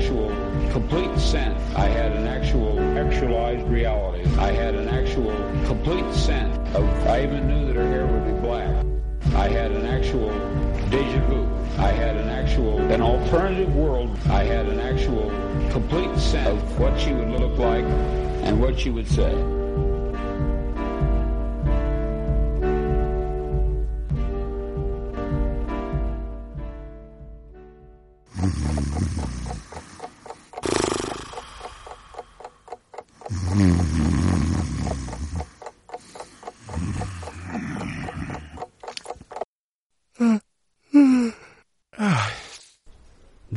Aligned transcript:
actual 0.00 0.30
complete 0.72 1.18
sense. 1.18 1.60
I 1.76 1.86
had 1.86 2.12
an 2.12 2.26
actual 2.26 2.80
actualized 2.96 3.66
reality. 3.68 4.24
I 4.38 4.50
had 4.50 4.74
an 4.74 4.88
actual 4.88 5.36
complete 5.66 6.10
sense 6.14 6.56
of, 6.74 6.84
I 7.06 7.22
even 7.24 7.46
knew 7.46 7.66
that 7.66 7.76
her 7.76 7.86
hair 7.86 8.06
would 8.06 8.24
be 8.24 8.40
black. 8.40 8.86
I 9.34 9.48
had 9.48 9.72
an 9.72 9.84
actual 9.84 10.30
deja 10.88 11.20
vu. 11.26 11.46
I 11.76 11.92
had 11.92 12.16
an 12.16 12.30
actual, 12.30 12.78
an 12.90 13.02
alternative 13.02 13.76
world. 13.76 14.16
I 14.30 14.44
had 14.44 14.66
an 14.68 14.80
actual 14.80 15.28
complete 15.70 16.18
sense 16.18 16.48
of 16.48 16.80
what 16.80 16.98
she 16.98 17.12
would 17.12 17.28
look 17.38 17.58
like 17.58 17.84
and 17.84 18.58
what 18.58 18.78
she 18.78 18.88
would 18.88 19.06
say. 19.06 19.59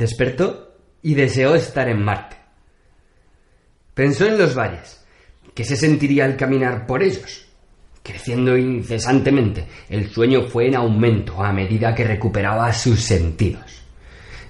Despertó 0.04 0.76
y 1.00 1.14
deseó 1.14 1.54
estar 1.54 1.88
en 1.88 2.04
Marte. 2.04 2.36
Pensó 3.94 4.26
en 4.26 4.36
los 4.36 4.54
valles, 4.54 5.02
que 5.54 5.64
se 5.64 5.76
sentiría 5.76 6.26
al 6.26 6.36
caminar 6.36 6.86
por 6.86 7.02
ellos. 7.02 7.46
Creciendo 8.02 8.54
incesantemente, 8.54 9.66
el 9.88 10.10
sueño 10.10 10.42
fue 10.42 10.66
en 10.66 10.74
aumento 10.74 11.42
a 11.42 11.54
medida 11.54 11.94
que 11.94 12.04
recuperaba 12.04 12.70
sus 12.74 13.00
sentidos. 13.00 13.82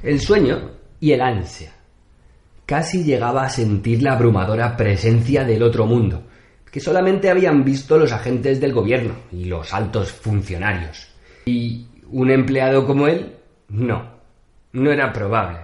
El 0.03 0.21
sueño 0.21 0.73
y 0.99 1.13
el 1.13 1.21
ansia. 1.21 1.73
Casi 2.67 3.05
llegaba 3.05 3.45
a 3.45 3.49
sentir 3.49 4.03
la 4.03 4.15
abrumadora 4.15 4.77
presencia 4.77 5.45
del 5.45 5.63
otro 5.63 5.87
mundo, 5.87 6.25
que 6.69 6.81
solamente 6.81 7.31
habían 7.31 7.63
visto 7.63 7.97
los 7.97 8.11
agentes 8.11 8.61
del 8.61 8.73
gobierno 8.73 9.15
y 9.31 9.45
los 9.45 9.73
altos 9.73 10.11
funcionarios. 10.11 11.15
¿Y 11.47 11.87
un 12.11 12.33
empleado 12.33 12.85
como 12.85 13.07
él? 13.07 13.37
No, 13.69 14.14
no 14.75 14.91
era 14.91 15.13
probable. 15.13 15.61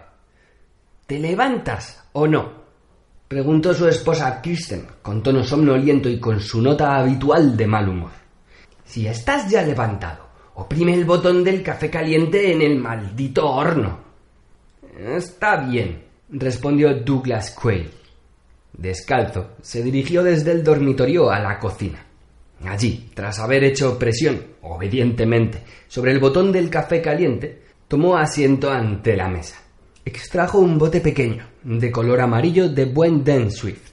¿Te 1.07 1.19
levantas 1.19 2.03
o 2.13 2.27
no? 2.27 2.61
preguntó 3.29 3.75
su 3.75 3.87
esposa 3.87 4.41
Kirsten, 4.41 4.87
con 5.03 5.23
tono 5.23 5.45
somnoliento 5.45 6.09
y 6.09 6.19
con 6.19 6.41
su 6.41 6.61
nota 6.61 6.97
habitual 6.97 7.57
de 7.57 7.67
mal 7.67 7.89
humor. 7.89 8.11
Si 8.85 9.07
estás 9.07 9.51
ya 9.51 9.63
levantado, 9.63 10.27
oprime 10.55 10.95
el 10.95 11.05
botón 11.05 11.45
del 11.45 11.63
café 11.63 11.91
caliente 11.91 12.53
en 12.53 12.63
el 12.63 12.77
maldito 12.79 13.49
horno. 13.51 14.01
Está 14.99 15.57
bien, 15.57 16.05
respondió 16.29 16.95
Douglas 16.95 17.51
Quayle. 17.51 17.91
Descalzo, 18.73 19.53
se 19.61 19.83
dirigió 19.83 20.23
desde 20.23 20.53
el 20.53 20.65
dormitorio 20.65 21.31
a 21.31 21.39
la 21.41 21.59
cocina. 21.59 22.05
Allí, 22.65 23.11
tras 23.15 23.39
haber 23.39 23.65
hecho 23.65 23.99
presión, 23.99 24.41
obedientemente, 24.63 25.63
sobre 25.89 26.13
el 26.13 26.21
botón 26.21 26.53
del 26.53 26.69
café 26.69 27.01
caliente, 27.01 27.70
tomó 27.91 28.17
asiento 28.17 28.71
ante 28.71 29.17
la 29.17 29.27
mesa. 29.27 29.57
Extrajo 30.05 30.61
un 30.61 30.79
bote 30.79 31.01
pequeño, 31.01 31.45
de 31.65 31.91
color 31.91 32.21
amarillo 32.21 32.69
de 32.69 32.85
buen 32.85 33.25
Den 33.25 33.51
Swift. 33.51 33.91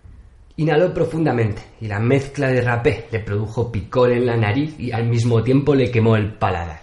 Inhaló 0.58 0.94
profundamente 0.94 1.64
y 1.82 1.88
la 1.88 2.00
mezcla 2.00 2.50
de 2.50 2.62
rapé 2.62 3.08
le 3.12 3.22
produjo 3.22 3.72
picor 3.72 4.12
en 4.12 4.28
la 4.28 4.38
nariz 4.38 4.80
y 4.80 4.92
al 4.92 5.08
mismo 5.08 5.42
tiempo 5.42 5.74
le 5.74 5.90
quemó 5.90 6.16
el 6.16 6.32
paladar. 6.32 6.82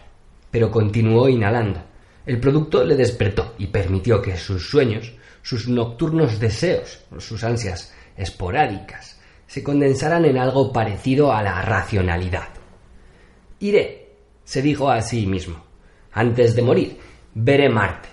Pero 0.51 0.73
continuó 0.73 1.29
inhalando. 1.29 1.85
El 2.27 2.41
producto 2.41 2.83
le 2.83 2.97
despertó 2.97 3.55
y 3.59 3.69
permitió 3.69 4.21
que 4.21 4.37
sus 4.37 4.69
sueños, 4.69 5.13
sus 5.41 5.69
nocturnos 5.69 6.41
deseos, 6.41 7.05
sus 7.19 7.45
ansias 7.45 7.95
esporádicas, 8.17 9.21
se 9.47 9.63
condensaran 9.63 10.25
en 10.25 10.37
algo 10.37 10.73
parecido 10.73 11.33
a 11.33 11.45
la 11.45 11.63
racionalidad. 11.63 12.49
Iré, 13.61 14.17
se 14.43 14.63
dijo 14.63 14.91
a 14.91 15.01
sí 15.01 15.29
mismo. 15.29 15.74
Antes 16.15 16.55
de 16.55 16.63
morir, 16.63 16.99
veré 17.35 17.69
Marte. 17.69 18.09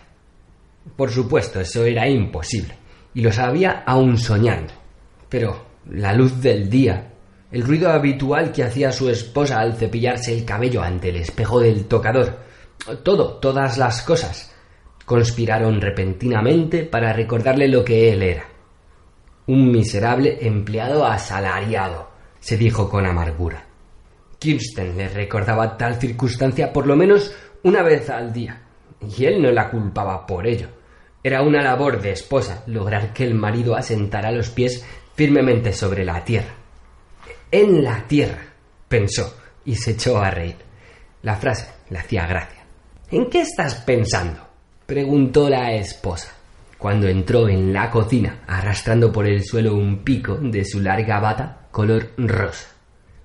Por 0.95 1.11
supuesto, 1.11 1.59
eso 1.61 1.85
era 1.85 2.09
imposible, 2.09 2.75
y 3.13 3.21
lo 3.21 3.31
sabía 3.31 3.83
aún 3.85 4.17
soñando. 4.17 4.73
Pero 5.29 5.65
la 5.89 6.13
luz 6.13 6.41
del 6.41 6.69
día, 6.69 7.13
el 7.51 7.63
ruido 7.63 7.91
habitual 7.91 8.51
que 8.51 8.63
hacía 8.63 8.91
su 8.91 9.09
esposa 9.09 9.59
al 9.59 9.75
cepillarse 9.75 10.33
el 10.35 10.45
cabello 10.45 10.81
ante 10.81 11.09
el 11.09 11.17
espejo 11.17 11.59
del 11.59 11.85
tocador, 11.85 12.39
todo, 13.03 13.37
todas 13.37 13.77
las 13.77 14.01
cosas, 14.01 14.51
conspiraron 15.05 15.79
repentinamente 15.79 16.83
para 16.83 17.13
recordarle 17.13 17.67
lo 17.67 17.85
que 17.85 18.11
él 18.11 18.23
era. 18.23 18.45
Un 19.47 19.71
miserable 19.71 20.39
empleado 20.41 21.05
asalariado, 21.05 22.09
se 22.39 22.57
dijo 22.57 22.89
con 22.89 23.05
amargura. 23.05 23.65
Kirsten 24.39 24.97
le 24.97 25.07
recordaba 25.07 25.77
tal 25.77 25.95
circunstancia 25.95 26.73
por 26.73 26.87
lo 26.87 26.95
menos 26.95 27.35
una 27.63 27.83
vez 27.83 28.09
al 28.09 28.33
día, 28.33 28.61
y 28.99 29.25
él 29.25 29.41
no 29.41 29.51
la 29.51 29.69
culpaba 29.69 30.25
por 30.25 30.47
ello. 30.47 30.67
Era 31.23 31.41
una 31.41 31.61
labor 31.61 32.01
de 32.01 32.11
esposa 32.11 32.63
lograr 32.67 33.13
que 33.13 33.23
el 33.23 33.35
marido 33.35 33.75
asentara 33.75 34.31
los 34.31 34.49
pies 34.49 34.85
firmemente 35.15 35.71
sobre 35.73 36.03
la 36.03 36.23
tierra. 36.23 36.53
En 37.51 37.83
la 37.83 38.07
tierra, 38.07 38.41
pensó, 38.87 39.35
y 39.65 39.75
se 39.75 39.91
echó 39.91 40.17
a 40.17 40.31
reír. 40.31 40.55
La 41.21 41.35
frase 41.35 41.67
le 41.89 41.99
hacía 41.99 42.25
gracia. 42.25 42.63
¿En 43.11 43.29
qué 43.29 43.41
estás 43.41 43.75
pensando? 43.75 44.39
preguntó 44.85 45.49
la 45.49 45.73
esposa, 45.73 46.33
cuando 46.77 47.07
entró 47.07 47.47
en 47.47 47.71
la 47.71 47.89
cocina 47.91 48.41
arrastrando 48.47 49.11
por 49.11 49.27
el 49.27 49.43
suelo 49.43 49.75
un 49.75 50.03
pico 50.03 50.35
de 50.35 50.65
su 50.65 50.79
larga 50.79 51.19
bata 51.19 51.67
color 51.71 52.09
rosa. 52.17 52.67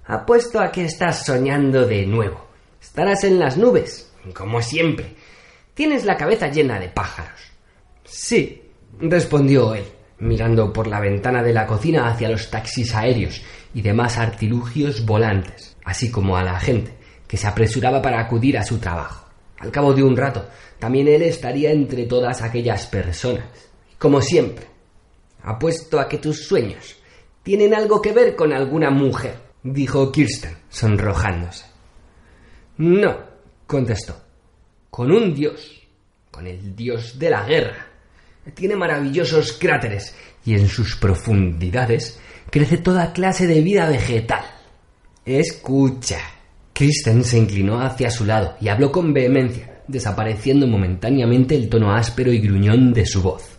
Apuesto 0.04 0.60
a 0.60 0.70
que 0.70 0.84
estás 0.84 1.24
soñando 1.24 1.86
de 1.86 2.06
nuevo. 2.06 2.46
Estarás 2.80 3.24
en 3.24 3.38
las 3.38 3.56
nubes, 3.56 4.05
como 4.32 4.62
siempre. 4.62 5.14
Tienes 5.74 6.04
la 6.04 6.16
cabeza 6.16 6.48
llena 6.48 6.78
de 6.78 6.88
pájaros. 6.88 7.40
Sí, 8.04 8.62
respondió 8.98 9.74
él, 9.74 9.84
mirando 10.18 10.72
por 10.72 10.86
la 10.86 11.00
ventana 11.00 11.42
de 11.42 11.52
la 11.52 11.66
cocina 11.66 12.08
hacia 12.08 12.28
los 12.28 12.50
taxis 12.50 12.94
aéreos 12.94 13.42
y 13.74 13.82
demás 13.82 14.16
artilugios 14.16 15.04
volantes, 15.04 15.76
así 15.84 16.10
como 16.10 16.36
a 16.36 16.42
la 16.42 16.58
gente 16.58 16.92
que 17.26 17.36
se 17.36 17.46
apresuraba 17.46 18.00
para 18.00 18.20
acudir 18.20 18.56
a 18.56 18.62
su 18.62 18.78
trabajo. 18.78 19.26
Al 19.58 19.70
cabo 19.70 19.92
de 19.92 20.02
un 20.02 20.16
rato, 20.16 20.46
también 20.78 21.08
él 21.08 21.22
estaría 21.22 21.72
entre 21.72 22.06
todas 22.06 22.42
aquellas 22.42 22.86
personas. 22.86 23.46
Como 23.98 24.20
siempre, 24.20 24.66
apuesto 25.42 25.98
a 25.98 26.08
que 26.08 26.18
tus 26.18 26.46
sueños 26.46 26.96
tienen 27.42 27.74
algo 27.74 28.02
que 28.02 28.12
ver 28.12 28.36
con 28.36 28.52
alguna 28.52 28.90
mujer, 28.90 29.36
dijo 29.62 30.12
Kirsten, 30.12 30.56
sonrojándose. 30.68 31.64
No, 32.78 33.16
contestó, 33.66 34.16
con 34.90 35.10
un 35.10 35.34
dios, 35.34 35.82
con 36.30 36.46
el 36.46 36.74
dios 36.76 37.18
de 37.18 37.30
la 37.30 37.44
guerra. 37.44 37.86
Tiene 38.54 38.76
maravillosos 38.76 39.52
cráteres 39.54 40.14
y 40.44 40.54
en 40.54 40.68
sus 40.68 40.96
profundidades 40.96 42.20
crece 42.50 42.78
toda 42.78 43.12
clase 43.12 43.46
de 43.46 43.60
vida 43.60 43.88
vegetal. 43.88 44.44
Escucha. 45.24 46.20
Kristen 46.72 47.24
se 47.24 47.38
inclinó 47.38 47.80
hacia 47.80 48.10
su 48.10 48.24
lado 48.24 48.56
y 48.60 48.68
habló 48.68 48.92
con 48.92 49.12
vehemencia, 49.12 49.82
desapareciendo 49.88 50.66
momentáneamente 50.66 51.56
el 51.56 51.68
tono 51.68 51.92
áspero 51.92 52.32
y 52.32 52.38
gruñón 52.38 52.92
de 52.92 53.06
su 53.06 53.22
voz. 53.22 53.56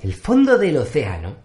El 0.00 0.14
fondo 0.14 0.56
del 0.56 0.76
océano, 0.78 1.36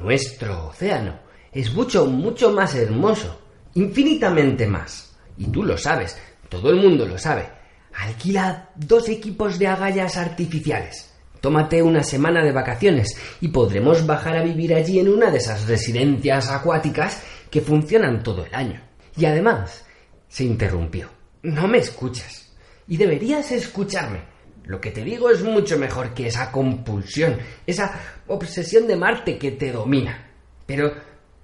nuestro 0.00 0.68
océano, 0.68 1.20
es 1.52 1.72
mucho, 1.72 2.06
mucho 2.06 2.52
más 2.52 2.74
hermoso, 2.74 3.40
infinitamente 3.74 4.66
más. 4.66 5.16
Y 5.38 5.46
tú 5.46 5.62
lo 5.62 5.78
sabes, 5.78 6.18
todo 6.48 6.70
el 6.70 6.76
mundo 6.76 7.06
lo 7.06 7.18
sabe. 7.18 7.48
Alquila 7.94 8.70
dos 8.74 9.08
equipos 9.08 9.58
de 9.58 9.66
agallas 9.68 10.16
artificiales. 10.16 11.10
Tómate 11.40 11.82
una 11.82 12.02
semana 12.02 12.42
de 12.42 12.52
vacaciones 12.52 13.16
y 13.40 13.48
podremos 13.48 14.06
bajar 14.06 14.36
a 14.36 14.42
vivir 14.42 14.74
allí 14.74 14.98
en 14.98 15.08
una 15.08 15.30
de 15.30 15.38
esas 15.38 15.66
residencias 15.66 16.50
acuáticas 16.50 17.22
que 17.50 17.60
funcionan 17.60 18.22
todo 18.22 18.46
el 18.46 18.54
año. 18.54 18.80
Y 19.16 19.26
además, 19.26 19.84
se 20.26 20.44
interrumpió. 20.44 21.10
No 21.42 21.68
me 21.68 21.78
escuchas. 21.78 22.52
Y 22.88 22.96
deberías 22.96 23.52
escucharme. 23.52 24.20
Lo 24.64 24.80
que 24.80 24.90
te 24.90 25.04
digo 25.04 25.30
es 25.30 25.42
mucho 25.42 25.78
mejor 25.78 26.14
que 26.14 26.28
esa 26.28 26.50
compulsión, 26.50 27.38
esa 27.66 28.00
obsesión 28.26 28.86
de 28.86 28.96
Marte 28.96 29.36
que 29.36 29.52
te 29.52 29.70
domina. 29.70 30.30
Pero 30.64 30.94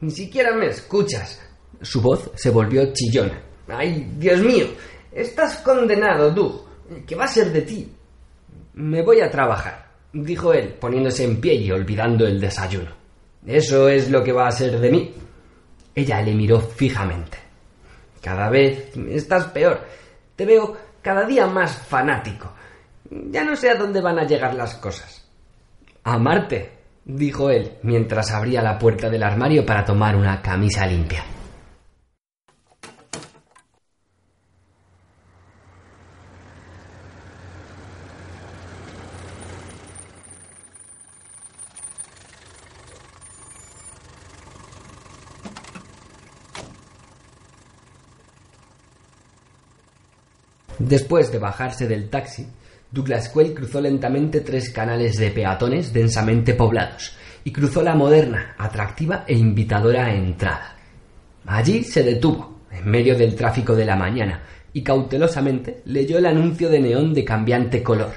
ni 0.00 0.11
siquiera 0.11 0.55
me 0.55 0.69
escuchas. 0.69 1.41
Su 1.82 2.00
voz 2.00 2.31
se 2.35 2.50
volvió 2.50 2.91
chillona. 2.93 3.43
¡Ay, 3.69 4.14
Dios 4.17 4.41
mío! 4.41 4.67
Estás 5.12 5.58
condenado, 5.58 6.30
Doug. 6.30 6.66
¿Qué 7.06 7.14
va 7.14 7.24
a 7.24 7.28
ser 7.28 7.52
de 7.52 7.62
ti? 7.62 7.92
Me 8.74 9.02
voy 9.02 9.20
a 9.20 9.30
trabajar, 9.30 9.86
dijo 10.12 10.52
él, 10.52 10.74
poniéndose 10.74 11.24
en 11.24 11.40
pie 11.40 11.54
y 11.54 11.70
olvidando 11.70 12.26
el 12.26 12.40
desayuno. 12.40 12.90
Eso 13.46 13.88
es 13.88 14.10
lo 14.10 14.22
que 14.22 14.32
va 14.32 14.46
a 14.46 14.52
ser 14.52 14.78
de 14.78 14.90
mí. 14.90 15.14
Ella 15.94 16.22
le 16.22 16.34
miró 16.34 16.60
fijamente. 16.60 17.38
Cada 18.22 18.48
vez 18.50 18.96
estás 19.08 19.46
peor. 19.46 19.80
Te 20.36 20.44
veo 20.44 20.76
cada 21.02 21.24
día 21.26 21.46
más 21.46 21.76
fanático. 21.76 22.52
Ya 23.10 23.44
no 23.44 23.56
sé 23.56 23.70
a 23.70 23.76
dónde 23.76 24.00
van 24.00 24.18
a 24.18 24.26
llegar 24.26 24.54
las 24.54 24.74
cosas. 24.76 25.28
A 26.04 26.18
Marte, 26.18 26.70
dijo 27.04 27.50
él, 27.50 27.78
mientras 27.82 28.30
abría 28.30 28.62
la 28.62 28.78
puerta 28.78 29.10
del 29.10 29.22
armario 29.22 29.66
para 29.66 29.84
tomar 29.84 30.16
una 30.16 30.40
camisa 30.40 30.86
limpia. 30.86 31.24
Después 50.80 51.30
de 51.30 51.38
bajarse 51.38 51.86
del 51.86 52.08
taxi, 52.08 52.46
Douglas 52.90 53.28
Quayle 53.28 53.52
cruzó 53.52 53.82
lentamente 53.82 54.40
tres 54.40 54.70
canales 54.70 55.18
de 55.18 55.30
peatones 55.30 55.92
densamente 55.92 56.54
poblados 56.54 57.14
y 57.44 57.52
cruzó 57.52 57.82
la 57.82 57.94
moderna, 57.94 58.54
atractiva 58.56 59.24
e 59.26 59.36
invitadora 59.36 60.14
entrada. 60.14 60.76
Allí 61.44 61.84
se 61.84 62.02
detuvo, 62.02 62.60
en 62.72 62.90
medio 62.90 63.14
del 63.14 63.34
tráfico 63.34 63.76
de 63.76 63.84
la 63.84 63.94
mañana, 63.94 64.42
y 64.72 64.82
cautelosamente 64.82 65.82
leyó 65.84 66.16
el 66.16 66.24
anuncio 66.24 66.70
de 66.70 66.80
neón 66.80 67.12
de 67.12 67.26
cambiante 67.26 67.82
color. 67.82 68.14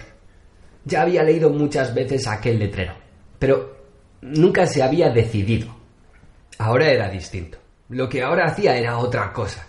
Ya 0.86 1.01
había 1.01 1.24
leído 1.24 1.50
muchas 1.50 1.94
veces 1.94 2.27
aquel 2.27 2.60
letrero, 2.60 2.94
pero 3.39 3.75
nunca 4.21 4.65
se 4.68 4.81
había 4.81 5.10
decidido. 5.10 5.68
Ahora 6.60 6.89
era 6.89 7.10
distinto. 7.10 7.57
Lo 7.89 8.07
que 8.07 8.21
ahora 8.21 8.45
hacía 8.45 8.77
era 8.77 8.98
otra 9.00 9.33
cosa. 9.33 9.68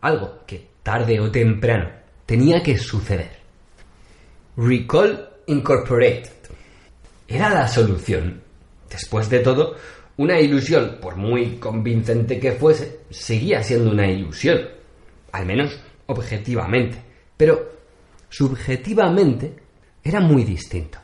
Algo 0.00 0.40
que, 0.46 0.70
tarde 0.82 1.20
o 1.20 1.30
temprano, 1.30 1.99
tenía 2.30 2.62
que 2.62 2.78
suceder. 2.78 3.40
Recall 4.56 5.30
Incorporated. 5.48 6.30
Era 7.26 7.52
la 7.52 7.66
solución. 7.66 8.40
Después 8.88 9.28
de 9.28 9.40
todo, 9.40 9.74
una 10.16 10.38
ilusión, 10.38 10.98
por 11.00 11.16
muy 11.16 11.56
convincente 11.56 12.38
que 12.38 12.52
fuese, 12.52 13.00
seguía 13.10 13.64
siendo 13.64 13.90
una 13.90 14.08
ilusión. 14.08 14.60
Al 15.32 15.44
menos 15.44 15.76
objetivamente. 16.06 16.98
Pero 17.36 17.68
subjetivamente 18.28 19.56
era 20.00 20.20
muy 20.20 20.44
distinto. 20.44 21.00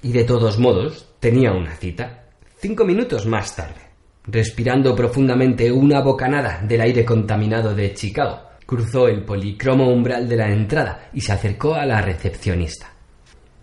Y 0.00 0.10
de 0.10 0.24
todos 0.24 0.58
modos, 0.58 1.06
tenía 1.20 1.52
una 1.52 1.76
cita. 1.76 2.30
Cinco 2.56 2.86
minutos 2.86 3.26
más 3.26 3.54
tarde. 3.54 3.90
Respirando 4.24 4.96
profundamente 4.96 5.70
una 5.70 6.00
bocanada 6.00 6.62
del 6.62 6.80
aire 6.80 7.04
contaminado 7.04 7.74
de 7.74 7.92
Chicago, 7.92 8.51
cruzó 8.66 9.08
el 9.08 9.24
policromo 9.24 9.92
umbral 9.92 10.28
de 10.28 10.36
la 10.36 10.50
entrada 10.50 11.08
y 11.12 11.20
se 11.20 11.32
acercó 11.32 11.74
a 11.74 11.86
la 11.86 12.00
recepcionista. 12.00 12.92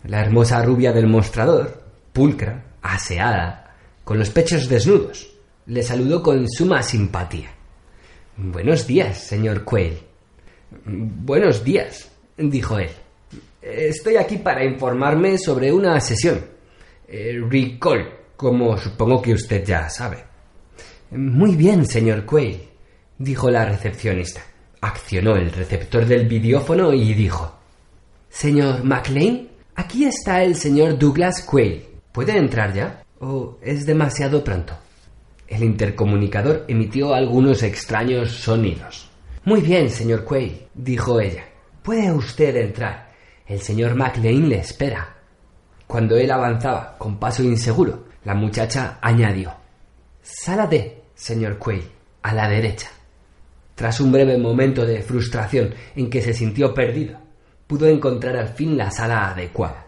La 0.06 0.22
hermosa 0.22 0.64
rubia 0.64 0.92
del 0.92 1.08
mostrador, 1.08 1.84
pulcra, 2.14 2.64
aseada, 2.82 3.76
con 4.04 4.18
los 4.18 4.30
pechos 4.30 4.68
desnudos, 4.68 5.30
le 5.66 5.84
saludó 5.84 6.24
con 6.24 6.50
suma 6.50 6.82
simpatía. 6.82 7.52
Buenos 8.38 8.88
días, 8.88 9.18
señor 9.20 9.64
Quayle. 9.64 10.00
Buenos 10.86 11.64
días, 11.64 12.10
dijo 12.38 12.80
él. 12.80 12.90
Estoy 13.62 14.16
aquí 14.16 14.38
para 14.38 14.64
informarme 14.64 15.38
sobre 15.38 15.72
una 15.72 16.00
sesión. 16.00 16.40
Eh, 17.08 17.40
recall, 17.50 18.10
como 18.38 18.78
supongo 18.78 19.22
que 19.22 19.34
usted 19.34 19.66
ya 19.66 19.90
sabe. 19.90 20.24
Muy 21.12 21.56
bien, 21.56 21.86
señor 21.86 22.26
Quayle, 22.26 22.70
dijo 23.18 23.50
la 23.50 23.66
recepcionista. 23.66 24.42
Accionó 24.82 25.36
el 25.36 25.52
receptor 25.52 26.06
del 26.06 26.28
videófono 26.28 26.94
y 26.94 27.14
dijo 27.14 27.54
Señor 28.30 28.84
McLean, 28.84 29.50
aquí 29.76 30.06
está 30.06 30.44
el 30.44 30.56
señor 30.56 30.98
Douglas 30.98 31.42
Quayle. 31.42 31.86
¿Puede 32.12 32.38
entrar 32.38 32.74
ya? 32.74 33.04
¿O 33.20 33.58
es 33.62 33.86
demasiado 33.86 34.44
pronto? 34.44 34.74
El 35.48 35.64
intercomunicador 35.64 36.66
emitió 36.68 37.14
algunos 37.14 37.64
extraños 37.64 38.32
sonidos. 38.32 39.10
Muy 39.46 39.62
bien, 39.62 39.90
señor 39.90 40.24
Quayle, 40.24 40.68
dijo 40.74 41.20
ella. 41.20 41.44
Puede 41.82 42.12
usted 42.12 42.56
entrar. 42.56 43.10
El 43.48 43.60
señor 43.62 43.96
McLean 43.96 44.48
le 44.48 44.60
espera. 44.60 45.16
Cuando 45.88 46.16
él 46.18 46.30
avanzaba 46.30 46.96
con 46.98 47.18
paso 47.18 47.42
inseguro, 47.44 48.06
la 48.24 48.36
muchacha 48.36 49.00
añadió 49.02 49.52
Sala 50.22 50.68
D, 50.68 51.02
señor 51.16 51.58
Quayle, 51.58 51.92
a 52.22 52.34
la 52.34 52.48
derecha. 52.48 52.90
Tras 53.80 54.02
un 54.02 54.12
breve 54.12 54.38
momento 54.38 54.86
de 54.86 55.02
frustración 55.02 55.74
en 55.96 56.10
que 56.10 56.22
se 56.22 56.34
sintió 56.34 56.74
perdido, 56.74 57.18
pudo 57.66 57.88
encontrar 57.88 58.36
al 58.36 58.50
fin 58.50 58.78
la 58.78 58.92
sala 58.92 59.30
adecuada. 59.30 59.86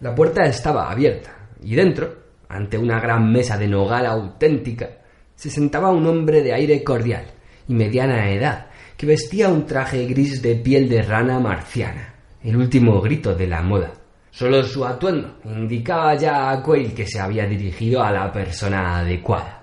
La 0.00 0.12
puerta 0.12 0.42
estaba 0.42 0.90
abierta 0.90 1.50
y 1.62 1.76
dentro, 1.76 2.16
ante 2.48 2.76
una 2.76 2.98
gran 2.98 3.30
mesa 3.30 3.56
de 3.56 3.68
nogal 3.68 4.06
auténtica, 4.06 4.90
se 5.36 5.50
sentaba 5.50 5.92
un 5.92 6.04
hombre 6.04 6.42
de 6.42 6.52
aire 6.52 6.82
cordial 6.82 7.26
y 7.68 7.74
mediana 7.74 8.28
edad 8.28 8.66
que 8.96 9.06
vestía 9.06 9.50
un 9.50 9.66
traje 9.66 10.04
gris 10.06 10.42
de 10.42 10.56
piel 10.56 10.88
de 10.88 11.02
rana 11.02 11.38
marciana, 11.38 12.16
el 12.42 12.56
último 12.56 13.00
grito 13.00 13.36
de 13.36 13.46
la 13.46 13.62
moda. 13.62 13.92
Solo 14.32 14.64
su 14.64 14.84
atuendo 14.84 15.36
indicaba 15.44 16.16
ya 16.16 16.50
a 16.50 16.60
Quayle 16.60 16.92
que 16.92 17.06
se 17.06 17.20
había 17.20 17.46
dirigido 17.46 18.02
a 18.02 18.10
la 18.10 18.32
persona 18.32 18.98
adecuada. 18.98 19.62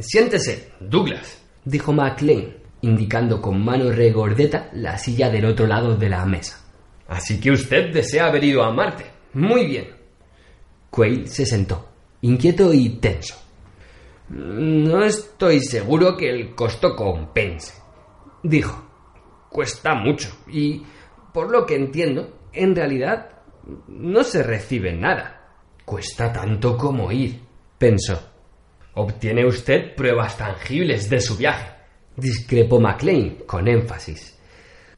Siéntese, 0.00 0.72
Douglas, 0.80 1.40
dijo 1.64 1.94
MacLean, 1.94 2.59
indicando 2.82 3.40
con 3.40 3.62
mano 3.64 3.90
regordeta 3.90 4.70
la 4.72 4.96
silla 4.96 5.30
del 5.30 5.44
otro 5.44 5.66
lado 5.66 5.96
de 5.96 6.08
la 6.08 6.24
mesa. 6.24 6.64
Así 7.08 7.40
que 7.40 7.50
usted 7.50 7.92
desea 7.92 8.26
haber 8.26 8.44
ido 8.44 8.62
a 8.62 8.72
Marte. 8.72 9.04
Muy 9.34 9.66
bien. 9.66 9.88
Quayle 10.90 11.26
se 11.26 11.46
sentó, 11.46 11.88
inquieto 12.22 12.72
y 12.72 12.88
tenso. 13.00 13.36
No 14.28 15.04
estoy 15.04 15.60
seguro 15.60 16.16
que 16.16 16.30
el 16.30 16.54
costo 16.54 16.94
compense, 16.94 17.74
dijo. 18.42 18.86
Cuesta 19.48 19.94
mucho 19.94 20.28
y, 20.48 20.84
por 21.34 21.50
lo 21.50 21.66
que 21.66 21.74
entiendo, 21.74 22.38
en 22.52 22.74
realidad 22.76 23.30
no 23.88 24.22
se 24.22 24.44
recibe 24.44 24.92
nada. 24.92 25.54
Cuesta 25.84 26.32
tanto 26.32 26.76
como 26.76 27.10
ir, 27.10 27.40
pensó. 27.76 28.20
Obtiene 28.94 29.44
usted 29.44 29.96
pruebas 29.96 30.36
tangibles 30.36 31.10
de 31.10 31.20
su 31.20 31.36
viaje 31.36 31.79
discrepó 32.20 32.78
MacLean 32.80 33.38
con 33.46 33.66
énfasis. 33.66 34.36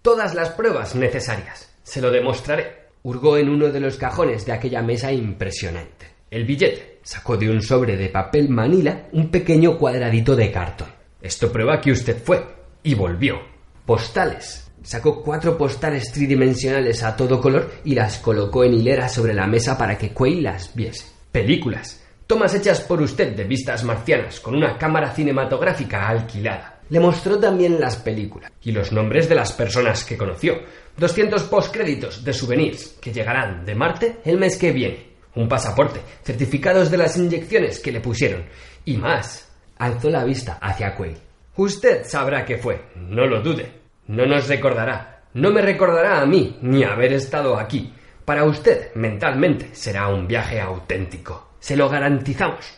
Todas 0.02 0.34
las 0.34 0.50
pruebas 0.50 0.94
necesarias. 0.94 1.72
Se 1.82 2.00
lo 2.00 2.10
demostraré. 2.10 2.88
Hurgó 3.04 3.36
en 3.36 3.48
uno 3.48 3.68
de 3.68 3.80
los 3.80 3.96
cajones 3.96 4.44
de 4.44 4.52
aquella 4.52 4.82
mesa 4.82 5.12
impresionante. 5.12 6.06
El 6.30 6.44
billete. 6.44 6.98
Sacó 7.02 7.36
de 7.36 7.50
un 7.50 7.62
sobre 7.62 7.96
de 7.96 8.08
papel 8.08 8.48
manila 8.48 9.08
un 9.12 9.30
pequeño 9.30 9.76
cuadradito 9.76 10.36
de 10.36 10.50
cartón. 10.52 10.88
Esto 11.20 11.52
prueba 11.52 11.80
que 11.80 11.92
usted 11.92 12.22
fue. 12.22 12.44
Y 12.82 12.94
volvió. 12.94 13.40
Postales. 13.86 14.70
Sacó 14.82 15.22
cuatro 15.22 15.56
postales 15.56 16.10
tridimensionales 16.12 17.02
a 17.04 17.16
todo 17.16 17.40
color 17.40 17.70
y 17.84 17.94
las 17.94 18.18
colocó 18.18 18.64
en 18.64 18.74
hilera 18.74 19.08
sobre 19.08 19.34
la 19.34 19.46
mesa 19.46 19.78
para 19.78 19.96
que 19.96 20.12
Quay 20.12 20.40
las 20.40 20.74
viese. 20.74 21.06
Películas. 21.30 22.02
Tomas 22.26 22.54
hechas 22.54 22.80
por 22.80 23.00
usted 23.00 23.36
de 23.36 23.44
vistas 23.44 23.84
marcianas 23.84 24.40
con 24.40 24.54
una 24.54 24.78
cámara 24.78 25.12
cinematográfica 25.12 26.08
alquilada. 26.08 26.71
Le 26.92 27.00
mostró 27.00 27.38
también 27.38 27.80
las 27.80 27.96
películas 27.96 28.52
y 28.62 28.70
los 28.70 28.92
nombres 28.92 29.26
de 29.26 29.34
las 29.34 29.50
personas 29.54 30.04
que 30.04 30.18
conoció. 30.18 30.60
200 30.98 31.44
postcréditos 31.44 32.22
de 32.22 32.34
souvenirs 32.34 32.98
que 33.00 33.14
llegarán 33.14 33.64
de 33.64 33.74
Marte 33.74 34.18
el 34.26 34.36
mes 34.36 34.58
que 34.58 34.72
viene. 34.72 35.06
Un 35.34 35.48
pasaporte, 35.48 36.00
certificados 36.22 36.90
de 36.90 36.98
las 36.98 37.16
inyecciones 37.16 37.80
que 37.80 37.92
le 37.92 38.02
pusieron 38.02 38.44
y 38.84 38.98
más. 38.98 39.50
Alzó 39.78 40.10
la 40.10 40.22
vista 40.22 40.58
hacia 40.60 40.94
Quay. 40.94 41.16
Usted 41.56 42.04
sabrá 42.04 42.44
qué 42.44 42.58
fue, 42.58 42.82
no 42.94 43.24
lo 43.24 43.40
dude. 43.40 43.72
No 44.08 44.26
nos 44.26 44.46
recordará, 44.46 45.22
no 45.32 45.50
me 45.50 45.62
recordará 45.62 46.20
a 46.20 46.26
mí 46.26 46.58
ni 46.60 46.84
haber 46.84 47.14
estado 47.14 47.58
aquí. 47.58 47.90
Para 48.26 48.44
usted, 48.44 48.94
mentalmente, 48.96 49.70
será 49.74 50.08
un 50.08 50.26
viaje 50.26 50.60
auténtico. 50.60 51.52
Se 51.58 51.74
lo 51.74 51.88
garantizamos. 51.88 52.70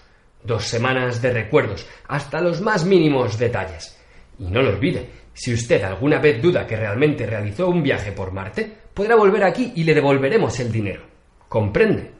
Dos 0.44 0.66
semanas 0.66 1.20
de 1.20 1.32
recuerdos, 1.32 1.84
hasta 2.06 2.40
los 2.40 2.60
más 2.60 2.84
mínimos 2.84 3.38
detalles. 3.38 3.93
Y 4.38 4.44
no 4.44 4.62
lo 4.62 4.70
olvide, 4.70 5.08
si 5.32 5.52
usted 5.52 5.82
alguna 5.82 6.18
vez 6.18 6.40
duda 6.40 6.66
que 6.66 6.76
realmente 6.76 7.26
realizó 7.26 7.68
un 7.68 7.82
viaje 7.82 8.12
por 8.12 8.32
Marte, 8.32 8.72
podrá 8.94 9.16
volver 9.16 9.44
aquí 9.44 9.72
y 9.76 9.84
le 9.84 9.94
devolveremos 9.94 10.58
el 10.60 10.70
dinero. 10.70 11.02
¿Comprende? 11.48 12.10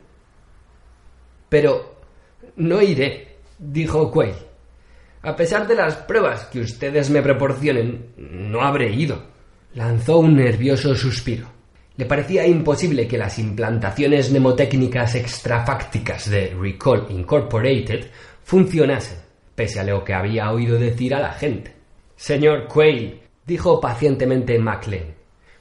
Pero 1.49 1.97
no 2.57 2.83
iré, 2.83 3.37
dijo 3.59 4.11
Quayle. 4.11 4.55
A 5.23 5.35
pesar 5.37 5.67
de 5.67 5.75
las 5.75 5.97
pruebas 5.97 6.47
que 6.47 6.61
ustedes 6.61 7.09
me 7.09 7.23
proporcionen, 7.23 8.13
no 8.17 8.61
habré 8.61 8.93
ido. 8.93 9.23
Lanzó 9.75 10.19
un 10.19 10.37
nervioso 10.37 10.95
suspiro. 10.95 11.49
Le 11.97 12.07
parecía 12.07 12.47
imposible 12.47 13.07
que 13.07 13.17
las 13.17 13.39
implantaciones 13.39 14.31
mnemotécnicas 14.31 15.15
extrafácticas 15.15 16.29
de 16.29 16.53
Recall 16.61 17.07
Incorporated 17.11 18.07
funcionasen, 18.43 19.19
pese 19.55 19.81
a 19.81 19.85
lo 19.85 20.05
que 20.05 20.13
había 20.13 20.51
oído 20.51 20.77
decir 20.77 21.15
a 21.15 21.21
la 21.21 21.33
gente. 21.33 21.84
Señor 22.17 22.67
Quayle, 22.67 23.21
dijo 23.45 23.81
pacientemente 23.81 24.59
Maclean, 24.59 25.15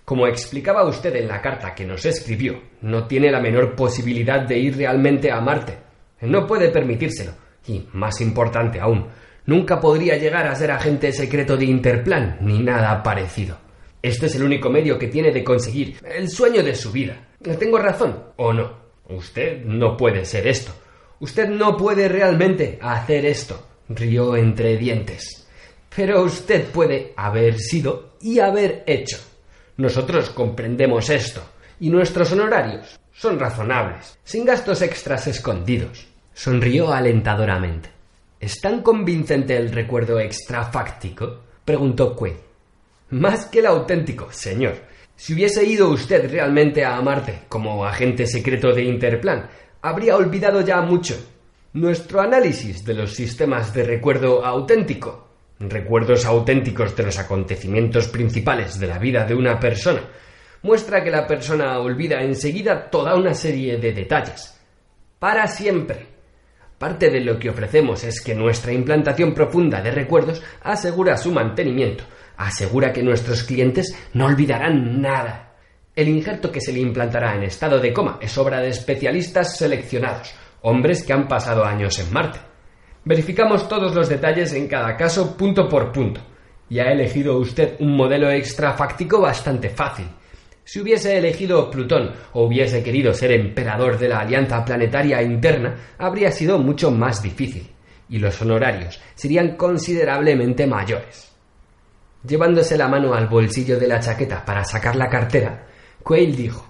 como 0.06 0.28
explicaba 0.28 0.86
usted 0.86 1.16
en 1.16 1.28
la 1.28 1.42
carta 1.42 1.74
que 1.74 1.86
nos 1.86 2.06
escribió, 2.06 2.62
no 2.82 3.08
tiene 3.08 3.32
la 3.32 3.40
menor 3.40 3.74
posibilidad 3.74 4.42
de 4.42 4.60
ir 4.60 4.76
realmente 4.76 5.32
a 5.32 5.40
Marte. 5.40 5.78
No 6.22 6.46
puede 6.46 6.70
permitírselo. 6.70 7.32
Y, 7.68 7.88
más 7.94 8.20
importante 8.20 8.82
aún, 8.82 9.08
nunca 9.46 9.80
podría 9.80 10.18
llegar 10.18 10.46
a 10.48 10.56
ser 10.56 10.72
agente 10.72 11.14
secreto 11.14 11.56
de 11.56 11.66
Interplan, 11.66 12.40
ni 12.42 12.60
nada 12.60 13.02
parecido. 13.02 13.58
Este 14.02 14.26
es 14.26 14.36
el 14.36 14.44
único 14.44 14.70
medio 14.70 15.00
que 15.00 15.08
tiene 15.08 15.32
de 15.32 15.44
conseguir 15.46 15.96
el 16.06 16.30
sueño 16.30 16.62
de 16.62 16.76
su 16.76 16.92
vida. 16.92 17.30
¿Tengo 17.58 17.78
razón 17.78 18.22
o 18.36 18.52
no? 18.52 18.84
Usted 19.08 19.64
no 19.64 19.96
puede 19.96 20.26
ser 20.26 20.48
esto. 20.48 20.74
Usted 21.22 21.48
no 21.48 21.78
puede 21.78 22.10
realmente 22.10 22.78
hacer 22.82 23.26
esto. 23.26 23.66
Rió 23.88 24.36
entre 24.36 24.76
dientes. 24.76 25.43
Pero 25.96 26.24
usted 26.24 26.66
puede 26.66 27.14
haber 27.16 27.60
sido 27.60 28.14
y 28.22 28.40
haber 28.40 28.84
hecho. 28.88 29.18
Nosotros 29.78 30.30
comprendemos 30.32 31.10
esto, 31.10 31.42
y 31.80 31.90
nuestros 31.90 32.32
honorarios 32.32 33.00
son 33.14 33.40
razonables, 33.40 34.18
sin 34.24 34.46
gastos 34.46 34.82
extras 34.82 35.28
escondidos. 35.28 36.08
Sonrió 36.34 36.92
alentadoramente. 36.92 37.90
¿Es 38.40 38.60
tan 38.60 38.82
convincente 38.82 39.56
el 39.56 39.72
recuerdo 39.72 40.20
extrafáctico? 40.20 41.42
preguntó 41.64 42.16
Quaid. 42.16 42.34
Más 43.12 43.46
que 43.46 43.60
el 43.60 43.68
auténtico, 43.68 44.32
señor. 44.32 44.76
Si 45.16 45.34
hubiese 45.34 45.64
ido 45.64 45.90
usted 45.90 46.30
realmente 46.30 46.84
a 46.84 47.00
Marte 47.02 47.42
como 47.48 47.86
agente 47.86 48.26
secreto 48.26 48.74
de 48.74 48.84
Interplan, 48.84 49.48
habría 49.82 50.18
olvidado 50.18 50.62
ya 50.62 50.82
mucho. 50.82 51.16
Nuestro 51.74 52.20
análisis 52.20 52.84
de 52.84 52.96
los 52.96 53.14
sistemas 53.14 53.74
de 53.74 53.84
recuerdo 53.84 54.44
auténtico, 54.44 55.23
recuerdos 55.70 56.26
auténticos 56.26 56.96
de 56.96 57.04
los 57.04 57.20
acontecimientos 57.20 58.08
principales 58.08 58.80
de 58.80 58.88
la 58.88 59.00
vida 59.00 59.26
de 59.26 59.36
una 59.36 59.60
persona, 59.60 60.02
muestra 60.64 61.04
que 61.04 61.12
la 61.12 61.28
persona 61.28 61.80
olvida 61.80 62.22
enseguida 62.22 62.90
toda 62.90 63.16
una 63.16 63.34
serie 63.34 63.78
de 63.78 63.94
detalles. 63.94 64.60
Para 65.20 65.48
siempre. 65.48 66.08
Parte 66.78 67.10
de 67.10 67.22
lo 67.22 67.40
que 67.40 67.50
ofrecemos 67.50 68.04
es 68.04 68.20
que 68.20 68.36
nuestra 68.36 68.74
implantación 68.74 69.34
profunda 69.34 69.82
de 69.82 69.92
recuerdos 69.92 70.42
asegura 70.64 71.16
su 71.16 71.32
mantenimiento, 71.32 72.04
asegura 72.36 72.92
que 72.92 73.04
nuestros 73.04 73.44
clientes 73.44 73.96
no 74.14 74.26
olvidarán 74.26 75.02
nada. 75.02 75.54
El 75.96 76.10
injerto 76.10 76.52
que 76.52 76.60
se 76.60 76.74
le 76.74 76.80
implantará 76.80 77.36
en 77.36 77.44
estado 77.44 77.80
de 77.80 77.94
coma 77.94 78.18
es 78.22 78.38
obra 78.38 78.60
de 78.60 78.70
especialistas 78.70 79.58
seleccionados, 79.58 80.34
hombres 80.62 81.04
que 81.04 81.14
han 81.14 81.28
pasado 81.28 81.64
años 81.64 82.00
en 82.00 82.12
Marte. 82.12 82.53
Verificamos 83.06 83.68
todos 83.68 83.94
los 83.94 84.08
detalles 84.08 84.54
en 84.54 84.68
cada 84.68 84.96
caso 84.96 85.36
punto 85.36 85.68
por 85.68 85.92
punto, 85.92 86.22
y 86.70 86.80
ha 86.80 86.92
elegido 86.92 87.38
usted 87.38 87.76
un 87.80 87.98
modelo 87.98 88.32
extrafáctico 88.32 89.20
bastante 89.20 89.70
fácil. 89.70 90.08
Si 90.64 90.80
hubiese 90.80 91.18
elegido 91.18 91.70
Plutón 91.70 92.12
o 92.32 92.46
hubiese 92.46 92.82
querido 92.82 93.14
ser 93.14 93.34
emperador 93.34 94.00
de 94.00 94.08
la 94.08 94.22
Alianza 94.22 94.64
Planetaria 94.64 95.22
Interna, 95.22 95.76
habría 95.98 96.32
sido 96.32 96.58
mucho 96.60 96.92
más 96.92 97.22
difícil, 97.22 97.70
y 98.08 98.20
los 98.20 98.42
honorarios 98.42 99.02
serían 99.16 99.58
considerablemente 99.58 100.66
mayores. 100.66 101.30
Llevándose 102.26 102.78
la 102.78 102.88
mano 102.88 103.14
al 103.14 103.28
bolsillo 103.28 103.78
de 103.78 103.88
la 103.88 104.00
chaqueta 104.00 104.46
para 104.46 104.64
sacar 104.64 104.96
la 104.96 105.10
cartera, 105.10 105.68
Quayle 106.02 106.38
dijo 106.38 106.66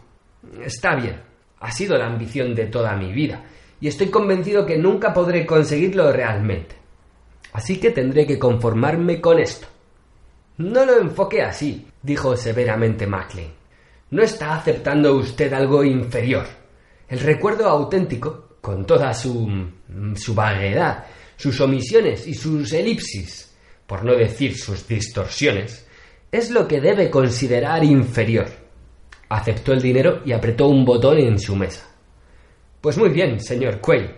Está 0.66 0.96
bien, 0.96 1.22
ha 1.60 1.72
sido 1.72 1.96
la 1.96 2.08
ambición 2.08 2.56
de 2.56 2.66
toda 2.66 2.96
mi 2.96 3.13
vida, 3.13 3.44
y 3.84 3.90
estoy 3.90 4.08
convencido 4.08 4.66
que 4.66 4.78
nunca 4.78 5.13
podré 5.13 5.46
conseguirlo 5.46 6.10
realmente. 6.13 6.74
Así 7.52 7.82
que 7.82 7.92
tendré 7.92 8.25
que 8.25 8.40
conformarme 8.40 9.20
con 9.20 9.40
esto. 9.40 9.68
No 10.60 10.86
lo 10.86 11.02
enfoque 11.02 11.42
así, 11.42 11.86
dijo 12.02 12.38
severamente 12.38 13.06
Maclean. 13.06 13.50
No 14.12 14.24
está 14.24 14.56
aceptando 14.56 15.13
usted 15.18 15.52
algo 15.52 15.84
inferior. 15.84 16.46
El 17.10 17.20
recuerdo 17.20 17.68
auténtico, 17.68 18.56
con 18.62 18.86
toda 18.86 19.13
su, 19.13 19.52
su 20.16 20.34
vaguedad, 20.34 21.04
sus 21.36 21.60
omisiones 21.60 22.25
y 22.25 22.36
sus 22.36 22.72
elipsis, 22.72 23.54
por 23.86 24.06
no 24.06 24.13
decir 24.13 24.58
sus 24.58 24.88
distorsiones, 24.88 25.86
es 26.32 26.52
lo 26.52 26.70
que 26.70 26.80
debe 26.80 27.10
considerar 27.10 27.84
inferior. 27.84 28.48
Aceptó 29.28 29.74
el 29.74 29.82
dinero 29.82 30.22
y 30.24 30.32
apretó 30.32 30.70
un 30.70 30.86
botón 30.86 31.18
en 31.18 31.38
su 31.38 31.58
mesa. 31.58 31.93
Pues 32.84 32.98
muy 32.98 33.12
bien, 33.12 33.40
señor 33.40 33.80
Quay, 33.80 34.13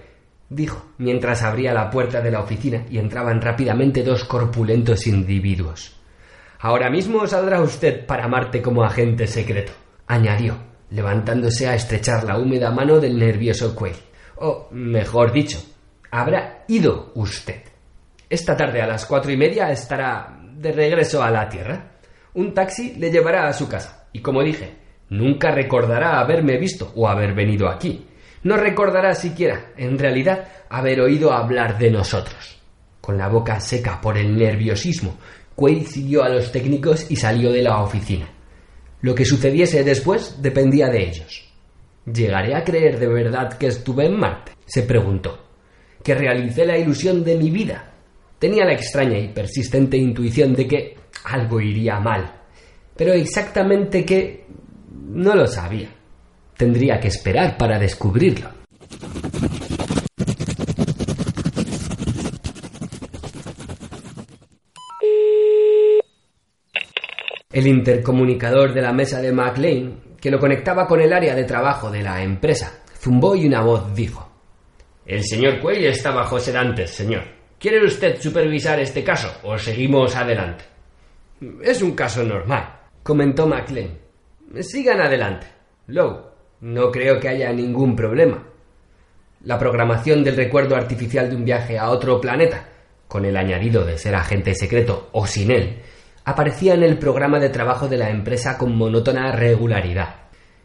dijo, 0.50 0.88
mientras 0.98 1.44
abría 1.44 1.72
la 1.72 1.92
puerta 1.92 2.20
de 2.20 2.32
la 2.32 2.40
oficina 2.40 2.84
y 2.90 2.98
entraban 2.98 3.40
rápidamente 3.40 4.02
dos 4.02 4.24
corpulentos 4.24 5.06
individuos. 5.06 5.96
Ahora 6.62 6.90
mismo 6.90 7.28
saldrá 7.28 7.62
usted 7.62 8.08
para 8.08 8.28
Marte 8.28 8.64
como 8.64 8.84
agente 8.84 9.28
secreto, 9.28 9.72
añadió, 10.08 10.58
levantándose 10.90 11.68
a 11.68 11.76
estrechar 11.76 12.24
la 12.24 12.40
húmeda 12.40 12.72
mano 12.72 13.00
del 13.00 13.20
nervioso 13.20 13.76
Quay. 13.76 13.94
O, 14.38 14.68
mejor 14.72 15.32
dicho, 15.32 15.60
habrá 16.10 16.64
ido 16.68 17.12
usted. 17.14 17.62
Esta 18.28 18.58
tarde 18.58 18.82
a 18.82 18.88
las 18.88 19.06
cuatro 19.06 19.32
y 19.32 19.38
media 19.38 19.70
estará 19.70 20.40
de 20.42 20.72
regreso 20.72 21.22
a 21.22 21.30
la 21.30 21.48
Tierra. 21.48 21.92
Un 22.34 22.52
taxi 22.56 22.96
le 22.96 23.12
llevará 23.12 23.48
a 23.48 23.54
su 23.54 23.70
casa. 23.70 24.08
Y 24.12 24.22
como 24.22 24.42
dije, 24.42 24.76
nunca 25.10 25.52
recordará 25.52 26.20
haberme 26.20 26.58
visto 26.58 26.92
o 26.96 27.08
haber 27.08 27.36
venido 27.36 27.70
aquí. 27.70 28.08
No 28.46 28.58
recordará 28.58 29.16
siquiera, 29.16 29.72
en 29.76 29.98
realidad, 29.98 30.48
haber 30.70 31.02
oído 31.02 31.34
hablar 31.34 31.80
de 31.80 31.90
nosotros. 31.90 32.60
Con 33.02 33.18
la 33.18 33.28
boca 33.28 33.60
seca 33.60 34.00
por 34.00 34.20
el 34.20 34.38
nerviosismo, 34.38 35.18
Quaid 35.56 35.88
siguió 35.88 36.24
a 36.24 36.30
los 36.30 36.52
técnicos 36.52 37.10
y 37.10 37.16
salió 37.16 37.52
de 37.52 37.64
la 37.64 37.82
oficina. 37.82 38.30
Lo 39.02 39.16
que 39.16 39.26
sucediese 39.26 39.84
después 39.84 40.44
dependía 40.44 40.90
de 40.90 41.10
ellos. 41.10 41.52
¿Llegaré 42.06 42.54
a 42.54 42.64
creer 42.64 43.00
de 43.00 43.08
verdad 43.08 43.58
que 43.58 43.66
estuve 43.66 44.06
en 44.06 44.20
Marte? 44.20 44.52
se 44.68 44.84
preguntó. 44.84 45.40
¿Que 46.04 46.14
realicé 46.14 46.68
la 46.68 46.78
ilusión 46.78 47.24
de 47.24 47.38
mi 47.38 47.50
vida? 47.50 47.94
Tenía 48.38 48.64
la 48.64 48.74
extraña 48.74 49.18
y 49.18 49.30
persistente 49.30 49.98
intuición 49.98 50.54
de 50.54 50.68
que 50.68 50.98
algo 51.24 51.60
iría 51.60 52.00
mal. 52.00 52.42
Pero 52.96 53.12
exactamente 53.14 54.06
qué 54.06 54.46
no 55.10 55.34
lo 55.34 55.48
sabía. 55.48 55.90
Tendría 56.58 57.00
que 57.00 57.10
esperar 57.10 57.58
para 57.58 57.78
descubrirlo. 57.78 58.50
El 67.52 67.68
intercomunicador 67.68 68.74
de 68.74 68.82
la 68.82 68.92
mesa 68.92 69.22
de 69.22 69.32
McLean, 69.32 70.02
que 70.20 70.30
lo 70.30 70.40
conectaba 70.40 70.88
con 70.88 71.00
el 71.02 71.14
área 71.14 71.36
de 71.36 71.46
trabajo 71.46 71.90
de 71.90 72.04
la 72.04 72.22
empresa, 72.22 72.84
zumbó 73.00 73.36
y 73.36 73.48
una 73.48 73.62
voz 73.62 73.94
dijo: 73.96 74.30
El 75.06 75.24
señor 75.24 75.62
Quay 75.62 75.86
está 75.86 76.12
bajo 76.12 76.40
sedantes, 76.40 76.92
señor. 76.92 77.24
¿Quiere 77.60 77.86
usted 77.86 78.20
supervisar 78.20 78.80
este 78.80 79.04
caso 79.04 79.32
o 79.44 79.58
seguimos 79.58 80.16
adelante? 80.16 80.66
Es 81.64 81.82
un 81.82 81.96
caso 81.96 82.24
normal, 82.24 82.80
comentó 83.04 83.48
McLean. 83.48 83.98
Sigan 84.60 85.00
adelante. 85.00 85.48
Lowe, 85.88 86.35
no 86.66 86.92
creo 86.92 87.20
que 87.20 87.30
haya 87.30 87.54
ningún 87.54 87.96
problema. 87.96 88.44
La 89.44 89.60
programación 89.60 90.24
del 90.24 90.36
recuerdo 90.36 90.76
artificial 90.76 91.30
de 91.30 91.36
un 91.36 91.46
viaje 91.46 91.78
a 91.78 91.92
otro 91.92 92.20
planeta, 92.20 92.68
con 93.08 93.24
el 93.24 93.38
añadido 93.38 93.86
de 93.86 94.00
ser 94.00 94.16
agente 94.16 94.56
secreto 94.56 95.10
o 95.12 95.28
sin 95.28 95.52
él, 95.52 95.84
aparecía 96.24 96.74
en 96.74 96.82
el 96.82 96.98
programa 96.98 97.38
de 97.40 97.50
trabajo 97.50 97.88
de 97.88 97.98
la 97.98 98.10
empresa 98.10 98.58
con 98.58 98.76
monótona 98.76 99.32
regularidad. 99.32 100.16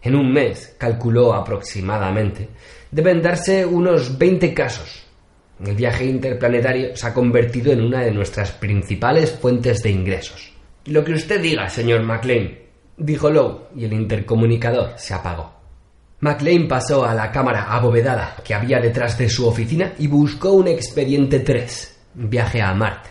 En 0.00 0.16
un 0.16 0.32
mes, 0.32 0.74
calculó 0.78 1.34
aproximadamente, 1.34 2.48
deben 2.90 3.20
darse 3.20 3.66
unos 3.66 4.16
20 4.16 4.54
casos, 4.54 5.06
el 5.62 5.74
viaje 5.74 6.06
interplanetario 6.06 6.96
se 6.96 7.06
ha 7.06 7.12
convertido 7.12 7.72
en 7.72 7.82
una 7.82 8.00
de 8.00 8.10
nuestras 8.10 8.52
principales 8.52 9.32
fuentes 9.32 9.82
de 9.82 9.90
ingresos. 9.90 10.54
Lo 10.86 11.04
que 11.04 11.12
usted 11.12 11.42
diga, 11.42 11.68
señor 11.68 12.04
McLean, 12.04 12.58
dijo 12.96 13.28
Lowe, 13.28 13.68
y 13.76 13.84
el 13.84 13.92
intercomunicador 13.92 14.94
se 14.96 15.12
apagó. 15.12 15.59
McLean 16.20 16.68
pasó 16.68 17.04
a 17.04 17.14
la 17.14 17.30
cámara 17.30 17.64
abovedada 17.64 18.36
que 18.44 18.54
había 18.54 18.78
detrás 18.78 19.16
de 19.18 19.28
su 19.28 19.46
oficina 19.46 19.94
y 19.98 20.06
buscó 20.06 20.52
un 20.52 20.68
expediente 20.68 21.40
3, 21.40 21.98
viaje 22.14 22.60
a 22.60 22.74
Marte, 22.74 23.10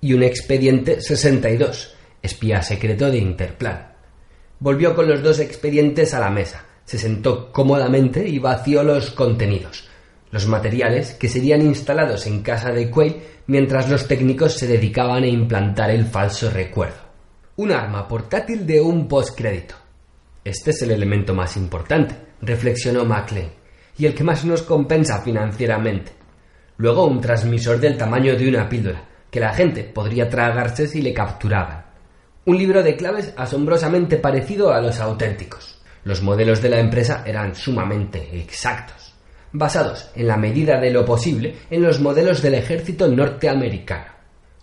y 0.00 0.12
un 0.12 0.22
expediente 0.22 1.00
62, 1.00 1.94
espía 2.22 2.62
secreto 2.62 3.10
de 3.10 3.18
Interplan. 3.18 3.92
Volvió 4.58 4.94
con 4.94 5.08
los 5.08 5.22
dos 5.22 5.40
expedientes 5.40 6.12
a 6.12 6.20
la 6.20 6.30
mesa, 6.30 6.64
se 6.84 6.98
sentó 6.98 7.50
cómodamente 7.50 8.26
y 8.28 8.38
vació 8.38 8.82
los 8.82 9.10
contenidos 9.10 9.90
los 10.30 10.46
materiales 10.46 11.14
que 11.14 11.28
serían 11.28 11.62
instalados 11.62 12.26
en 12.26 12.42
casa 12.42 12.70
de 12.70 12.90
Quayle 12.90 13.22
mientras 13.46 13.88
los 13.88 14.06
técnicos 14.06 14.54
se 14.54 14.66
dedicaban 14.66 15.24
a 15.24 15.28
implantar 15.28 15.90
el 15.90 16.06
falso 16.06 16.50
recuerdo. 16.50 16.98
Un 17.56 17.72
arma 17.72 18.06
portátil 18.06 18.66
de 18.66 18.80
un 18.80 19.08
postcrédito. 19.08 19.74
Este 20.44 20.70
es 20.70 20.82
el 20.82 20.92
elemento 20.92 21.34
más 21.34 21.56
importante, 21.56 22.14
reflexionó 22.42 23.04
Maclean, 23.04 23.50
y 23.98 24.06
el 24.06 24.14
que 24.14 24.24
más 24.24 24.44
nos 24.44 24.62
compensa 24.62 25.20
financieramente. 25.22 26.12
Luego 26.76 27.06
un 27.06 27.20
transmisor 27.20 27.78
del 27.78 27.96
tamaño 27.96 28.36
de 28.36 28.48
una 28.48 28.68
píldora, 28.68 29.04
que 29.30 29.40
la 29.40 29.52
gente 29.52 29.84
podría 29.84 30.28
tragarse 30.28 30.86
si 30.86 31.02
le 31.02 31.12
capturaban. 31.12 31.84
Un 32.46 32.56
libro 32.56 32.82
de 32.82 32.96
claves 32.96 33.32
asombrosamente 33.36 34.16
parecido 34.16 34.72
a 34.72 34.80
los 34.80 34.98
auténticos. 35.00 35.80
Los 36.04 36.22
modelos 36.22 36.62
de 36.62 36.70
la 36.70 36.80
empresa 36.80 37.22
eran 37.26 37.54
sumamente 37.54 38.40
exactos 38.40 39.10
basados, 39.52 40.10
en 40.14 40.26
la 40.26 40.36
medida 40.36 40.80
de 40.80 40.90
lo 40.90 41.04
posible, 41.04 41.54
en 41.70 41.82
los 41.82 42.00
modelos 42.00 42.42
del 42.42 42.54
ejército 42.54 43.08
norteamericano. 43.08 44.09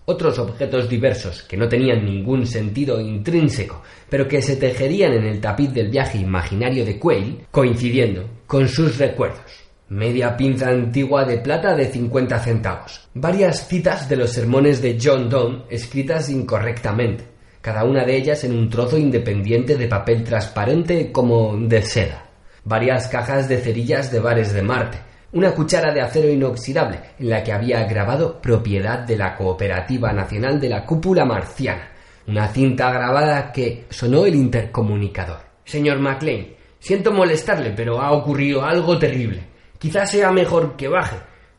Otros 0.09 0.39
objetos 0.39 0.87
diversos 0.87 1.43
que 1.43 1.57
no 1.57 1.67
tenían 1.67 2.05
ningún 2.05 2.47
sentido 2.47 3.01
intrínseco, 3.01 3.81
pero 4.09 4.25
que 4.25 4.41
se 4.41 4.55
tejerían 4.55 5.11
en 5.11 5.25
el 5.25 5.41
tapiz 5.41 5.73
del 5.73 5.89
viaje 5.89 6.19
imaginario 6.19 6.85
de 6.85 6.97
Quayle, 6.97 7.45
coincidiendo 7.51 8.23
con 8.47 8.69
sus 8.69 8.97
recuerdos. 8.97 9.65
Media 9.89 10.37
pinza 10.37 10.69
antigua 10.69 11.25
de 11.25 11.39
plata 11.39 11.75
de 11.75 11.87
50 11.87 12.39
centavos. 12.39 13.09
Varias 13.15 13.67
citas 13.67 14.07
de 14.07 14.15
los 14.15 14.31
sermones 14.31 14.81
de 14.81 14.97
John 14.97 15.29
Donne 15.29 15.63
escritas 15.69 16.29
incorrectamente, 16.29 17.25
cada 17.59 17.83
una 17.83 18.05
de 18.05 18.15
ellas 18.15 18.45
en 18.45 18.57
un 18.57 18.69
trozo 18.69 18.97
independiente 18.97 19.75
de 19.75 19.87
papel 19.89 20.23
transparente 20.23 21.11
como 21.11 21.57
de 21.57 21.81
seda 21.81 22.27
varias 22.67 23.07
cajas 23.07 23.47
de 23.47 23.59
cerillas 23.59 24.11
de 24.11 24.19
bares 24.19 24.51
de 24.51 24.61
Marte, 24.61 24.97
una 25.33 25.51
cuchara 25.51 25.93
de 25.93 26.01
acero 26.01 26.29
inoxidable 26.29 26.99
en 27.19 27.29
la 27.29 27.43
que 27.43 27.51
había 27.51 27.83
grabado 27.83 28.41
propiedad 28.41 28.99
de 28.99 29.17
la 29.17 29.35
Cooperativa 29.35 30.13
Nacional 30.13 30.59
de 30.59 30.69
la 30.69 30.85
Cúpula 30.85 31.25
Marciana, 31.25 31.89
una 32.27 32.47
cinta 32.47 32.91
grabada 32.91 33.51
que 33.51 33.85
sonó 33.89 34.25
el 34.25 34.35
intercomunicador. 34.35 35.39
Señor 35.65 35.99
McLean, 35.99 36.47
siento 36.79 37.11
molestarle, 37.11 37.71
pero 37.71 38.01
ha 38.01 38.11
ocurrido 38.11 38.63
algo 38.63 38.97
terrible. 38.97 39.43
Quizás 39.77 40.11
sea 40.11 40.31
mejor 40.31 40.75
que 40.75 40.87
baje. 40.87 41.17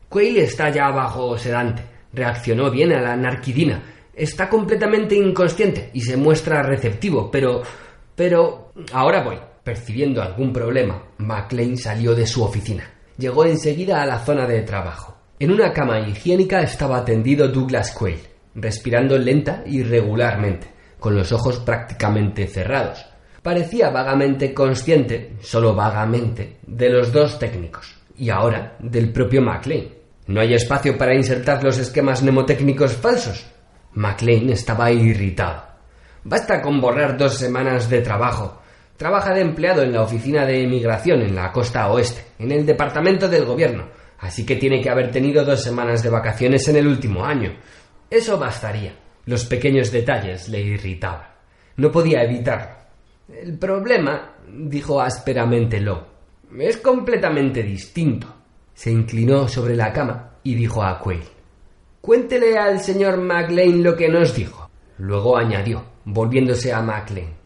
Quayle 0.09 0.43
está 0.43 0.69
ya 0.69 0.89
bajo 0.89 1.37
sedante. 1.37 1.83
Reaccionó 2.11 2.71
bien 2.71 2.91
a 2.93 3.01
la 3.01 3.15
narquidina. 3.15 3.83
Está 4.13 4.49
completamente 4.49 5.15
inconsciente 5.15 5.91
y 5.93 6.01
se 6.01 6.17
muestra 6.17 6.63
receptivo, 6.63 7.29
pero... 7.29 7.61
pero... 8.15 8.73
ahora 8.91 9.23
voy. 9.23 9.37
Percibiendo 9.63 10.21
algún 10.21 10.51
problema, 10.51 11.03
McLean 11.19 11.77
salió 11.77 12.15
de 12.15 12.25
su 12.25 12.43
oficina. 12.43 12.98
Llegó 13.19 13.43
enseguida 13.43 14.01
a 14.01 14.05
la 14.05 14.19
zona 14.19 14.47
de 14.47 14.61
trabajo. 14.61 15.17
En 15.39 15.51
una 15.51 15.73
cama 15.73 15.99
higiénica 15.99 16.61
estaba 16.61 17.03
tendido 17.03 17.49
Douglas 17.49 17.91
Quayle, 17.91 18.29
respirando 18.55 19.17
lenta 19.17 19.61
y 19.65 19.83
regularmente, 19.83 20.67
con 20.97 21.17
los 21.17 21.33
ojos 21.33 21.59
prácticamente 21.59 22.47
cerrados. 22.47 23.05
Parecía 23.43 23.89
vagamente 23.89 24.53
consciente, 24.53 25.33
solo 25.41 25.75
vagamente, 25.75 26.59
de 26.65 26.89
los 26.89 27.11
dos 27.11 27.37
técnicos, 27.37 27.93
y 28.17 28.29
ahora 28.29 28.77
del 28.79 29.11
propio 29.11 29.41
McLean. 29.41 29.89
¿No 30.27 30.39
hay 30.39 30.53
espacio 30.53 30.97
para 30.97 31.13
insertar 31.13 31.61
los 31.61 31.77
esquemas 31.77 32.23
mnemotécnicos 32.23 32.93
falsos? 32.93 33.45
McLean 33.95 34.49
estaba 34.51 34.93
irritado. 34.93 35.61
Basta 36.23 36.61
con 36.61 36.79
borrar 36.79 37.17
dos 37.17 37.33
semanas 37.33 37.89
de 37.89 37.99
trabajo 37.99 38.58
Trabaja 38.99 39.33
de 39.33 39.39
empleado 39.39 39.81
en 39.81 39.93
la 39.93 40.01
oficina 40.01 40.45
de 40.45 40.61
emigración 40.61 41.21
en 41.21 41.33
la 41.33 41.53
costa 41.53 41.89
oeste, 41.89 42.21
en 42.37 42.51
el 42.51 42.65
departamento 42.65 43.29
del 43.29 43.45
gobierno, 43.45 43.87
así 44.17 44.45
que 44.45 44.57
tiene 44.57 44.81
que 44.81 44.89
haber 44.89 45.09
tenido 45.09 45.45
dos 45.45 45.63
semanas 45.63 46.03
de 46.03 46.09
vacaciones 46.09 46.67
en 46.67 46.75
el 46.75 46.85
último 46.85 47.23
año. 47.23 47.49
Eso 48.09 48.37
bastaría. 48.37 48.93
Los 49.25 49.45
pequeños 49.45 49.89
detalles 49.93 50.49
le 50.49 50.59
irritaban. 50.59 51.29
No 51.77 51.89
podía 51.89 52.23
evitarlo. 52.23 52.75
El 53.29 53.57
problema, 53.57 54.35
dijo 54.53 54.99
ásperamente 54.99 55.79
Lowe, 55.79 56.03
es 56.59 56.75
completamente 56.75 57.63
distinto. 57.63 58.27
Se 58.73 58.91
inclinó 58.91 59.47
sobre 59.47 59.77
la 59.77 59.93
cama 59.93 60.39
y 60.43 60.55
dijo 60.55 60.83
a 60.83 60.99
Quayle, 60.99 61.23
Cuéntele 62.01 62.57
al 62.57 62.81
señor 62.81 63.15
MacLean 63.15 63.81
lo 63.81 63.95
que 63.95 64.09
nos 64.09 64.35
dijo. 64.35 64.69
Luego 64.97 65.37
añadió, 65.37 65.85
volviéndose 66.03 66.73
a 66.73 66.81
MacLean, 66.81 67.38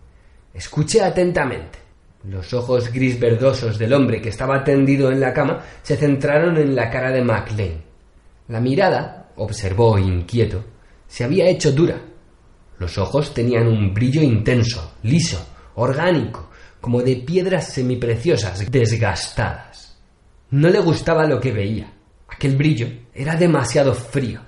Escuché 0.54 1.02
atentamente. 1.02 1.80
Los 2.26 2.54
ojos 2.54 2.92
gris 2.94 3.20
verdosos 3.20 3.80
del 3.80 3.92
hombre 3.92 4.22
que 4.22 4.30
estaba 4.30 4.64
tendido 4.64 5.12
en 5.12 5.20
la 5.20 5.34
cama 5.34 5.62
se 5.82 5.98
centraron 5.98 6.58
en 6.58 6.76
la 6.76 6.92
cara 6.92 7.12
de 7.12 7.24
MacLean. 7.24 7.82
La 8.50 8.60
mirada, 8.60 9.32
observó 9.36 9.98
inquieto, 9.98 10.64
se 11.08 11.24
había 11.24 11.48
hecho 11.48 11.72
dura. 11.72 12.00
Los 12.78 12.98
ojos 13.00 13.34
tenían 13.34 13.68
un 13.68 13.94
brillo 13.94 14.22
intenso, 14.22 14.94
liso, 15.04 15.44
orgánico, 15.76 16.52
como 16.80 17.02
de 17.02 17.16
piedras 17.18 17.70
semipreciosas 17.74 18.70
desgastadas. 18.70 19.98
No 20.52 20.70
le 20.70 20.80
gustaba 20.80 21.26
lo 21.26 21.40
que 21.40 21.52
veía. 21.52 21.92
Aquel 22.28 22.56
brillo 22.56 22.88
era 23.14 23.36
demasiado 23.36 23.94
frío. 23.94 24.42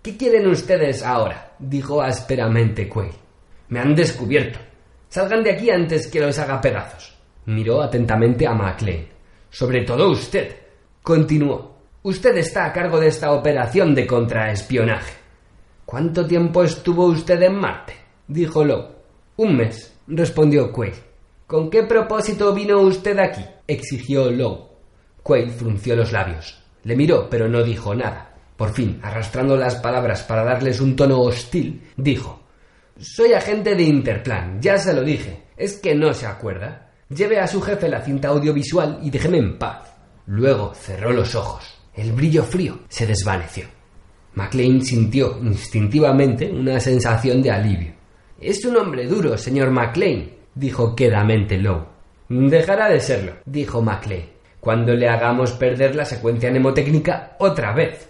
¿Qué 0.00 0.16
quieren 0.16 0.46
ustedes 0.46 1.02
ahora? 1.02 1.56
dijo 1.58 2.00
ásperamente 2.00 2.88
Quayle. 2.88 3.18
Me 3.68 3.80
han 3.80 3.94
descubierto. 3.94 4.69
Salgan 5.10 5.42
de 5.42 5.50
aquí 5.50 5.68
antes 5.70 6.06
que 6.06 6.20
los 6.20 6.38
haga 6.38 6.60
pedazos. 6.60 7.12
Miró 7.46 7.82
atentamente 7.82 8.46
a 8.46 8.54
Maclean. 8.54 9.06
Sobre 9.50 9.82
todo 9.82 10.08
usted. 10.08 10.54
Continuó. 11.02 11.78
Usted 12.04 12.36
está 12.36 12.66
a 12.66 12.72
cargo 12.72 13.00
de 13.00 13.08
esta 13.08 13.32
operación 13.32 13.92
de 13.92 14.06
contraespionaje. 14.06 15.14
¿Cuánto 15.84 16.24
tiempo 16.24 16.62
estuvo 16.62 17.06
usted 17.06 17.42
en 17.42 17.56
Marte? 17.56 17.94
dijo 18.28 18.64
Lowe. 18.64 18.86
Un 19.38 19.56
mes, 19.56 19.98
respondió 20.06 20.70
Quayle. 20.70 21.02
¿Con 21.44 21.70
qué 21.70 21.82
propósito 21.82 22.54
vino 22.54 22.80
usted 22.80 23.18
aquí? 23.18 23.44
exigió 23.66 24.30
Lowe. 24.30 24.68
Quayle 25.24 25.50
frunció 25.50 25.96
los 25.96 26.12
labios. 26.12 26.62
Le 26.84 26.94
miró, 26.94 27.28
pero 27.28 27.48
no 27.48 27.64
dijo 27.64 27.96
nada. 27.96 28.36
Por 28.56 28.72
fin, 28.72 29.00
arrastrando 29.02 29.56
las 29.56 29.74
palabras 29.74 30.22
para 30.22 30.44
darles 30.44 30.80
un 30.80 30.94
tono 30.94 31.20
hostil, 31.20 31.82
dijo 31.96 32.39
soy 33.00 33.32
agente 33.32 33.74
de 33.74 33.82
Interplan, 33.82 34.60
ya 34.60 34.76
se 34.76 34.92
lo 34.92 35.02
dije. 35.02 35.44
¿Es 35.56 35.78
que 35.78 35.94
no 35.94 36.12
se 36.12 36.26
acuerda? 36.26 36.90
Lleve 37.08 37.40
a 37.40 37.46
su 37.46 37.60
jefe 37.62 37.88
la 37.88 38.02
cinta 38.02 38.28
audiovisual 38.28 39.00
y 39.02 39.10
déjeme 39.10 39.38
en 39.38 39.58
paz. 39.58 39.90
Luego 40.26 40.74
cerró 40.74 41.10
los 41.10 41.34
ojos. 41.34 41.64
El 41.94 42.12
brillo 42.12 42.44
frío 42.44 42.80
se 42.88 43.06
desvaneció. 43.06 43.64
McLean 44.34 44.82
sintió 44.82 45.38
instintivamente 45.42 46.50
una 46.50 46.78
sensación 46.78 47.42
de 47.42 47.50
alivio. 47.50 47.92
Es 48.38 48.64
un 48.64 48.76
hombre 48.76 49.06
duro, 49.06 49.36
señor 49.36 49.70
McLean, 49.70 50.30
dijo 50.54 50.94
quedamente 50.94 51.56
Lowe. 51.56 51.86
Dejará 52.28 52.88
de 52.88 53.00
serlo, 53.00 53.32
dijo 53.44 53.82
McLean, 53.82 54.26
cuando 54.60 54.94
le 54.94 55.08
hagamos 55.08 55.52
perder 55.52 55.96
la 55.96 56.04
secuencia 56.04 56.50
mnemotécnica 56.50 57.36
otra 57.38 57.74
vez. 57.74 58.08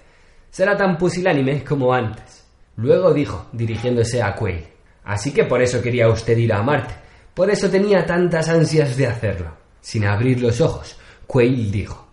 Será 0.50 0.76
tan 0.76 0.98
pusilánime 0.98 1.64
como 1.64 1.94
antes. 1.94 2.44
Luego 2.76 3.14
dijo, 3.14 3.46
dirigiéndose 3.52 4.20
a 4.22 4.34
Quayle. 4.34 4.79
Así 5.04 5.32
que 5.32 5.44
por 5.44 5.62
eso 5.62 5.80
quería 5.82 6.08
usted 6.08 6.36
ir 6.36 6.52
a 6.52 6.62
Marte. 6.62 6.94
Por 7.34 7.50
eso 7.50 7.70
tenía 7.70 8.04
tantas 8.04 8.48
ansias 8.48 8.96
de 8.96 9.06
hacerlo. 9.06 9.56
Sin 9.80 10.04
abrir 10.04 10.40
los 10.40 10.60
ojos, 10.60 10.96
Quayle 11.26 11.70
dijo. 11.70 12.06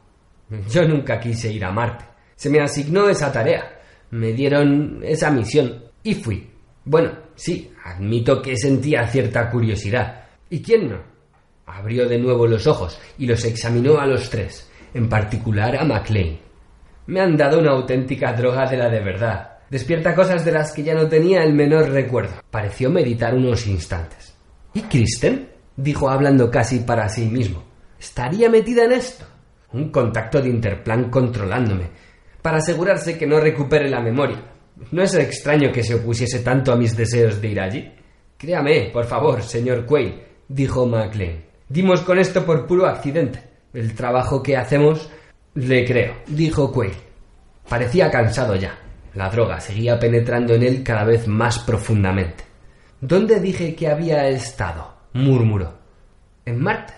Yo 0.69 0.87
nunca 0.87 1.19
quise 1.19 1.51
ir 1.51 1.65
a 1.65 1.71
Marte. 1.71 2.05
Se 2.35 2.49
me 2.49 2.61
asignó 2.61 3.09
esa 3.09 3.31
tarea. 3.31 3.79
Me 4.11 4.31
dieron 4.31 5.01
esa 5.03 5.31
misión 5.31 5.83
y 6.03 6.13
fui. 6.13 6.49
Bueno, 6.85 7.11
sí, 7.35 7.73
admito 7.83 8.41
que 8.41 8.55
sentía 8.55 9.05
cierta 9.07 9.49
curiosidad. 9.49 10.23
¿Y 10.49 10.61
quién 10.61 10.89
no? 10.89 11.01
Abrió 11.65 12.07
de 12.07 12.17
nuevo 12.17 12.47
los 12.47 12.65
ojos 12.65 12.97
y 13.17 13.25
los 13.25 13.43
examinó 13.43 13.99
a 13.99 14.05
los 14.07 14.29
tres, 14.29 14.71
en 14.93 15.09
particular 15.09 15.75
a 15.75 15.83
McLean. 15.83 16.37
Me 17.07 17.19
han 17.19 17.35
dado 17.35 17.59
una 17.59 17.71
auténtica 17.71 18.31
droga 18.31 18.69
de 18.69 18.77
la 18.77 18.89
de 18.89 18.99
verdad. 19.01 19.56
Despierta 19.69 20.15
cosas 20.15 20.45
de 20.45 20.51
las 20.51 20.71
que 20.71 20.83
ya 20.83 20.93
no 20.93 21.07
tenía 21.07 21.43
el 21.43 21.53
menor 21.53 21.89
recuerdo. 21.89 22.41
Pareció 22.49 22.89
meditar 22.89 23.35
unos 23.35 23.67
instantes. 23.67 24.33
¿Y 24.73 24.81
Kristen? 24.81 25.49
dijo 25.75 26.09
hablando 26.09 26.49
casi 26.49 26.79
para 26.79 27.09
sí 27.09 27.25
mismo. 27.25 27.63
¿Estaría 27.99 28.49
metida 28.49 28.85
en 28.85 28.93
esto? 28.93 29.25
Un 29.73 29.89
contacto 29.89 30.41
de 30.41 30.49
Interplan 30.49 31.09
controlándome, 31.09 31.89
para 32.41 32.57
asegurarse 32.57 33.17
que 33.17 33.27
no 33.27 33.39
recupere 33.39 33.89
la 33.89 33.99
memoria. 33.99 34.41
No 34.91 35.03
es 35.03 35.13
extraño 35.15 35.71
que 35.71 35.83
se 35.83 35.95
opusiese 35.95 36.39
tanto 36.39 36.71
a 36.71 36.77
mis 36.77 36.95
deseos 36.95 37.41
de 37.41 37.47
ir 37.47 37.59
allí. 37.59 37.91
Créame, 38.37 38.89
por 38.93 39.05
favor, 39.05 39.41
señor 39.41 39.85
Quayle, 39.85 40.23
dijo 40.47 40.85
MacLean. 40.85 41.43
Dimos 41.67 42.01
con 42.01 42.19
esto 42.19 42.45
por 42.45 42.65
puro 42.65 42.85
accidente. 42.85 43.43
El 43.73 43.93
trabajo 43.93 44.41
que 44.41 44.55
hacemos... 44.55 45.09
Le 45.55 45.83
creo, 45.85 46.17
dijo 46.27 46.71
Quayle. 46.71 46.95
Parecía 47.67 48.11
cansado 48.11 48.55
ya. 48.55 48.77
La 49.17 49.31
droga 49.31 49.59
seguía 49.59 49.97
penetrando 49.97 50.53
en 50.53 50.61
él 50.61 50.83
cada 50.83 51.03
vez 51.03 51.27
más 51.27 51.57
profundamente. 51.57 52.43
¿Dónde 53.01 53.39
dije 53.39 53.73
que 53.73 53.87
había 53.87 54.27
estado? 54.27 54.93
murmuró. 55.13 55.73
En 56.45 56.61
Marte. 56.61 56.93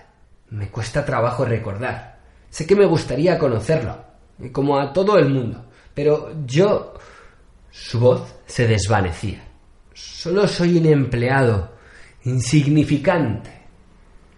Me 0.50 0.68
cuesta 0.68 1.06
trabajo 1.06 1.46
recordar. 1.46 2.20
Sé 2.50 2.68
que 2.68 2.76
me 2.76 2.86
gustaría 2.86 3.40
conocerlo, 3.40 3.96
como 4.52 4.78
a 4.78 4.92
todo 4.92 5.18
el 5.18 5.30
mundo, 5.30 5.64
pero 5.94 6.34
yo... 6.46 6.94
Su 7.72 8.02
voz 8.02 8.36
se 8.46 8.68
desvanecía. 8.68 9.42
Solo 9.94 10.46
soy 10.46 10.78
un 10.78 10.88
empleado, 10.88 11.72
insignificante. 12.26 13.50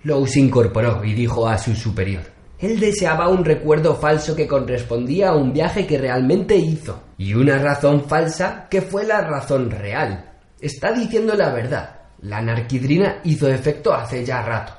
Lowe 0.03 0.27
se 0.27 0.39
incorporó 0.39 1.03
y 1.03 1.15
dijo 1.15 1.47
a 1.47 1.57
su 1.57 1.73
superior. 1.73 2.25
Él 2.59 2.79
deseaba 2.79 3.27
un 3.29 3.43
recuerdo 3.43 3.95
falso 3.95 4.35
que 4.35 4.47
correspondía 4.47 5.29
a 5.29 5.35
un 5.35 5.51
viaje 5.51 5.87
que 5.87 5.97
realmente 5.97 6.55
hizo, 6.55 7.01
y 7.21 7.35
una 7.35 7.59
razón 7.59 8.05
falsa 8.05 8.65
que 8.67 8.81
fue 8.81 9.05
la 9.05 9.21
razón 9.21 9.69
real. 9.69 10.39
Está 10.59 10.91
diciendo 10.91 11.35
la 11.35 11.53
verdad. 11.53 11.99
La 12.21 12.41
narquidrina 12.41 13.19
hizo 13.25 13.47
efecto 13.47 13.93
hace 13.93 14.25
ya 14.25 14.41
rato. 14.41 14.73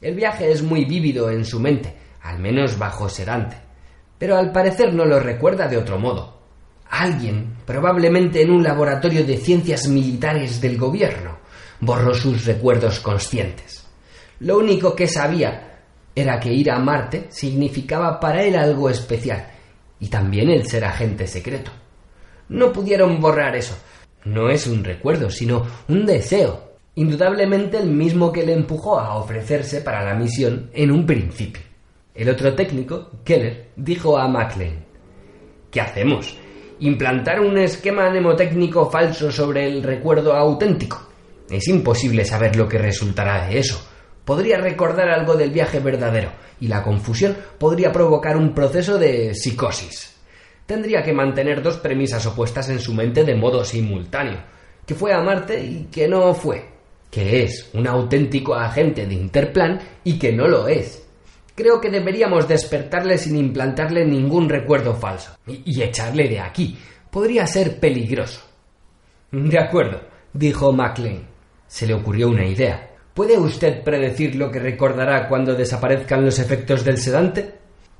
El 0.00 0.14
viaje 0.14 0.50
es 0.50 0.62
muy 0.62 0.86
vívido 0.86 1.30
en 1.30 1.44
su 1.44 1.60
mente, 1.60 1.94
al 2.22 2.38
menos 2.38 2.78
bajo 2.78 3.10
sedante. 3.10 3.56
pero 4.18 4.38
al 4.38 4.50
parecer 4.50 4.94
no 4.94 5.04
lo 5.04 5.20
recuerda 5.20 5.68
de 5.68 5.76
otro 5.76 5.98
modo. 5.98 6.40
Alguien, 6.88 7.54
probablemente 7.66 8.40
en 8.40 8.50
un 8.50 8.62
laboratorio 8.62 9.22
de 9.22 9.36
ciencias 9.36 9.86
militares 9.86 10.62
del 10.62 10.78
gobierno, 10.78 11.36
borró 11.80 12.14
sus 12.14 12.46
recuerdos 12.46 13.00
conscientes. 13.00 13.86
Lo 14.40 14.56
único 14.56 14.96
que 14.96 15.06
sabía 15.06 15.80
era 16.14 16.40
que 16.40 16.50
ir 16.50 16.70
a 16.70 16.78
Marte 16.78 17.26
significaba 17.28 18.18
para 18.18 18.42
él 18.42 18.56
algo 18.56 18.88
especial, 18.88 19.53
y 20.00 20.08
también 20.08 20.50
el 20.50 20.66
ser 20.66 20.84
agente 20.84 21.26
secreto. 21.26 21.70
No 22.48 22.72
pudieron 22.72 23.20
borrar 23.20 23.56
eso. 23.56 23.76
No 24.24 24.50
es 24.50 24.66
un 24.66 24.84
recuerdo, 24.84 25.30
sino 25.30 25.66
un 25.88 26.06
deseo, 26.06 26.76
indudablemente 26.94 27.78
el 27.78 27.88
mismo 27.90 28.32
que 28.32 28.44
le 28.44 28.52
empujó 28.52 28.98
a 28.98 29.16
ofrecerse 29.16 29.80
para 29.80 30.04
la 30.04 30.14
misión 30.14 30.70
en 30.72 30.90
un 30.90 31.06
principio. 31.06 31.62
El 32.14 32.28
otro 32.28 32.54
técnico, 32.54 33.10
Keller, 33.24 33.70
dijo 33.76 34.16
a 34.16 34.28
MacLean, 34.28 34.84
¿Qué 35.70 35.80
hacemos? 35.80 36.36
¿Implantar 36.78 37.40
un 37.40 37.58
esquema 37.58 38.08
mnemotécnico 38.08 38.88
falso 38.88 39.32
sobre 39.32 39.66
el 39.66 39.82
recuerdo 39.82 40.32
auténtico? 40.32 41.08
Es 41.50 41.66
imposible 41.66 42.24
saber 42.24 42.54
lo 42.54 42.68
que 42.68 42.78
resultará 42.78 43.48
de 43.48 43.58
eso. 43.58 43.93
Podría 44.24 44.58
recordar 44.58 45.08
algo 45.10 45.34
del 45.34 45.50
viaje 45.50 45.80
verdadero, 45.80 46.30
y 46.60 46.68
la 46.68 46.82
confusión 46.82 47.36
podría 47.58 47.92
provocar 47.92 48.36
un 48.36 48.54
proceso 48.54 48.98
de 48.98 49.34
psicosis. 49.34 50.16
Tendría 50.66 51.02
que 51.02 51.12
mantener 51.12 51.62
dos 51.62 51.76
premisas 51.76 52.24
opuestas 52.26 52.70
en 52.70 52.80
su 52.80 52.94
mente 52.94 53.24
de 53.24 53.34
modo 53.34 53.64
simultáneo, 53.64 54.38
que 54.86 54.94
fue 54.94 55.12
a 55.12 55.20
Marte 55.20 55.62
y 55.62 55.88
que 55.90 56.08
no 56.08 56.32
fue, 56.32 56.64
que 57.10 57.42
es 57.42 57.68
un 57.74 57.86
auténtico 57.86 58.54
agente 58.54 59.06
de 59.06 59.14
Interplan 59.14 59.80
y 60.04 60.18
que 60.18 60.32
no 60.32 60.48
lo 60.48 60.66
es. 60.68 61.04
Creo 61.54 61.80
que 61.80 61.90
deberíamos 61.90 62.48
despertarle 62.48 63.18
sin 63.18 63.36
implantarle 63.36 64.04
ningún 64.04 64.48
recuerdo 64.48 64.94
falso 64.94 65.36
y, 65.46 65.82
echarle 65.82 66.28
de 66.28 66.40
aquí. 66.40 66.76
Podría 67.10 67.46
ser 67.46 67.78
peligroso. 67.78 68.40
De 69.30 69.58
acuerdo, 69.58 70.00
dijo 70.32 70.72
MacLean. 70.72 71.28
Se 71.68 71.86
le 71.86 71.94
ocurrió 71.94 72.28
una 72.28 72.44
idea. 72.44 72.93
¿Puede 73.14 73.38
usted 73.38 73.84
predecir 73.84 74.34
lo 74.34 74.50
que 74.50 74.58
recordará 74.58 75.28
cuando 75.28 75.54
desaparezcan 75.54 76.24
los 76.24 76.40
efectos 76.40 76.84
del 76.84 76.98
sedante? 76.98 77.54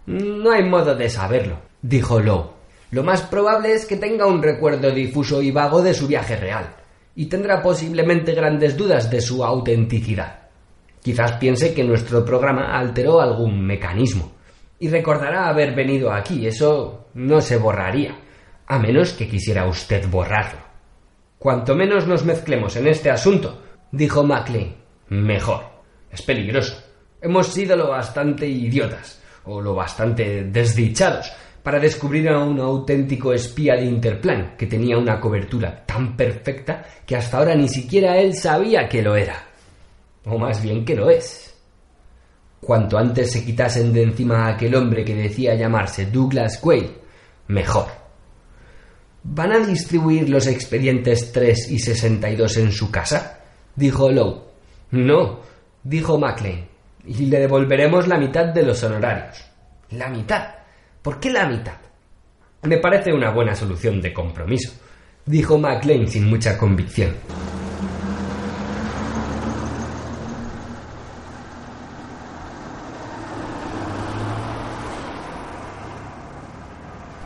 No 0.06 0.50
hay 0.50 0.64
modo 0.64 0.96
de 0.96 1.08
saberlo, 1.08 1.60
dijo 1.80 2.18
Lowe. 2.18 2.50
Lo 2.90 3.04
más 3.04 3.22
probable 3.22 3.72
es 3.72 3.86
que 3.86 3.96
tenga 3.96 4.26
un 4.26 4.42
recuerdo 4.42 4.90
difuso 4.90 5.40
y 5.40 5.52
vago 5.52 5.82
de 5.82 5.94
su 5.94 6.08
viaje 6.08 6.36
real, 6.36 6.74
y 7.14 7.26
tendrá 7.26 7.62
posiblemente 7.62 8.34
grandes 8.34 8.76
dudas 8.76 9.08
de 9.08 9.20
su 9.20 9.44
autenticidad. 9.44 10.44
Quizás 11.00 11.32
piense 11.32 11.74
que 11.74 11.84
nuestro 11.84 12.24
programa 12.24 12.76
alteró 12.76 13.20
algún 13.20 13.64
mecanismo. 13.64 14.32
Y 14.78 14.88
recordará 14.88 15.48
haber 15.48 15.74
venido 15.74 16.10
aquí. 16.10 16.46
Eso 16.46 17.08
no 17.14 17.40
se 17.40 17.58
borraría. 17.58 18.16
A 18.66 18.78
menos 18.78 19.12
que 19.12 19.28
quisiera 19.28 19.66
usted 19.66 20.08
borrarlo. 20.08 20.60
Cuanto 21.38 21.74
menos 21.74 22.06
nos 22.06 22.24
mezclemos 22.24 22.74
en 22.76 22.88
este 22.88 23.10
asunto, 23.10 23.60
dijo 23.92 24.24
Maclean, 24.24 24.76
mejor. 25.08 25.64
Es 26.10 26.22
peligroso. 26.22 26.82
Hemos 27.20 27.48
sido 27.48 27.76
lo 27.76 27.88
bastante 27.88 28.46
idiotas, 28.46 29.20
o 29.44 29.60
lo 29.60 29.74
bastante 29.74 30.44
desdichados, 30.44 31.32
para 31.62 31.78
descubrir 31.78 32.28
a 32.28 32.38
un 32.38 32.60
auténtico 32.60 33.32
espía 33.32 33.74
de 33.74 33.86
Interplan 33.86 34.56
que 34.56 34.66
tenía 34.66 34.98
una 34.98 35.18
cobertura 35.18 35.84
tan 35.86 36.16
perfecta 36.16 36.84
que 37.06 37.16
hasta 37.16 37.38
ahora 37.38 37.54
ni 37.54 37.68
siquiera 37.68 38.18
él 38.18 38.34
sabía 38.34 38.88
que 38.88 39.02
lo 39.02 39.16
era 39.16 39.54
o 40.26 40.38
más 40.38 40.62
bien 40.62 40.84
que 40.84 40.94
lo 40.94 41.10
es. 41.10 41.54
Cuanto 42.60 42.96
antes 42.96 43.32
se 43.32 43.44
quitasen 43.44 43.92
de 43.92 44.02
encima 44.02 44.46
a 44.46 44.54
aquel 44.54 44.74
hombre 44.74 45.04
que 45.04 45.14
decía 45.14 45.54
llamarse 45.54 46.06
Douglas 46.06 46.58
Quayle, 46.58 46.94
mejor. 47.48 47.86
¿Van 49.22 49.52
a 49.52 49.58
distribuir 49.66 50.28
los 50.28 50.46
expedientes 50.46 51.32
3 51.32 51.70
y 51.70 51.78
62 51.78 52.56
en 52.58 52.72
su 52.72 52.90
casa? 52.90 53.40
dijo 53.74 54.10
Lowe. 54.10 54.53
No, 54.94 55.40
dijo 55.82 56.20
Maclean, 56.20 56.68
y 57.04 57.26
le 57.26 57.40
devolveremos 57.40 58.06
la 58.06 58.16
mitad 58.16 58.46
de 58.54 58.62
los 58.62 58.80
honorarios. 58.84 59.44
¿La 59.90 60.08
mitad? 60.08 60.54
¿Por 61.02 61.18
qué 61.18 61.32
la 61.32 61.48
mitad? 61.48 61.74
Me 62.62 62.78
parece 62.78 63.12
una 63.12 63.32
buena 63.32 63.56
solución 63.56 64.00
de 64.00 64.12
compromiso, 64.12 64.72
dijo 65.26 65.58
Maclean 65.58 66.06
sin 66.06 66.30
mucha 66.30 66.56
convicción. 66.56 67.12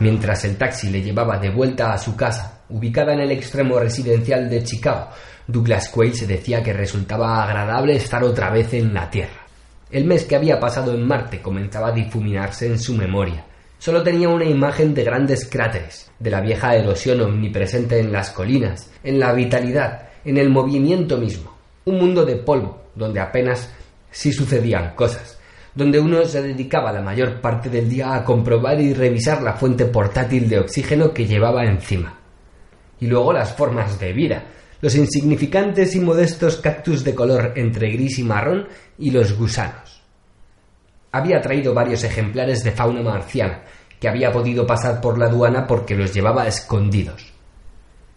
Mientras 0.00 0.42
el 0.46 0.56
taxi 0.56 0.88
le 0.88 1.02
llevaba 1.02 1.38
de 1.38 1.50
vuelta 1.50 1.92
a 1.92 1.98
su 1.98 2.16
casa, 2.16 2.62
ubicada 2.70 3.12
en 3.12 3.20
el 3.20 3.32
extremo 3.32 3.78
residencial 3.78 4.48
de 4.48 4.62
Chicago, 4.62 5.10
Douglas 5.48 5.90
se 6.12 6.26
decía 6.26 6.62
que 6.62 6.74
resultaba 6.74 7.42
agradable 7.42 7.96
estar 7.96 8.22
otra 8.22 8.50
vez 8.50 8.74
en 8.74 8.94
la 8.94 9.10
Tierra. 9.10 9.46
El 9.90 10.04
mes 10.04 10.24
que 10.24 10.36
había 10.36 10.60
pasado 10.60 10.94
en 10.94 11.06
Marte 11.06 11.40
comenzaba 11.40 11.88
a 11.88 11.92
difuminarse 11.92 12.66
en 12.66 12.78
su 12.78 12.94
memoria. 12.94 13.46
Solo 13.78 14.02
tenía 14.02 14.28
una 14.28 14.44
imagen 14.44 14.92
de 14.92 15.04
grandes 15.04 15.48
cráteres, 15.48 16.10
de 16.18 16.30
la 16.30 16.42
vieja 16.42 16.76
erosión 16.76 17.22
omnipresente 17.22 17.98
en 17.98 18.12
las 18.12 18.30
colinas, 18.30 18.90
en 19.02 19.18
la 19.18 19.32
vitalidad, 19.32 20.10
en 20.24 20.36
el 20.36 20.50
movimiento 20.50 21.16
mismo. 21.16 21.56
Un 21.86 21.98
mundo 21.98 22.26
de 22.26 22.36
polvo, 22.36 22.82
donde 22.94 23.18
apenas 23.18 23.72
sí 24.10 24.32
sucedían 24.32 24.94
cosas 24.94 25.38
donde 25.78 26.00
uno 26.00 26.24
se 26.24 26.42
dedicaba 26.42 26.90
la 26.90 27.00
mayor 27.00 27.40
parte 27.40 27.70
del 27.70 27.88
día 27.88 28.16
a 28.16 28.24
comprobar 28.24 28.80
y 28.80 28.92
revisar 28.94 29.42
la 29.42 29.52
fuente 29.52 29.84
portátil 29.84 30.48
de 30.48 30.58
oxígeno 30.58 31.14
que 31.14 31.24
llevaba 31.24 31.64
encima. 31.64 32.18
Y 32.98 33.06
luego 33.06 33.32
las 33.32 33.54
formas 33.54 34.00
de 34.00 34.12
vida, 34.12 34.42
los 34.80 34.94
insignificantes 34.94 35.94
y 35.96 36.00
modestos 36.00 36.56
cactus 36.56 37.02
de 37.04 37.14
color 37.14 37.52
entre 37.56 37.90
gris 37.90 38.18
y 38.18 38.24
marrón 38.24 38.68
y 38.98 39.10
los 39.10 39.36
gusanos. 39.36 40.02
Había 41.10 41.40
traído 41.40 41.74
varios 41.74 42.04
ejemplares 42.04 42.62
de 42.62 42.72
fauna 42.72 43.02
marciana, 43.02 43.62
que 43.98 44.08
había 44.08 44.30
podido 44.30 44.66
pasar 44.66 45.00
por 45.00 45.18
la 45.18 45.26
aduana 45.26 45.66
porque 45.66 45.96
los 45.96 46.14
llevaba 46.14 46.46
escondidos. 46.46 47.32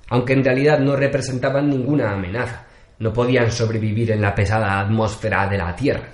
Aunque 0.09 0.33
en 0.33 0.43
realidad 0.43 0.79
no 0.79 0.95
representaban 0.95 1.69
ninguna 1.69 2.11
amenaza, 2.11 2.67
no 2.99 3.11
podían 3.11 3.51
sobrevivir 3.51 4.11
en 4.11 4.21
la 4.21 4.35
pesada 4.35 4.79
atmósfera 4.79 5.47
de 5.47 5.57
la 5.57 5.75
Tierra. 5.75 6.07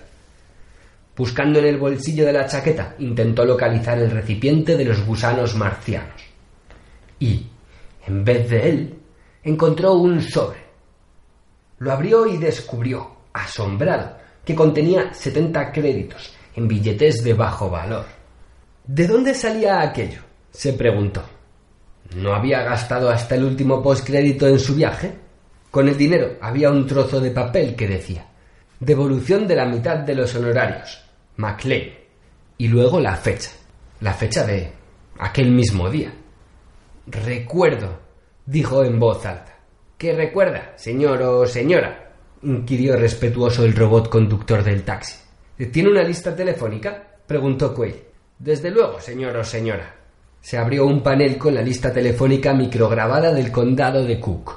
Buscando 1.15 1.59
en 1.59 1.65
el 1.65 1.77
bolsillo 1.77 2.25
de 2.25 2.31
la 2.31 2.45
chaqueta, 2.45 2.95
intentó 2.99 3.43
localizar 3.43 3.97
el 3.97 4.11
recipiente 4.11 4.77
de 4.77 4.85
los 4.85 5.03
gusanos 5.03 5.55
marcianos. 5.55 6.21
Y, 7.19 7.47
en 8.05 8.23
vez 8.23 8.49
de 8.49 8.69
él, 8.69 8.99
encontró 9.43 9.93
un 9.93 10.21
sobre. 10.21 10.65
Lo 11.79 11.91
abrió 11.91 12.25
y 12.25 12.37
descubrió, 12.37 13.11
asombrado, 13.33 14.17
que 14.43 14.55
contenía 14.55 15.13
setenta 15.13 15.71
créditos 15.71 16.33
en 16.55 16.67
billetes 16.67 17.23
de 17.23 17.33
bajo 17.33 17.69
valor. 17.69 18.05
¿De 18.85 19.07
dónde 19.07 19.33
salía 19.33 19.81
aquello? 19.81 20.21
se 20.51 20.73
preguntó. 20.73 21.23
¿No 22.15 22.33
había 22.33 22.63
gastado 22.63 23.09
hasta 23.09 23.35
el 23.35 23.43
último 23.43 23.83
postcrédito 23.83 24.47
en 24.47 24.59
su 24.59 24.75
viaje? 24.75 25.13
Con 25.69 25.87
el 25.87 25.97
dinero 25.97 26.37
había 26.41 26.71
un 26.71 26.87
trozo 26.87 27.19
de 27.19 27.31
papel 27.31 27.75
que 27.75 27.87
decía 27.87 28.25
Devolución 28.79 29.47
de 29.47 29.55
la 29.55 29.65
mitad 29.65 29.97
de 29.97 30.15
los 30.15 30.33
honorarios. 30.35 31.03
MacLean. 31.35 31.89
Y 32.57 32.67
luego 32.67 32.99
la 32.99 33.15
fecha. 33.15 33.51
La 34.01 34.13
fecha 34.13 34.45
de 34.45 34.71
aquel 35.19 35.51
mismo 35.51 35.89
día. 35.89 36.13
Recuerdo, 37.07 37.99
dijo 38.47 38.83
en 38.83 38.97
voz 38.97 39.25
alta. 39.25 39.53
¿Qué 39.97 40.13
recuerda, 40.13 40.73
señor 40.77 41.21
o 41.21 41.45
señora? 41.45 42.13
inquirió 42.41 42.95
respetuoso 42.95 43.65
el 43.65 43.75
robot 43.75 44.09
conductor 44.09 44.63
del 44.63 44.83
taxi. 44.83 45.17
¿Tiene 45.71 45.89
una 45.89 46.03
lista 46.03 46.35
telefónica? 46.35 47.19
preguntó 47.27 47.73
Quay. 47.75 48.03
Desde 48.39 48.71
luego, 48.71 48.99
señor 49.01 49.35
o 49.35 49.43
señora. 49.43 49.95
Se 50.39 50.57
abrió 50.57 50.85
un 50.85 51.03
panel 51.03 51.37
con 51.37 51.55
la 51.55 51.61
lista 51.61 51.91
telefónica 51.91 52.53
micrograbada 52.53 53.33
del 53.33 53.51
condado 53.51 54.05
de 54.05 54.19
Cook. 54.19 54.55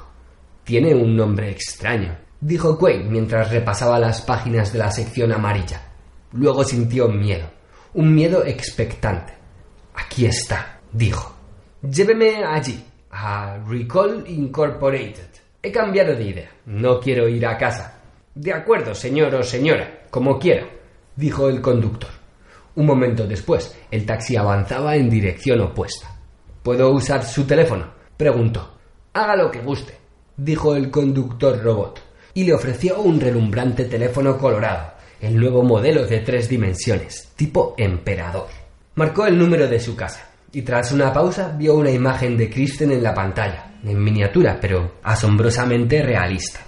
Tiene 0.63 0.95
un 0.95 1.15
nombre 1.15 1.49
extraño, 1.49 2.15
dijo 2.39 2.77
Quay 2.77 3.03
mientras 3.03 3.51
repasaba 3.51 3.99
las 3.99 4.21
páginas 4.21 4.71
de 4.71 4.79
la 4.79 4.91
sección 4.91 5.33
amarilla. 5.33 5.81
Luego 6.31 6.63
sintió 6.63 7.09
miedo, 7.09 7.49
un 7.95 8.13
miedo 8.13 8.45
expectante. 8.45 9.33
Aquí 9.95 10.25
está, 10.25 10.79
dijo. 10.93 11.35
Lléveme 11.81 12.45
allí, 12.45 12.85
a 13.11 13.57
Recall 13.67 14.23
Incorporated. 14.27 15.29
He 15.61 15.71
cambiado 15.71 16.15
de 16.15 16.23
idea. 16.23 16.51
No 16.65 16.99
quiero 16.99 17.27
ir 17.27 17.45
a 17.45 17.57
casa. 17.57 17.99
De 18.33 18.53
acuerdo, 18.53 18.95
señor 18.95 19.35
o 19.35 19.43
señora, 19.43 20.03
como 20.09 20.39
quiera, 20.39 20.65
dijo 21.15 21.49
el 21.49 21.61
conductor. 21.61 22.09
Un 22.75 22.85
momento 22.85 23.27
después, 23.27 23.75
el 23.91 24.05
taxi 24.05 24.37
avanzaba 24.37 24.95
en 24.95 25.09
dirección 25.09 25.59
opuesta. 25.59 26.15
¿Puedo 26.63 26.91
usar 26.91 27.25
su 27.25 27.43
teléfono? 27.43 27.85
preguntó. 28.15 28.77
Haga 29.13 29.35
lo 29.35 29.51
que 29.51 29.59
guste, 29.59 29.93
dijo 30.37 30.75
el 30.75 30.89
conductor 30.89 31.61
robot, 31.61 32.01
y 32.33 32.45
le 32.45 32.53
ofreció 32.53 33.01
un 33.01 33.19
relumbrante 33.19 33.85
teléfono 33.85 34.37
colorado, 34.37 34.93
el 35.19 35.37
nuevo 35.37 35.63
modelo 35.63 36.05
de 36.07 36.19
tres 36.19 36.47
dimensiones, 36.47 37.33
tipo 37.35 37.75
emperador. 37.77 38.47
Marcó 38.95 39.25
el 39.25 39.37
número 39.37 39.67
de 39.67 39.79
su 39.81 39.95
casa 39.97 40.30
y 40.53 40.61
tras 40.63 40.91
una 40.91 41.13
pausa 41.13 41.55
vio 41.57 41.75
una 41.75 41.91
imagen 41.91 42.37
de 42.37 42.49
Kristen 42.49 42.91
en 42.91 43.03
la 43.03 43.13
pantalla, 43.13 43.73
en 43.83 44.03
miniatura, 44.03 44.57
pero 44.59 44.95
asombrosamente 45.03 46.01
realista. 46.01 46.59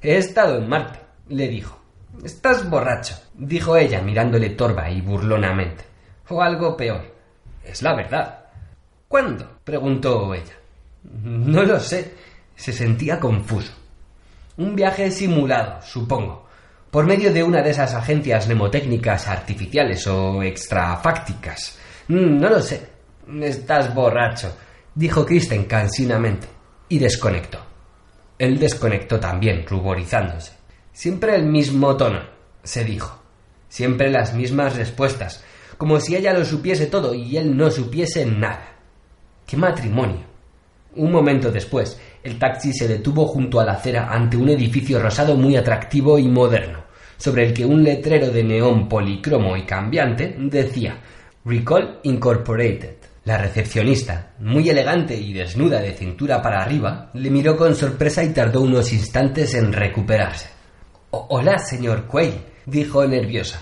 He 0.00 0.16
estado 0.16 0.58
en 0.58 0.68
Marte, 0.68 1.00
le 1.28 1.48
dijo. 1.48 1.80
Estás 2.24 2.68
borracho, 2.68 3.14
dijo 3.34 3.76
ella 3.76 4.00
mirándole 4.00 4.50
torva 4.50 4.90
y 4.90 5.00
burlonamente. 5.00 5.84
O 6.28 6.40
algo 6.40 6.76
peor. 6.76 7.14
Es 7.64 7.82
la 7.82 7.94
verdad. 7.94 8.44
¿Cuándo? 9.08 9.58
preguntó 9.64 10.32
ella. 10.32 10.54
No 11.22 11.62
lo 11.62 11.78
sé. 11.80 12.14
Se 12.54 12.72
sentía 12.72 13.20
confuso. 13.20 13.72
Un 14.56 14.74
viaje 14.74 15.10
simulado, 15.10 15.82
supongo, 15.82 16.46
por 16.90 17.04
medio 17.04 17.32
de 17.32 17.42
una 17.42 17.60
de 17.60 17.70
esas 17.70 17.94
agencias 17.94 18.46
mnemotécnicas 18.46 19.28
artificiales 19.28 20.06
o 20.06 20.42
extrafácticas. 20.42 21.78
Mm, 22.08 22.38
no 22.40 22.48
lo 22.48 22.60
sé. 22.60 22.95
Estás 23.42 23.92
borracho, 23.92 24.56
dijo 24.94 25.26
Kristen 25.26 25.64
cansinamente, 25.64 26.46
y 26.88 27.00
desconectó. 27.00 27.58
Él 28.38 28.58
desconectó 28.60 29.18
también, 29.18 29.66
ruborizándose. 29.66 30.52
Siempre 30.92 31.34
el 31.34 31.46
mismo 31.46 31.96
tono, 31.96 32.20
se 32.62 32.84
dijo. 32.84 33.18
Siempre 33.68 34.10
las 34.10 34.32
mismas 34.32 34.76
respuestas, 34.76 35.42
como 35.76 35.98
si 35.98 36.14
ella 36.14 36.32
lo 36.32 36.44
supiese 36.44 36.86
todo 36.86 37.14
y 37.14 37.36
él 37.36 37.56
no 37.56 37.68
supiese 37.68 38.24
nada. 38.24 38.76
¡Qué 39.44 39.56
matrimonio! 39.56 40.24
Un 40.94 41.10
momento 41.10 41.50
después, 41.50 42.00
el 42.22 42.38
taxi 42.38 42.72
se 42.72 42.86
detuvo 42.86 43.26
junto 43.26 43.58
a 43.58 43.64
la 43.64 43.72
acera 43.72 44.08
ante 44.08 44.36
un 44.36 44.50
edificio 44.50 45.00
rosado 45.02 45.36
muy 45.36 45.56
atractivo 45.56 46.16
y 46.18 46.28
moderno, 46.28 46.84
sobre 47.16 47.44
el 47.46 47.52
que 47.52 47.64
un 47.64 47.82
letrero 47.82 48.30
de 48.30 48.44
neón 48.44 48.88
policromo 48.88 49.56
y 49.56 49.64
cambiante 49.64 50.36
decía 50.38 51.00
Recall 51.44 51.98
Incorporated. 52.04 53.05
La 53.26 53.38
recepcionista, 53.38 54.34
muy 54.38 54.70
elegante 54.70 55.16
y 55.16 55.32
desnuda 55.32 55.80
de 55.80 55.94
cintura 55.94 56.40
para 56.40 56.62
arriba, 56.62 57.10
le 57.14 57.28
miró 57.28 57.56
con 57.56 57.74
sorpresa 57.74 58.22
y 58.22 58.28
tardó 58.28 58.60
unos 58.60 58.92
instantes 58.92 59.52
en 59.54 59.72
recuperarse. 59.72 60.48
Hola, 61.10 61.58
señor 61.58 62.06
Quayle, 62.06 62.40
dijo 62.66 63.04
nerviosa. 63.04 63.60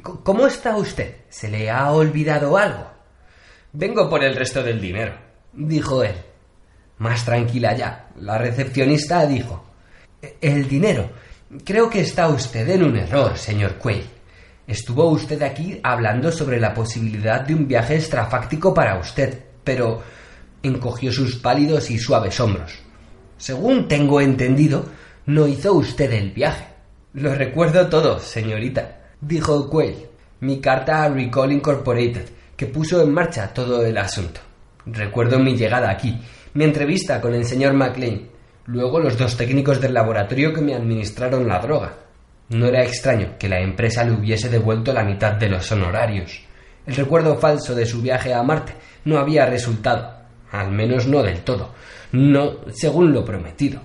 ¿Cómo 0.00 0.46
está 0.46 0.76
usted? 0.76 1.22
¿Se 1.28 1.48
le 1.48 1.68
ha 1.68 1.90
olvidado 1.90 2.56
algo? 2.56 2.88
Vengo 3.72 4.08
por 4.08 4.22
el 4.22 4.36
resto 4.36 4.62
del 4.62 4.80
dinero, 4.80 5.18
dijo 5.52 6.04
él. 6.04 6.14
Más 6.98 7.24
tranquila 7.24 7.74
ya, 7.74 8.10
la 8.20 8.38
recepcionista 8.38 9.26
dijo. 9.26 9.64
El 10.40 10.68
dinero. 10.68 11.10
Creo 11.64 11.90
que 11.90 12.02
está 12.02 12.28
usted 12.28 12.68
en 12.68 12.84
un 12.84 12.96
error, 12.96 13.36
señor 13.36 13.74
Quayle. 13.74 14.13
Estuvo 14.66 15.08
usted 15.08 15.42
aquí 15.42 15.78
hablando 15.82 16.32
sobre 16.32 16.58
la 16.58 16.72
posibilidad 16.72 17.42
de 17.42 17.54
un 17.54 17.68
viaje 17.68 17.96
extrafáctico 17.96 18.72
para 18.72 18.98
usted, 18.98 19.38
pero 19.62 20.02
encogió 20.62 21.12
sus 21.12 21.36
pálidos 21.36 21.90
y 21.90 21.98
suaves 21.98 22.40
hombros. 22.40 22.78
Según 23.36 23.88
tengo 23.88 24.20
entendido, 24.20 24.86
no 25.26 25.46
hizo 25.46 25.74
usted 25.74 26.10
el 26.12 26.30
viaje. 26.30 26.66
Lo 27.12 27.34
recuerdo 27.34 27.88
todo, 27.88 28.18
señorita, 28.18 29.00
dijo 29.20 29.68
Quayle. 29.68 30.08
Mi 30.40 30.60
carta 30.60 31.04
a 31.04 31.08
Recall 31.08 31.52
Incorporated, 31.52 32.28
que 32.56 32.66
puso 32.66 33.02
en 33.02 33.12
marcha 33.12 33.52
todo 33.52 33.84
el 33.84 33.96
asunto. 33.98 34.40
Recuerdo 34.86 35.38
mi 35.38 35.56
llegada 35.56 35.90
aquí, 35.90 36.18
mi 36.54 36.64
entrevista 36.64 37.20
con 37.20 37.34
el 37.34 37.44
señor 37.44 37.72
McLean, 37.72 38.28
luego 38.66 39.00
los 39.00 39.16
dos 39.16 39.36
técnicos 39.36 39.80
del 39.80 39.94
laboratorio 39.94 40.52
que 40.52 40.60
me 40.60 40.74
administraron 40.74 41.48
la 41.48 41.60
droga. 41.60 42.03
No 42.48 42.66
era 42.66 42.82
extraño 42.82 43.36
que 43.38 43.48
la 43.48 43.60
empresa 43.60 44.04
le 44.04 44.12
hubiese 44.12 44.48
devuelto 44.48 44.92
la 44.92 45.04
mitad 45.04 45.32
de 45.32 45.48
los 45.48 45.70
honorarios. 45.72 46.40
El 46.86 46.94
recuerdo 46.96 47.38
falso 47.38 47.74
de 47.74 47.86
su 47.86 48.02
viaje 48.02 48.34
a 48.34 48.42
Marte 48.42 48.74
no 49.04 49.18
había 49.18 49.46
resultado, 49.46 50.14
al 50.50 50.70
menos 50.70 51.06
no 51.06 51.22
del 51.22 51.40
todo, 51.40 51.74
no 52.12 52.56
según 52.72 53.12
lo 53.12 53.24
prometido. 53.24 53.80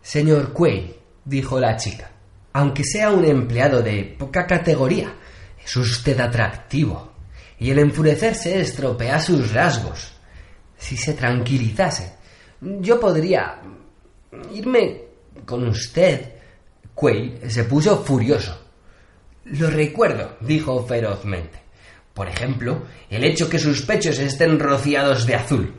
Señor 0.00 0.52
Quay, 0.52 0.96
dijo 1.24 1.60
la 1.60 1.76
chica, 1.76 2.10
aunque 2.52 2.84
sea 2.84 3.10
un 3.10 3.24
empleado 3.24 3.82
de 3.82 4.16
poca 4.18 4.46
categoría, 4.46 5.14
es 5.62 5.76
usted 5.76 6.18
atractivo, 6.20 7.12
y 7.58 7.70
el 7.70 7.78
enfurecerse 7.78 8.60
estropea 8.60 9.20
sus 9.20 9.52
rasgos. 9.52 10.12
Si 10.76 10.96
se 10.96 11.14
tranquilizase, 11.14 12.14
yo 12.60 12.98
podría 12.98 13.60
irme 14.52 15.02
con 15.44 15.66
usted 15.68 16.33
Quay 16.94 17.40
se 17.48 17.64
puso 17.64 18.04
furioso. 18.04 18.58
Lo 19.44 19.68
recuerdo, 19.68 20.36
dijo 20.40 20.84
ferozmente. 20.86 21.58
Por 22.14 22.28
ejemplo, 22.28 22.84
el 23.10 23.24
hecho 23.24 23.50
que 23.50 23.58
sus 23.58 23.82
pechos 23.82 24.18
estén 24.18 24.58
rociados 24.58 25.26
de 25.26 25.34
azul. 25.34 25.74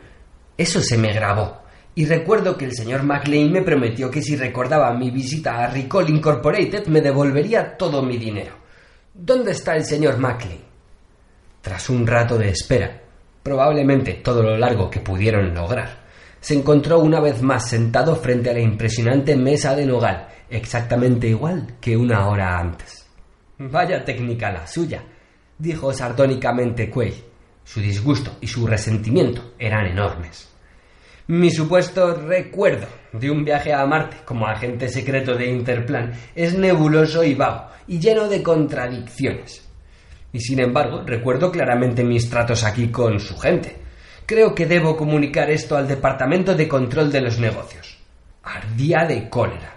Eso 0.58 0.82
se 0.82 0.97
me 0.97 1.13
grabó. 1.13 1.63
Y 1.95 2.06
recuerdo 2.06 2.58
que 2.58 2.65
el 2.65 2.73
señor 2.73 3.04
McLean 3.04 3.51
me 3.51 3.62
prometió 3.62 4.12
que 4.12 4.21
si 4.21 4.36
recordaba 4.36 4.93
mi 4.93 5.12
visita 5.12 5.63
a 5.63 5.67
Recall 5.67 6.10
Incorporated 6.10 6.88
me 6.88 6.99
devolvería 6.99 7.78
todo 7.78 8.04
mi 8.04 8.17
dinero. 8.17 8.54
¿Dónde 9.13 9.51
está 9.51 9.78
el 9.78 9.86
señor 9.86 10.17
McLean? 10.17 10.60
Tras 11.62 11.89
un 11.89 12.06
rato 12.06 12.38
de 12.38 12.49
espera, 12.49 13.01
probablemente 13.41 14.15
todo 14.15 14.43
lo 14.43 14.58
largo 14.58 14.89
que 14.89 14.99
pudieron 14.99 15.54
lograr, 15.54 16.04
se 16.41 16.54
encontró 16.54 16.99
una 16.99 17.21
vez 17.21 17.41
más 17.41 17.69
sentado 17.69 18.17
frente 18.17 18.49
a 18.49 18.54
la 18.54 18.60
impresionante 18.60 19.38
mesa 19.38 19.73
de 19.73 19.86
nogal 19.86 20.28
exactamente 20.50 21.28
igual 21.28 21.76
que 21.80 21.98
una 21.98 22.28
hora 22.28 22.60
antes. 22.60 23.06
Vaya 23.58 24.04
técnica 24.04 24.52
la 24.52 24.68
suya, 24.68 25.04
dijo 25.58 25.94
sardónicamente 25.94 26.90
Quay. 26.90 27.24
Su 27.64 27.80
disgusto 27.80 28.38
y 28.42 28.48
su 28.48 28.68
resentimiento 28.68 29.54
eran 29.58 29.88
enormes. 29.88 30.50
Mi 31.28 31.50
supuesto 31.50 32.14
recuerdo 32.14 32.88
de 33.12 33.32
un 33.32 33.44
viaje 33.44 33.74
a 33.74 33.84
Marte 33.88 34.18
como 34.26 34.46
agente 34.46 34.88
secreto 34.88 35.36
de 35.36 35.48
Interplan 35.48 36.14
es 36.36 36.56
nebuloso 36.56 37.24
y 37.24 37.34
vago 37.34 37.70
y 37.88 38.00
lleno 38.00 38.28
de 38.28 38.44
contradicciones. 38.44 39.68
Y 40.32 40.40
sin 40.40 40.60
embargo, 40.60 41.02
recuerdo 41.04 41.52
claramente 41.52 42.04
mis 42.04 42.30
tratos 42.30 42.64
aquí 42.64 42.90
con 42.90 43.20
su 43.20 43.38
gente. 43.38 43.76
Creo 44.26 44.54
que 44.54 44.66
debo 44.66 44.96
comunicar 44.98 45.50
esto 45.50 45.78
al 45.78 45.88
Departamento 45.88 46.54
de 46.54 46.68
Control 46.68 47.12
de 47.12 47.22
los 47.22 47.40
Negocios. 47.40 47.98
Ardía 48.44 49.06
de 49.08 49.30
cólera. 49.30 49.75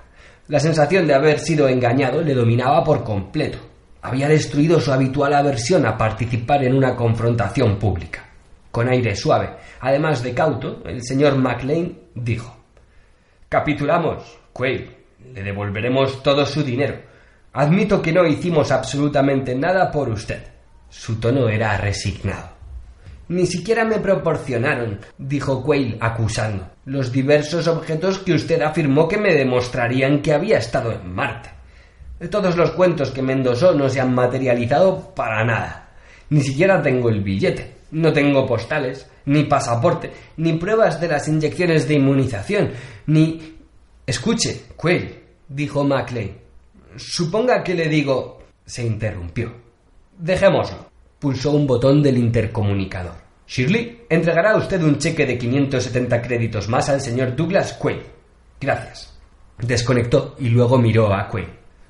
La 0.48 0.58
sensación 0.58 1.06
de 1.06 1.12
haber 1.12 1.40
sido 1.40 1.68
engañado 1.68 2.22
le 2.22 2.32
dominaba 2.32 2.82
por 2.82 3.04
completo. 3.04 3.58
Había 4.00 4.28
destruido 4.28 4.80
su 4.80 4.90
habitual 4.90 5.34
aversión 5.34 5.84
a 5.84 5.98
participar 5.98 6.64
en 6.64 6.74
una 6.74 6.96
confrontación 6.96 7.78
pública. 7.78 8.26
Con 8.70 8.88
aire 8.88 9.14
suave, 9.14 9.50
además 9.80 10.22
de 10.22 10.32
cauto, 10.32 10.82
el 10.86 11.02
señor 11.02 11.36
McLean 11.36 11.98
dijo 12.14 12.56
Capitulamos, 13.48 14.38
Quayle. 14.54 14.96
Le 15.34 15.42
devolveremos 15.42 16.22
todo 16.22 16.46
su 16.46 16.62
dinero. 16.62 16.94
Admito 17.52 18.00
que 18.00 18.12
no 18.12 18.26
hicimos 18.26 18.70
absolutamente 18.72 19.54
nada 19.54 19.90
por 19.90 20.08
usted. 20.08 20.42
Su 20.88 21.20
tono 21.20 21.48
era 21.48 21.76
resignado. 21.76 22.57
Ni 23.28 23.46
siquiera 23.46 23.84
me 23.84 23.98
proporcionaron, 23.98 25.00
dijo 25.18 25.62
Quayle 25.62 25.98
acusando, 26.00 26.70
los 26.86 27.12
diversos 27.12 27.68
objetos 27.68 28.20
que 28.20 28.32
usted 28.32 28.62
afirmó 28.62 29.06
que 29.06 29.18
me 29.18 29.34
demostrarían 29.34 30.22
que 30.22 30.32
había 30.32 30.58
estado 30.58 30.92
en 30.92 31.14
Marte. 31.14 31.50
Todos 32.30 32.56
los 32.56 32.70
cuentos 32.70 33.10
que 33.10 33.20
me 33.20 33.34
endosó 33.34 33.74
no 33.74 33.88
se 33.90 34.00
han 34.00 34.14
materializado 34.14 35.14
para 35.14 35.44
nada. 35.44 35.90
Ni 36.30 36.40
siquiera 36.40 36.80
tengo 36.80 37.10
el 37.10 37.22
billete, 37.22 37.74
no 37.92 38.12
tengo 38.12 38.46
postales, 38.46 39.06
ni 39.26 39.44
pasaporte, 39.44 40.10
ni 40.38 40.54
pruebas 40.54 40.98
de 40.98 41.08
las 41.08 41.28
inyecciones 41.28 41.86
de 41.86 41.94
inmunización, 41.94 42.70
ni... 43.06 43.56
Escuche, 44.06 44.62
Quayle, 44.74 45.22
dijo 45.48 45.84
Macleay. 45.84 46.34
Suponga 46.96 47.62
que 47.62 47.74
le 47.74 47.88
digo... 47.88 48.42
se 48.64 48.86
interrumpió. 48.86 49.52
Dejémoslo. 50.18 50.87
Pulsó 51.18 51.52
un 51.52 51.66
botón 51.66 52.02
del 52.02 52.16
intercomunicador. 52.16 53.14
Shirley, 53.46 54.04
entregará 54.08 54.56
usted 54.56 54.80
un 54.82 54.98
cheque 54.98 55.26
de 55.26 55.38
570 55.38 56.22
créditos 56.22 56.68
más 56.68 56.88
al 56.90 57.00
señor 57.00 57.34
Douglas 57.34 57.72
Quay. 57.72 58.00
Gracias. 58.60 59.18
Desconectó 59.58 60.36
y 60.38 60.50
luego 60.50 60.78
miró 60.78 61.12
a 61.12 61.28
Quay. 61.28 61.46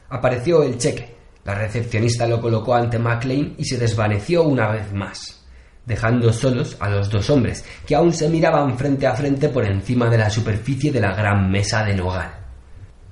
Apareció 0.08 0.62
el 0.62 0.78
cheque. 0.78 1.14
La 1.44 1.54
recepcionista 1.54 2.26
lo 2.26 2.40
colocó 2.40 2.74
ante 2.74 2.98
McLean 2.98 3.54
y 3.58 3.64
se 3.64 3.76
desvaneció 3.76 4.44
una 4.44 4.70
vez 4.70 4.92
más, 4.92 5.46
dejando 5.84 6.32
solos 6.32 6.76
a 6.78 6.88
los 6.88 7.10
dos 7.10 7.28
hombres, 7.28 7.64
que 7.86 7.94
aún 7.94 8.12
se 8.12 8.28
miraban 8.28 8.78
frente 8.78 9.06
a 9.06 9.14
frente 9.14 9.48
por 9.48 9.64
encima 9.66 10.08
de 10.08 10.18
la 10.18 10.30
superficie 10.30 10.92
de 10.92 11.00
la 11.00 11.14
gran 11.14 11.50
mesa 11.50 11.84
de 11.84 11.94
nogal. 11.94 12.30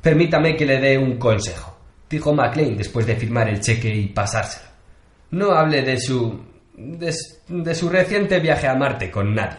Permítame 0.00 0.54
que 0.54 0.66
le 0.66 0.80
dé 0.80 0.96
un 0.98 1.18
consejo, 1.18 1.76
dijo 2.08 2.32
McLean 2.32 2.76
después 2.76 3.06
de 3.06 3.16
firmar 3.16 3.48
el 3.48 3.60
cheque 3.60 3.94
y 3.94 4.08
pasárselo. 4.08 4.65
No 5.30 5.52
hable 5.52 5.82
de 5.82 5.98
su. 5.98 6.44
De, 6.76 7.74
su 7.74 7.88
reciente 7.88 8.38
viaje 8.38 8.66
a 8.66 8.74
Marte 8.74 9.10
con 9.10 9.34
nadie. 9.34 9.58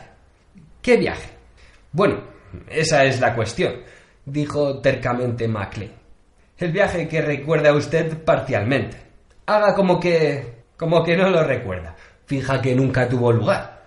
¿Qué 0.82 0.98
viaje? 0.98 1.30
Bueno, 1.92 2.22
esa 2.70 3.04
es 3.06 3.20
la 3.20 3.34
cuestión, 3.34 3.74
dijo 4.24 4.80
tercamente 4.80 5.48
Macleay. 5.48 5.92
El 6.58 6.72
viaje 6.72 7.08
que 7.08 7.22
recuerda 7.22 7.74
usted 7.74 8.24
parcialmente. 8.24 8.98
Haga 9.46 9.74
como 9.74 10.00
que. 10.00 10.64
como 10.78 11.04
que 11.04 11.18
no 11.18 11.30
lo 11.30 11.44
recuerda. 11.44 11.96
finja 12.26 12.62
que 12.62 12.76
nunca 12.76 13.08
tuvo 13.08 13.32
lugar. 13.32 13.84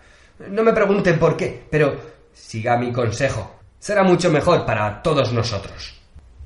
No 0.49 0.63
me 0.63 0.73
pregunten 0.73 1.19
por 1.19 1.37
qué, 1.37 1.67
pero 1.71 1.95
siga 2.33 2.77
mi 2.77 2.93
consejo. 2.93 3.61
Será 3.79 4.03
mucho 4.03 4.31
mejor 4.31 4.65
para 4.65 5.03
todos 5.03 5.33
nosotros. 5.33 5.95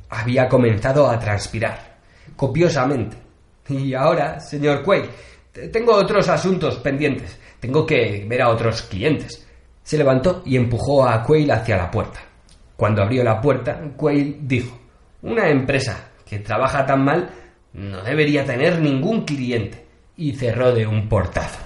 Había 0.09 0.49
comenzado 0.49 1.09
a 1.09 1.18
transpirar, 1.18 1.97
copiosamente. 2.37 3.24
Y 3.68 3.94
ahora, 3.94 4.40
señor 4.40 4.83
Quay, 4.83 5.03
tengo 5.72 5.94
otros 5.94 6.29
asuntos 6.29 6.77
pendientes. 6.77 7.38
Tengo 7.61 7.87
que 7.87 8.24
ver 8.29 8.42
a 8.42 8.50
otros 8.50 8.83
clientes. 8.83 9.46
Se 9.83 9.96
levantó 9.96 10.42
y 10.44 10.57
empujó 10.57 11.07
a 11.07 11.22
Quayle 11.22 11.53
hacia 11.53 11.77
la 11.77 11.90
puerta. 11.90 12.20
Cuando 12.77 13.03
abrió 13.03 13.22
la 13.22 13.40
puerta, 13.40 13.81
Quayle 13.96 14.38
dijo: 14.40 14.79
Una 15.22 15.48
empresa 15.48 16.11
que 16.29 16.40
trabaja 16.40 16.85
tan 16.85 17.05
mal 17.05 17.31
no 17.72 18.03
debería 18.03 18.44
tener 18.44 18.81
ningún 18.81 19.24
cliente. 19.24 19.85
Y 20.16 20.33
cerró 20.35 20.72
de 20.72 20.87
un 20.87 21.09
portazo. 21.09 21.63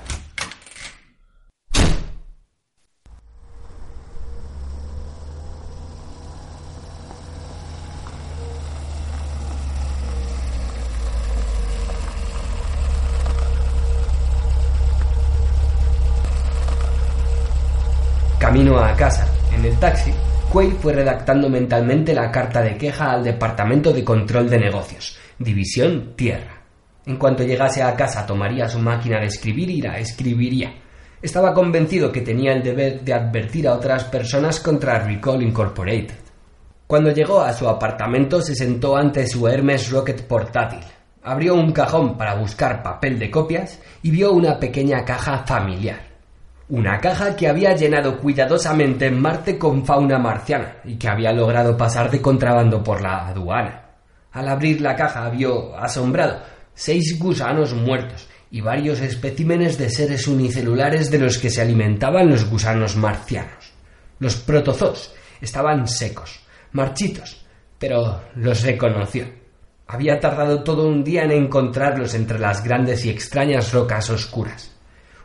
Camino 18.48 18.78
a 18.78 18.96
casa, 18.96 19.28
en 19.54 19.62
el 19.62 19.78
taxi, 19.78 20.10
Quay 20.50 20.70
fue 20.80 20.94
redactando 20.94 21.50
mentalmente 21.50 22.14
la 22.14 22.30
carta 22.30 22.62
de 22.62 22.78
queja 22.78 23.12
al 23.12 23.22
Departamento 23.22 23.92
de 23.92 24.02
Control 24.02 24.48
de 24.48 24.58
Negocios, 24.58 25.18
División 25.38 26.14
Tierra. 26.16 26.62
En 27.04 27.18
cuanto 27.18 27.42
llegase 27.42 27.82
a 27.82 27.94
casa 27.94 28.24
tomaría 28.24 28.66
su 28.66 28.78
máquina 28.78 29.20
de 29.20 29.26
escribir 29.26 29.68
y 29.68 29.82
la 29.82 29.98
escribiría. 29.98 30.72
Estaba 31.20 31.52
convencido 31.52 32.10
que 32.10 32.22
tenía 32.22 32.54
el 32.54 32.62
deber 32.62 33.02
de 33.02 33.12
advertir 33.12 33.68
a 33.68 33.74
otras 33.74 34.04
personas 34.04 34.60
contra 34.60 34.98
Recall 34.98 35.42
Incorporated. 35.42 36.16
Cuando 36.86 37.10
llegó 37.10 37.42
a 37.42 37.52
su 37.52 37.68
apartamento 37.68 38.40
se 38.40 38.54
sentó 38.54 38.96
ante 38.96 39.26
su 39.26 39.46
Hermes 39.46 39.90
Rocket 39.90 40.26
portátil. 40.26 40.80
Abrió 41.22 41.54
un 41.54 41.72
cajón 41.72 42.16
para 42.16 42.36
buscar 42.36 42.82
papel 42.82 43.18
de 43.18 43.30
copias 43.30 43.78
y 44.02 44.10
vio 44.10 44.32
una 44.32 44.58
pequeña 44.58 45.04
caja 45.04 45.44
familiar. 45.46 46.07
Una 46.70 47.00
caja 47.00 47.34
que 47.34 47.48
había 47.48 47.74
llenado 47.74 48.18
cuidadosamente 48.18 49.06
en 49.06 49.18
Marte 49.18 49.56
con 49.56 49.86
fauna 49.86 50.18
marciana 50.18 50.76
y 50.84 50.96
que 50.96 51.08
había 51.08 51.32
logrado 51.32 51.78
pasar 51.78 52.10
de 52.10 52.20
contrabando 52.20 52.84
por 52.84 53.00
la 53.00 53.26
aduana. 53.26 53.86
Al 54.32 54.48
abrir 54.48 54.82
la 54.82 54.94
caja 54.94 55.30
vio, 55.30 55.74
asombrado, 55.78 56.42
seis 56.74 57.18
gusanos 57.18 57.72
muertos 57.72 58.28
y 58.50 58.60
varios 58.60 59.00
especímenes 59.00 59.78
de 59.78 59.88
seres 59.88 60.28
unicelulares 60.28 61.10
de 61.10 61.18
los 61.18 61.38
que 61.38 61.48
se 61.48 61.62
alimentaban 61.62 62.28
los 62.28 62.44
gusanos 62.50 62.96
marcianos. 62.96 63.72
Los 64.18 64.36
protozoos 64.36 65.14
estaban 65.40 65.88
secos, 65.88 66.40
marchitos, 66.72 67.46
pero 67.78 68.24
los 68.34 68.62
reconoció. 68.62 69.24
Había 69.86 70.20
tardado 70.20 70.62
todo 70.64 70.86
un 70.86 71.02
día 71.02 71.22
en 71.22 71.32
encontrarlos 71.32 72.12
entre 72.12 72.38
las 72.38 72.62
grandes 72.62 73.06
y 73.06 73.08
extrañas 73.08 73.72
rocas 73.72 74.10
oscuras 74.10 74.77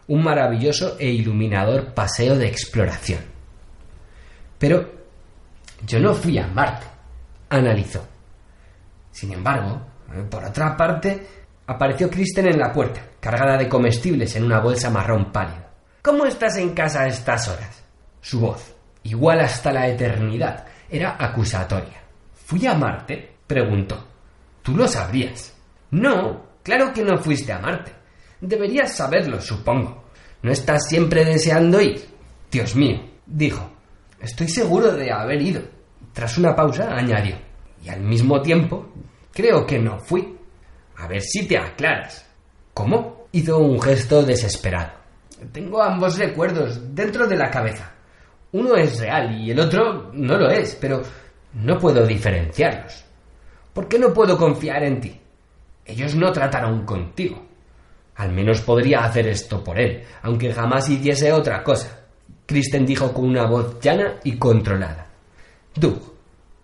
un 0.07 0.23
maravilloso 0.23 0.97
e 0.99 1.09
iluminador 1.09 1.93
paseo 1.93 2.35
de 2.35 2.47
exploración. 2.47 3.21
Pero 4.57 4.91
yo 5.85 5.99
no 5.99 6.13
fui 6.13 6.37
a 6.37 6.47
Marte, 6.47 6.85
analizó. 7.49 8.05
Sin 9.11 9.33
embargo, 9.33 9.81
por 10.29 10.43
otra 10.43 10.75
parte, 10.75 11.27
apareció 11.67 12.09
Kristen 12.09 12.47
en 12.47 12.59
la 12.59 12.71
puerta, 12.71 13.01
cargada 13.19 13.57
de 13.57 13.69
comestibles 13.69 14.35
en 14.35 14.43
una 14.43 14.59
bolsa 14.59 14.89
marrón 14.89 15.31
pálido. 15.31 15.63
¿Cómo 16.01 16.25
estás 16.25 16.57
en 16.57 16.73
casa 16.73 17.03
a 17.03 17.07
estas 17.07 17.47
horas? 17.47 17.83
Su 18.21 18.39
voz, 18.39 18.73
igual 19.03 19.39
hasta 19.39 19.71
la 19.71 19.87
eternidad, 19.87 20.65
era 20.89 21.15
acusatoria. 21.19 22.01
¿Fui 22.45 22.65
a 22.67 22.73
Marte? 22.73 23.37
preguntó. 23.47 24.07
Tú 24.61 24.75
lo 24.75 24.87
sabrías. 24.87 25.53
No, 25.91 26.43
claro 26.63 26.93
que 26.93 27.03
no 27.03 27.17
fuiste 27.17 27.51
a 27.51 27.59
Marte. 27.59 28.02
Deberías 28.43 28.97
saberlo, 28.97 29.39
supongo. 29.39 30.03
¿No 30.41 30.51
estás 30.51 30.89
siempre 30.89 31.23
deseando 31.23 31.79
ir? 31.79 32.03
Dios 32.51 32.75
mío, 32.75 32.99
dijo. 33.25 33.71
Estoy 34.19 34.49
seguro 34.49 34.91
de 34.91 35.09
haber 35.13 35.41
ido. 35.41 35.61
Tras 36.11 36.37
una 36.37 36.53
pausa, 36.53 36.93
añadió. 36.93 37.37
Y 37.81 37.87
al 37.87 38.01
mismo 38.01 38.41
tiempo, 38.41 38.91
creo 39.31 39.65
que 39.65 39.79
no 39.79 39.97
fui. 39.97 40.37
A 40.97 41.07
ver 41.07 41.21
si 41.21 41.47
te 41.47 41.57
aclaras. 41.57 42.29
¿Cómo? 42.73 43.27
Hizo 43.31 43.59
un 43.59 43.81
gesto 43.81 44.23
desesperado. 44.23 44.91
Tengo 45.53 45.81
ambos 45.81 46.17
recuerdos 46.17 46.93
dentro 46.93 47.25
de 47.25 47.37
la 47.37 47.49
cabeza. 47.49 47.93
Uno 48.51 48.75
es 48.75 48.99
real 48.99 49.39
y 49.39 49.51
el 49.51 49.59
otro 49.61 50.11
no 50.11 50.37
lo 50.37 50.51
es, 50.51 50.75
pero 50.75 51.01
no 51.53 51.79
puedo 51.79 52.05
diferenciarlos. 52.05 53.05
¿Por 53.71 53.87
qué 53.87 53.97
no 53.97 54.11
puedo 54.11 54.37
confiar 54.37 54.83
en 54.83 54.99
ti? 54.99 55.17
Ellos 55.85 56.13
no 56.15 56.29
trataron 56.33 56.85
contigo. 56.85 57.52
Al 58.15 58.31
menos 58.31 58.61
podría 58.61 59.05
hacer 59.05 59.27
esto 59.27 59.63
por 59.63 59.79
él, 59.79 60.03
aunque 60.21 60.53
jamás 60.53 60.89
hiciese 60.89 61.31
otra 61.31 61.63
cosa. 61.63 61.99
Kristen 62.45 62.85
dijo 62.85 63.13
con 63.13 63.25
una 63.25 63.45
voz 63.45 63.79
llana 63.79 64.19
y 64.23 64.37
controlada. 64.37 65.07
Doug, 65.75 66.13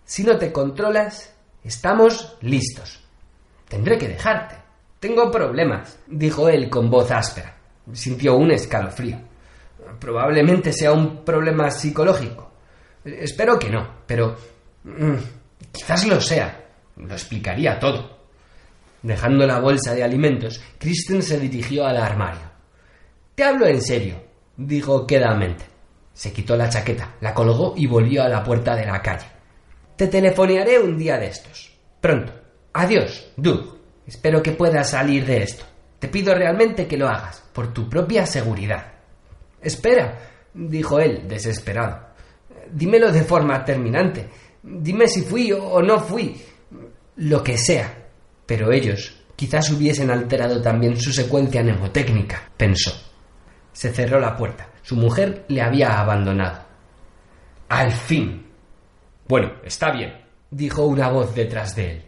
si 0.04 0.22
no 0.22 0.36
te 0.36 0.52
controlas, 0.52 1.34
estamos 1.64 2.36
listos. 2.42 3.00
Tendré 3.68 3.98
que 3.98 4.08
dejarte. 4.08 4.56
Tengo 5.00 5.30
problemas, 5.30 5.98
dijo 6.06 6.48
él 6.48 6.68
con 6.68 6.90
voz 6.90 7.10
áspera. 7.10 7.56
Sintió 7.92 8.36
un 8.36 8.50
escalofrío. 8.50 9.18
Probablemente 9.98 10.72
sea 10.72 10.92
un 10.92 11.24
problema 11.24 11.70
psicológico. 11.70 12.50
Espero 13.04 13.58
que 13.58 13.70
no, 13.70 13.88
pero... 14.06 14.36
Mm, 14.84 15.16
quizás 15.72 16.06
lo 16.06 16.20
sea. 16.20 16.66
Lo 16.96 17.12
explicaría 17.14 17.78
todo. 17.78 18.19
Dejando 19.02 19.46
la 19.46 19.60
bolsa 19.60 19.94
de 19.94 20.04
alimentos, 20.04 20.60
Kristen 20.78 21.22
se 21.22 21.38
dirigió 21.38 21.86
al 21.86 21.96
armario. 21.96 22.50
Te 23.34 23.44
hablo 23.44 23.66
en 23.66 23.80
serio, 23.80 24.22
dijo 24.56 25.06
quedamente. 25.06 25.64
Se 26.12 26.32
quitó 26.32 26.56
la 26.56 26.68
chaqueta, 26.68 27.14
la 27.20 27.32
colgó 27.32 27.74
y 27.76 27.86
volvió 27.86 28.22
a 28.22 28.28
la 28.28 28.42
puerta 28.42 28.76
de 28.76 28.84
la 28.84 29.00
calle. 29.00 29.26
Te 29.96 30.08
telefonearé 30.08 30.78
un 30.78 30.98
día 30.98 31.16
de 31.16 31.28
estos. 31.28 31.72
Pronto. 32.00 32.32
Adiós, 32.72 33.32
Doug. 33.36 33.78
Espero 34.06 34.42
que 34.42 34.52
puedas 34.52 34.90
salir 34.90 35.24
de 35.24 35.42
esto. 35.42 35.64
Te 35.98 36.08
pido 36.08 36.34
realmente 36.34 36.86
que 36.86 36.96
lo 36.96 37.08
hagas, 37.08 37.42
por 37.52 37.72
tu 37.72 37.88
propia 37.88 38.26
seguridad. 38.26 38.92
Espera, 39.62 40.18
dijo 40.54 40.98
él, 40.98 41.28
desesperado. 41.28 42.08
Dímelo 42.72 43.12
de 43.12 43.22
forma 43.22 43.64
terminante. 43.64 44.28
Dime 44.62 45.06
si 45.06 45.22
fui 45.22 45.52
o 45.52 45.80
no 45.82 46.00
fui. 46.00 46.40
Lo 47.16 47.42
que 47.42 47.56
sea. 47.56 47.99
Pero 48.50 48.72
ellos 48.72 49.14
quizás 49.36 49.70
hubiesen 49.70 50.10
alterado 50.10 50.60
también 50.60 50.96
su 51.00 51.12
secuencia 51.12 51.62
mnemotécnica, 51.62 52.50
pensó. 52.56 52.90
Se 53.72 53.92
cerró 53.92 54.18
la 54.18 54.36
puerta. 54.36 54.70
Su 54.82 54.96
mujer 54.96 55.44
le 55.46 55.62
había 55.62 56.00
abandonado. 56.00 56.64
Al 57.68 57.92
fin. 57.92 58.44
Bueno, 59.28 59.52
está 59.62 59.92
bien, 59.92 60.24
dijo 60.50 60.84
una 60.84 61.10
voz 61.10 61.32
detrás 61.32 61.76
de 61.76 61.92
él. 61.92 62.04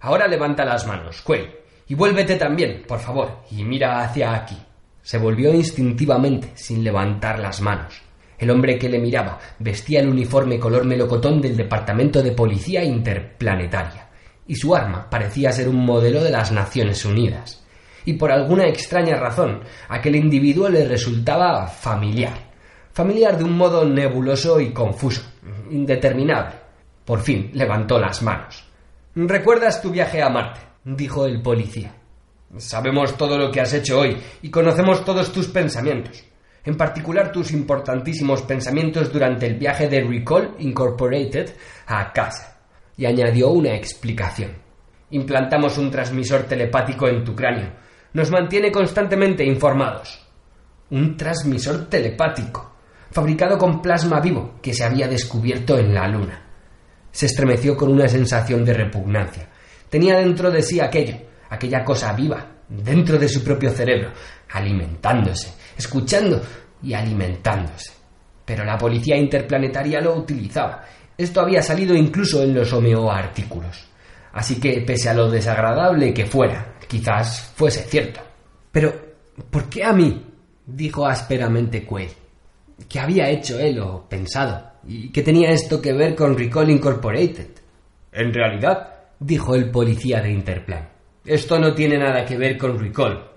Ahora 0.00 0.26
levanta 0.26 0.64
las 0.64 0.88
manos, 0.88 1.22
Quay, 1.22 1.48
y 1.86 1.94
vuélvete 1.94 2.34
también, 2.34 2.82
por 2.88 2.98
favor, 2.98 3.44
y 3.52 3.62
mira 3.62 4.02
hacia 4.02 4.34
aquí. 4.34 4.58
Se 5.02 5.18
volvió 5.18 5.54
instintivamente, 5.54 6.50
sin 6.56 6.82
levantar 6.82 7.38
las 7.38 7.60
manos. 7.60 8.02
El 8.36 8.50
hombre 8.50 8.76
que 8.76 8.88
le 8.88 8.98
miraba 8.98 9.38
vestía 9.60 10.00
el 10.00 10.08
uniforme 10.08 10.58
color 10.58 10.84
melocotón 10.84 11.40
del 11.40 11.56
Departamento 11.56 12.24
de 12.24 12.32
Policía 12.32 12.82
Interplanetaria 12.82 14.09
y 14.50 14.56
su 14.56 14.74
arma 14.74 15.08
parecía 15.08 15.52
ser 15.52 15.68
un 15.68 15.76
modelo 15.76 16.24
de 16.24 16.32
las 16.32 16.50
Naciones 16.50 17.04
Unidas. 17.04 17.62
Y 18.04 18.14
por 18.14 18.32
alguna 18.32 18.66
extraña 18.66 19.14
razón, 19.14 19.60
aquel 19.88 20.16
individuo 20.16 20.68
le 20.68 20.88
resultaba 20.88 21.68
familiar. 21.68 22.50
Familiar 22.90 23.38
de 23.38 23.44
un 23.44 23.56
modo 23.56 23.84
nebuloso 23.84 24.58
y 24.58 24.72
confuso, 24.72 25.22
indeterminable. 25.70 26.56
Por 27.04 27.20
fin 27.20 27.52
levantó 27.54 28.00
las 28.00 28.22
manos. 28.22 28.64
¿Recuerdas 29.14 29.80
tu 29.80 29.92
viaje 29.92 30.20
a 30.20 30.28
Marte? 30.28 30.58
dijo 30.84 31.26
el 31.26 31.40
policía. 31.40 31.94
Sabemos 32.56 33.16
todo 33.16 33.38
lo 33.38 33.52
que 33.52 33.60
has 33.60 33.72
hecho 33.72 34.00
hoy 34.00 34.16
y 34.42 34.50
conocemos 34.50 35.04
todos 35.04 35.32
tus 35.32 35.46
pensamientos, 35.46 36.24
en 36.64 36.76
particular 36.76 37.30
tus 37.30 37.52
importantísimos 37.52 38.42
pensamientos 38.42 39.12
durante 39.12 39.46
el 39.46 39.54
viaje 39.54 39.88
de 39.88 40.02
Recall 40.02 40.56
Incorporated 40.58 41.50
a 41.86 42.12
casa 42.12 42.49
y 43.00 43.06
añadió 43.06 43.48
una 43.48 43.74
explicación. 43.74 44.50
Implantamos 45.12 45.78
un 45.78 45.90
transmisor 45.90 46.42
telepático 46.42 47.08
en 47.08 47.24
tu 47.24 47.34
cráneo. 47.34 47.70
Nos 48.12 48.30
mantiene 48.30 48.70
constantemente 48.70 49.42
informados. 49.42 50.20
Un 50.90 51.16
transmisor 51.16 51.88
telepático, 51.88 52.74
fabricado 53.10 53.56
con 53.56 53.80
plasma 53.80 54.20
vivo 54.20 54.56
que 54.60 54.74
se 54.74 54.84
había 54.84 55.08
descubierto 55.08 55.78
en 55.78 55.94
la 55.94 56.06
Luna. 56.08 56.42
Se 57.10 57.24
estremeció 57.24 57.74
con 57.74 57.90
una 57.90 58.06
sensación 58.06 58.66
de 58.66 58.74
repugnancia. 58.74 59.48
Tenía 59.88 60.18
dentro 60.18 60.50
de 60.50 60.60
sí 60.60 60.78
aquello, 60.78 61.16
aquella 61.48 61.82
cosa 61.82 62.12
viva, 62.12 62.48
dentro 62.68 63.18
de 63.18 63.30
su 63.30 63.42
propio 63.42 63.70
cerebro, 63.70 64.10
alimentándose, 64.50 65.54
escuchando 65.74 66.42
y 66.82 66.92
alimentándose. 66.92 67.92
Pero 68.44 68.62
la 68.62 68.76
policía 68.76 69.16
interplanetaria 69.16 70.02
lo 70.02 70.16
utilizaba. 70.16 70.84
Esto 71.20 71.42
había 71.42 71.60
salido 71.60 71.94
incluso 71.94 72.42
en 72.42 72.54
los 72.54 72.72
Homeo 72.72 73.10
artículos. 73.12 73.84
Así 74.32 74.58
que, 74.58 74.80
pese 74.80 75.10
a 75.10 75.14
lo 75.14 75.30
desagradable 75.30 76.14
que 76.14 76.24
fuera, 76.24 76.76
quizás 76.88 77.52
fuese 77.54 77.82
cierto. 77.82 78.20
Pero, 78.72 78.90
¿por 79.50 79.68
qué 79.68 79.84
a 79.84 79.92
mí? 79.92 80.24
dijo 80.64 81.06
ásperamente 81.06 81.84
Quaid. 81.84 82.08
¿Qué 82.88 82.98
había 82.98 83.28
hecho 83.28 83.58
él 83.58 83.80
o 83.80 84.08
pensado? 84.08 84.64
¿Y 84.86 85.10
qué 85.10 85.22
tenía 85.22 85.50
esto 85.50 85.82
que 85.82 85.92
ver 85.92 86.14
con 86.14 86.38
Recall 86.38 86.70
Incorporated? 86.70 87.50
En 88.12 88.32
realidad, 88.32 88.88
dijo 89.18 89.54
el 89.54 89.70
policía 89.70 90.22
de 90.22 90.30
Interplan, 90.30 90.88
esto 91.26 91.58
no 91.58 91.74
tiene 91.74 91.98
nada 91.98 92.24
que 92.24 92.38
ver 92.38 92.56
con 92.56 92.78
Recall. 92.78 93.28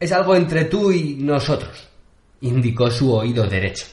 Es 0.00 0.10
algo 0.10 0.34
entre 0.34 0.64
tú 0.64 0.90
y 0.90 1.16
nosotros, 1.16 1.86
indicó 2.40 2.90
su 2.90 3.12
oído 3.12 3.46
derecho. 3.46 3.84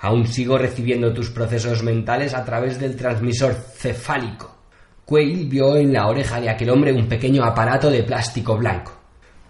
Aún 0.00 0.26
sigo 0.26 0.56
recibiendo 0.56 1.12
tus 1.12 1.30
procesos 1.30 1.82
mentales 1.82 2.34
a 2.34 2.44
través 2.44 2.80
del 2.80 2.96
transmisor 2.96 3.54
cefálico. 3.54 4.56
Quayle 5.04 5.44
vio 5.44 5.76
en 5.76 5.92
la 5.92 6.06
oreja 6.06 6.40
de 6.40 6.48
aquel 6.48 6.70
hombre 6.70 6.92
un 6.92 7.06
pequeño 7.06 7.44
aparato 7.44 7.90
de 7.90 8.02
plástico 8.02 8.56
blanco. 8.56 8.92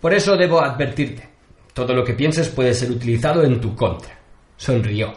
Por 0.00 0.12
eso 0.12 0.36
debo 0.36 0.60
advertirte. 0.60 1.28
Todo 1.72 1.94
lo 1.94 2.04
que 2.04 2.14
pienses 2.14 2.48
puede 2.48 2.74
ser 2.74 2.90
utilizado 2.90 3.44
en 3.44 3.60
tu 3.60 3.76
contra. 3.76 4.18
Sonrió. 4.56 5.12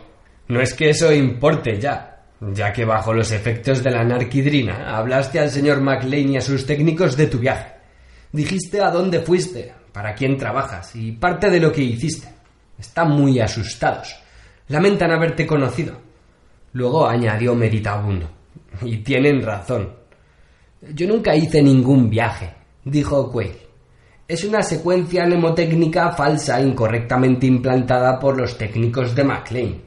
No 0.50 0.62
es 0.62 0.74
que 0.74 0.90
eso 0.90 1.12
importe 1.12 1.80
ya, 1.80 2.26
ya 2.40 2.72
que 2.72 2.86
bajo 2.86 3.14
los 3.14 3.32
efectos 3.32 3.82
de 3.82 3.92
la 3.92 4.04
narquidrina 4.04 4.96
hablaste 4.98 5.40
al 5.40 5.50
señor 5.50 5.82
McLean 5.82 6.30
y 6.30 6.38
a 6.38 6.42
sus 6.42 6.66
técnicos 6.66 7.18
de 7.18 7.28
tu 7.28 7.40
viaje. 7.40 7.74
Dijiste 8.32 8.82
a 8.82 8.92
dónde 8.92 9.22
fuiste, 9.22 9.74
para 9.92 10.14
quién 10.14 10.38
trabajas 10.38 10.96
y 10.96 11.14
parte 11.14 11.50
de 11.50 11.60
lo 11.60 11.72
que 11.72 11.82
hiciste. 11.82 12.28
Están 12.78 13.12
muy 13.12 13.40
asustados. 13.40 14.23
Lamentan 14.68 15.12
haberte 15.12 15.46
conocido. 15.46 15.96
Luego 16.74 17.08
añadió 17.08 17.54
meditabundo. 17.56 18.30
Y 18.82 18.98
tienen 18.98 19.42
razón. 19.42 19.94
Yo 20.94 21.08
nunca 21.08 21.36
hice 21.36 21.62
ningún 21.62 22.10
viaje, 22.10 22.54
dijo 22.84 23.32
Quayle. 23.32 23.64
Es 24.28 24.44
una 24.44 24.64
secuencia 24.64 25.26
mnemotécnica 25.26 26.12
falsa 26.12 26.62
incorrectamente 26.62 27.46
implantada 27.46 28.20
por 28.20 28.38
los 28.38 28.58
técnicos 28.58 29.14
de 29.16 29.24
MacLean. 29.24 29.82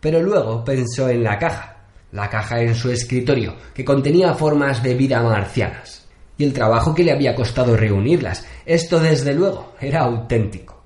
Pero 0.00 0.22
luego 0.22 0.64
pensó 0.64 1.08
en 1.08 1.22
la 1.22 1.38
caja, 1.38 1.76
la 2.12 2.28
caja 2.28 2.60
en 2.60 2.74
su 2.74 2.90
escritorio, 2.90 3.54
que 3.74 3.84
contenía 3.84 4.34
formas 4.34 4.82
de 4.82 4.94
vida 4.94 5.22
marcianas, 5.22 6.08
y 6.36 6.44
el 6.44 6.52
trabajo 6.52 6.94
que 6.94 7.04
le 7.04 7.12
había 7.12 7.34
costado 7.34 7.76
reunirlas. 7.76 8.46
Esto, 8.66 9.00
desde 9.00 9.34
luego, 9.34 9.74
era 9.80 10.00
auténtico. 10.00 10.82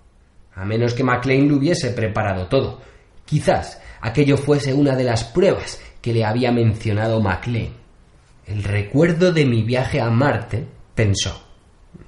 A 0.55 0.64
menos 0.64 0.95
que 0.95 1.05
MacLean 1.05 1.49
lo 1.49 1.57
hubiese 1.57 1.91
preparado 1.91 2.47
todo. 2.47 2.80
Quizás 3.29 3.79
aquello 4.01 4.39
fuese 4.39 4.72
una 4.72 4.97
de 4.97 5.05
las 5.05 5.22
pruebas 5.22 5.79
que 6.01 6.14
le 6.14 6.24
había 6.24 6.51
mencionado 6.51 7.20
MacLean. 7.20 7.72
El 8.47 8.64
recuerdo 8.64 9.33
de 9.33 9.45
mi 9.45 9.62
viaje 9.62 10.01
a 10.01 10.09
Marte, 10.09 10.64
pensó. 10.95 11.45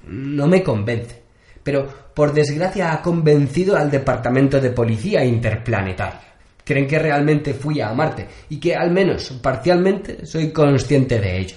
No 0.07 0.47
me 0.47 0.63
convence, 0.63 1.21
pero 1.61 1.87
por 2.15 2.33
desgracia 2.33 2.91
ha 2.91 3.01
convencido 3.03 3.77
al 3.77 3.91
Departamento 3.91 4.59
de 4.59 4.71
Policía 4.71 5.23
Interplanetaria. 5.23 6.21
Creen 6.63 6.87
que 6.87 6.97
realmente 6.97 7.53
fui 7.53 7.81
a 7.81 7.93
Marte 7.93 8.27
y 8.49 8.59
que 8.59 8.75
al 8.75 8.89
menos 8.89 9.29
parcialmente 9.43 10.25
soy 10.25 10.51
consciente 10.51 11.19
de 11.19 11.37
ello. 11.37 11.55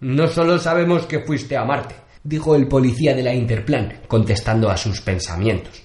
No 0.00 0.26
solo 0.26 0.58
sabemos 0.58 1.04
que 1.04 1.20
fuiste 1.20 1.54
a 1.56 1.64
Marte, 1.64 1.94
dijo 2.24 2.56
el 2.56 2.66
policía 2.66 3.14
de 3.14 3.22
la 3.22 3.34
Interplan, 3.34 4.00
contestando 4.08 4.70
a 4.70 4.76
sus 4.78 5.02
pensamientos, 5.02 5.82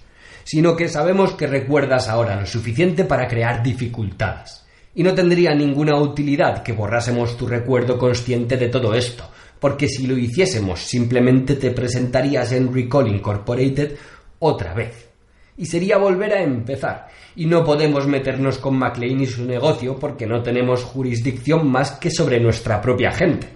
sino 0.47 0.77
que 0.77 0.87
sabemos 0.87 1.33
que 1.33 1.45
recuerdas 1.45 2.07
ahora 2.07 2.39
lo 2.39 2.45
suficiente 2.45 3.03
para 3.03 3.27
crear 3.27 3.61
dificultades 3.61 4.65
y 4.95 5.03
no 5.03 5.13
tendría 5.13 5.53
ninguna 5.53 5.97
utilidad 5.97 6.63
que 6.63 6.71
borrásemos 6.71 7.35
tu 7.35 7.45
recuerdo 7.45 7.97
consciente 7.97 8.55
de 8.55 8.69
todo 8.69 8.95
esto, 8.95 9.29
porque 9.59 9.89
si 9.89 10.07
lo 10.07 10.17
hiciésemos 10.17 10.79
simplemente 10.79 11.55
te 11.55 11.71
presentarías 11.71 12.53
en 12.53 12.73
Recall 12.73 13.09
Incorporated 13.09 13.97
otra 14.39 14.73
vez. 14.73 15.09
Y 15.57 15.65
sería 15.65 15.97
volver 15.97 16.31
a 16.31 16.41
empezar, 16.41 17.09
y 17.35 17.45
no 17.45 17.65
podemos 17.65 18.07
meternos 18.07 18.57
con 18.57 18.79
McLean 18.79 19.19
y 19.19 19.25
su 19.25 19.43
negocio 19.43 19.99
porque 19.99 20.25
no 20.25 20.41
tenemos 20.41 20.85
jurisdicción 20.85 21.69
más 21.69 21.91
que 21.91 22.09
sobre 22.09 22.39
nuestra 22.39 22.81
propia 22.81 23.11
gente. 23.11 23.49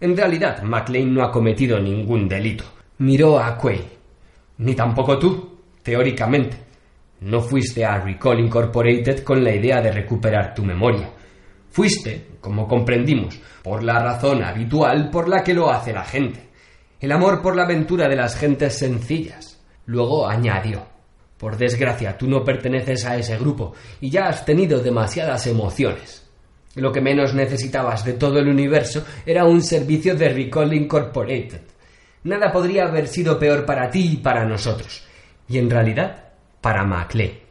En 0.00 0.16
realidad, 0.16 0.62
McLean 0.62 1.12
no 1.12 1.24
ha 1.24 1.32
cometido 1.32 1.80
ningún 1.80 2.28
delito. 2.28 2.64
Miró 2.98 3.40
a 3.40 3.58
Quay. 3.58 3.82
Ni 4.58 4.74
tampoco 4.74 5.18
tú, 5.18 5.53
teóricamente. 5.84 6.56
No 7.20 7.40
fuiste 7.40 7.84
a 7.84 8.00
Recall 8.00 8.40
Incorporated 8.40 9.22
con 9.22 9.44
la 9.44 9.54
idea 9.54 9.80
de 9.80 9.92
recuperar 9.92 10.52
tu 10.52 10.64
memoria. 10.64 11.10
Fuiste, 11.70 12.26
como 12.40 12.66
comprendimos, 12.66 13.40
por 13.62 13.84
la 13.84 14.02
razón 14.02 14.42
habitual 14.42 15.10
por 15.10 15.28
la 15.28 15.44
que 15.44 15.54
lo 15.54 15.70
hace 15.70 15.92
la 15.92 16.04
gente. 16.04 16.48
El 17.00 17.12
amor 17.12 17.40
por 17.40 17.54
la 17.54 17.64
aventura 17.64 18.08
de 18.08 18.16
las 18.16 18.36
gentes 18.36 18.78
sencillas. 18.78 19.62
Luego 19.86 20.26
añadió, 20.26 20.86
por 21.38 21.56
desgracia 21.56 22.16
tú 22.16 22.26
no 22.26 22.42
perteneces 22.42 23.04
a 23.04 23.16
ese 23.16 23.36
grupo 23.36 23.74
y 24.00 24.08
ya 24.08 24.28
has 24.28 24.44
tenido 24.44 24.80
demasiadas 24.80 25.46
emociones. 25.46 26.26
Lo 26.76 26.90
que 26.90 27.00
menos 27.00 27.34
necesitabas 27.34 28.04
de 28.04 28.14
todo 28.14 28.38
el 28.38 28.48
universo 28.48 29.04
era 29.24 29.44
un 29.44 29.62
servicio 29.62 30.16
de 30.16 30.30
Recall 30.30 30.74
Incorporated. 30.74 31.60
Nada 32.24 32.50
podría 32.50 32.84
haber 32.84 33.06
sido 33.06 33.38
peor 33.38 33.66
para 33.66 33.90
ti 33.90 34.12
y 34.14 34.16
para 34.16 34.44
nosotros. 34.46 35.04
Y 35.48 35.58
en 35.58 35.70
realidad 35.70 36.24
para 36.60 36.84
Maclé. 36.84 37.42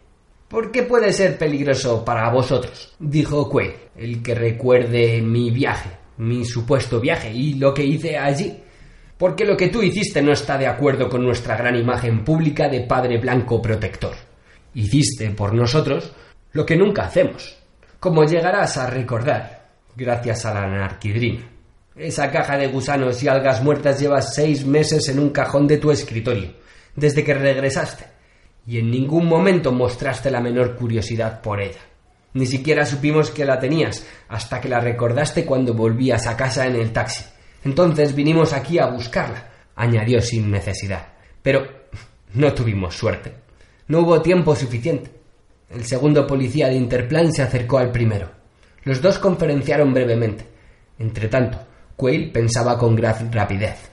¿Por 0.48 0.72
qué 0.72 0.84
puede 0.84 1.12
ser 1.12 1.38
peligroso 1.38 2.06
para 2.06 2.30
vosotros? 2.30 2.94
dijo 3.00 3.50
Quay, 3.50 3.74
el 3.98 4.22
que 4.22 4.36
recuerde 4.36 5.22
mi 5.22 5.50
viaje, 5.50 5.90
mi 6.18 6.46
supuesto 6.46 7.00
viaje 7.00 7.32
y 7.32 7.56
lo 7.56 7.74
que 7.74 7.84
hice 7.84 8.18
allí. 8.18 8.60
Porque 9.18 9.46
lo 9.46 9.56
que 9.56 9.70
tú 9.70 9.82
hiciste 9.82 10.22
no 10.22 10.32
está 10.32 10.58
de 10.58 10.68
acuerdo 10.68 11.10
con 11.10 11.24
nuestra 11.24 11.56
gran 11.56 11.76
imagen 11.76 12.24
pública 12.24 12.68
de 12.68 12.82
padre 12.82 13.20
blanco 13.20 13.62
protector. 13.62 14.16
Hiciste 14.74 15.30
por 15.32 15.54
nosotros 15.54 16.12
lo 16.52 16.66
que 16.66 16.76
nunca 16.76 17.06
hacemos, 17.06 17.58
como 18.00 18.24
llegarás 18.24 18.78
a 18.78 18.90
recordar, 18.90 19.70
gracias 19.96 20.46
a 20.46 20.54
la 20.54 20.68
narquidrina. 20.68 21.50
Esa 21.96 22.32
caja 22.32 22.58
de 22.58 22.68
gusanos 22.68 23.22
y 23.24 23.28
algas 23.28 23.64
muertas 23.64 24.00
lleva 24.00 24.22
seis 24.22 24.66
meses 24.66 25.08
en 25.10 25.20
un 25.20 25.30
cajón 25.30 25.68
de 25.68 25.78
tu 25.78 25.92
escritorio, 25.92 26.52
desde 26.96 27.24
que 27.24 27.34
regresaste 27.34 28.14
y 28.66 28.80
en 28.80 28.92
ningún 28.92 29.28
momento 29.28 29.72
mostraste 29.72 30.32
la 30.32 30.40
menor 30.40 30.76
curiosidad 30.76 31.42
por 31.42 31.62
ella. 31.62 31.82
Ni 32.34 32.46
siquiera 32.46 32.86
supimos 32.86 33.30
que 33.30 33.46
la 33.46 33.60
tenías 33.60 34.06
hasta 34.28 34.60
que 34.60 34.70
la 34.70 34.80
recordaste 34.80 35.46
cuando 35.46 35.74
volvías 35.74 36.26
a 36.28 36.36
casa 36.36 36.66
en 36.66 36.76
el 36.76 36.92
taxi. 36.92 37.24
Entonces 37.64 38.16
vinimos 38.16 38.54
aquí 38.54 38.80
a 38.80 38.88
buscarla, 38.88 39.50
añadió 39.76 40.20
sin 40.22 40.50
necesidad. 40.50 41.08
Pero 41.42 41.68
no 42.34 42.54
tuvimos 42.54 42.96
suerte. 42.96 43.34
No 43.88 44.00
hubo 44.00 44.22
tiempo 44.22 44.56
suficiente. 44.56 45.12
El 45.70 45.86
segundo 45.86 46.26
policía 46.26 46.68
de 46.68 46.76
Interplan 46.76 47.32
se 47.34 47.44
acercó 47.44 47.78
al 47.78 47.92
primero. 47.92 48.30
Los 48.84 49.02
dos 49.02 49.20
conferenciaron 49.20 49.94
brevemente. 49.94 50.48
Entretanto, 50.98 51.60
Quayle 51.96 52.32
pensaba 52.32 52.78
con 52.78 52.96
gran 52.96 53.32
rapidez. 53.32 53.92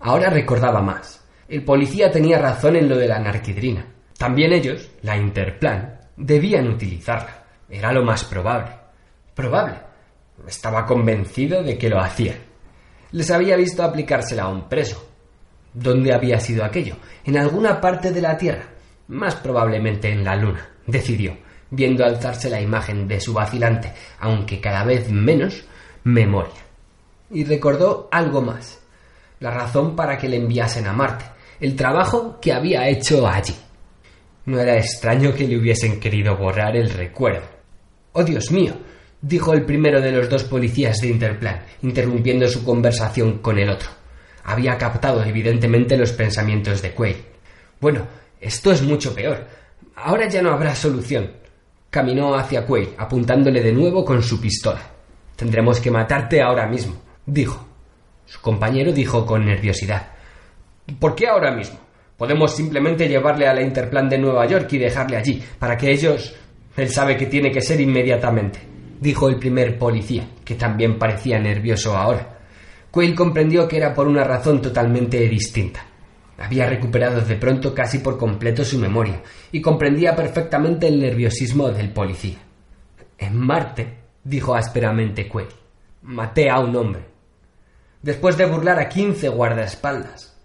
Ahora 0.00 0.30
recordaba 0.30 0.80
más. 0.80 1.21
El 1.48 1.64
policía 1.64 2.10
tenía 2.10 2.38
razón 2.38 2.76
en 2.76 2.88
lo 2.88 2.96
de 2.96 3.08
la 3.08 3.18
narquidrina. 3.18 3.86
También 4.16 4.52
ellos, 4.52 4.90
la 5.02 5.16
Interplan, 5.16 6.00
debían 6.16 6.68
utilizarla. 6.68 7.44
Era 7.68 7.92
lo 7.92 8.04
más 8.04 8.24
probable. 8.24 8.70
Probable. 9.34 9.76
Estaba 10.46 10.86
convencido 10.86 11.62
de 11.62 11.78
que 11.78 11.88
lo 11.88 12.00
hacían. 12.00 12.36
Les 13.12 13.30
había 13.30 13.56
visto 13.56 13.82
aplicársela 13.82 14.44
a 14.44 14.48
un 14.48 14.68
preso. 14.68 15.08
¿Dónde 15.74 16.12
había 16.12 16.38
sido 16.38 16.64
aquello? 16.64 16.96
En 17.24 17.38
alguna 17.38 17.80
parte 17.80 18.12
de 18.12 18.20
la 18.20 18.36
Tierra. 18.36 18.64
Más 19.08 19.34
probablemente 19.36 20.10
en 20.10 20.24
la 20.24 20.36
Luna, 20.36 20.68
decidió, 20.86 21.36
viendo 21.70 22.04
alzarse 22.04 22.48
la 22.48 22.60
imagen 22.60 23.08
de 23.08 23.20
su 23.20 23.32
vacilante, 23.32 23.92
aunque 24.20 24.60
cada 24.60 24.84
vez 24.84 25.10
menos, 25.10 25.64
memoria. 26.04 26.60
Y 27.30 27.44
recordó 27.44 28.08
algo 28.12 28.42
más. 28.42 28.81
La 29.42 29.50
razón 29.50 29.96
para 29.96 30.16
que 30.16 30.28
le 30.28 30.36
enviasen 30.36 30.86
a 30.86 30.92
Marte, 30.92 31.24
el 31.58 31.74
trabajo 31.74 32.38
que 32.40 32.52
había 32.52 32.88
hecho 32.88 33.26
allí. 33.26 33.56
No 34.46 34.60
era 34.60 34.76
extraño 34.76 35.34
que 35.34 35.48
le 35.48 35.58
hubiesen 35.58 35.98
querido 35.98 36.36
borrar 36.36 36.76
el 36.76 36.88
recuerdo. 36.88 37.42
¡Oh, 38.12 38.22
Dios 38.22 38.52
mío! 38.52 38.72
dijo 39.20 39.52
el 39.52 39.64
primero 39.64 40.00
de 40.00 40.12
los 40.12 40.28
dos 40.28 40.44
policías 40.44 40.98
de 40.98 41.08
Interplan, 41.08 41.60
interrumpiendo 41.82 42.46
su 42.46 42.64
conversación 42.64 43.38
con 43.38 43.58
el 43.58 43.70
otro. 43.70 43.88
Había 44.44 44.78
captado 44.78 45.24
evidentemente 45.24 45.96
los 45.96 46.12
pensamientos 46.12 46.80
de 46.80 46.92
Quayle. 46.92 47.24
Bueno, 47.80 48.06
esto 48.40 48.70
es 48.70 48.80
mucho 48.82 49.12
peor. 49.12 49.44
Ahora 49.96 50.28
ya 50.28 50.40
no 50.40 50.52
habrá 50.52 50.72
solución. 50.76 51.32
Caminó 51.90 52.36
hacia 52.36 52.64
Quayle, 52.64 52.94
apuntándole 52.96 53.60
de 53.60 53.72
nuevo 53.72 54.04
con 54.04 54.22
su 54.22 54.40
pistola. 54.40 54.82
Tendremos 55.34 55.80
que 55.80 55.90
matarte 55.90 56.40
ahora 56.40 56.68
mismo, 56.68 56.94
dijo. 57.26 57.71
Su 58.32 58.40
compañero 58.40 58.92
dijo 58.92 59.26
con 59.26 59.44
nerviosidad. 59.44 60.08
¿Por 60.98 61.14
qué 61.14 61.28
ahora 61.28 61.54
mismo? 61.54 61.78
Podemos 62.16 62.56
simplemente 62.56 63.06
llevarle 63.06 63.46
a 63.46 63.52
la 63.52 63.60
Interplan 63.60 64.08
de 64.08 64.16
Nueva 64.16 64.46
York 64.46 64.72
y 64.72 64.78
dejarle 64.78 65.18
allí, 65.18 65.42
para 65.58 65.76
que 65.76 65.90
ellos... 65.90 66.34
Él 66.74 66.88
sabe 66.88 67.18
que 67.18 67.26
tiene 67.26 67.50
que 67.50 67.60
ser 67.60 67.78
inmediatamente, 67.78 68.58
dijo 68.98 69.28
el 69.28 69.38
primer 69.38 69.78
policía, 69.78 70.26
que 70.42 70.54
también 70.54 70.98
parecía 70.98 71.38
nervioso 71.38 71.94
ahora. 71.94 72.38
Quayle 72.90 73.14
comprendió 73.14 73.68
que 73.68 73.76
era 73.76 73.92
por 73.92 74.08
una 74.08 74.24
razón 74.24 74.62
totalmente 74.62 75.18
distinta. 75.28 75.84
Había 76.38 76.66
recuperado 76.66 77.20
de 77.20 77.36
pronto 77.36 77.74
casi 77.74 77.98
por 77.98 78.16
completo 78.16 78.64
su 78.64 78.78
memoria 78.78 79.20
y 79.52 79.60
comprendía 79.60 80.16
perfectamente 80.16 80.88
el 80.88 80.98
nerviosismo 80.98 81.68
del 81.68 81.92
policía. 81.92 82.38
En 83.18 83.38
Marte, 83.38 83.98
dijo 84.24 84.54
ásperamente 84.54 85.28
Quayle, 85.28 85.52
maté 86.00 86.48
a 86.48 86.60
un 86.60 86.74
hombre. 86.74 87.11
Después 88.02 88.36
de 88.36 88.46
burlar 88.46 88.80
a 88.80 88.88
quince 88.88 89.28
guardaespaldas, 89.28 90.36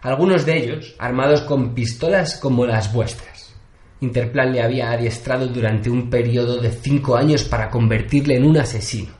algunos 0.00 0.46
de 0.46 0.56
ellos 0.56 0.94
armados 0.98 1.42
con 1.42 1.74
pistolas 1.74 2.38
como 2.38 2.64
las 2.64 2.92
vuestras. 2.94 3.54
Interplan 4.00 4.52
le 4.52 4.62
había 4.62 4.90
adiestrado 4.90 5.46
durante 5.48 5.90
un 5.90 6.08
periodo 6.08 6.60
de 6.62 6.70
cinco 6.70 7.16
años 7.16 7.44
para 7.44 7.68
convertirle 7.68 8.36
en 8.36 8.44
un 8.46 8.56
asesino, 8.56 9.12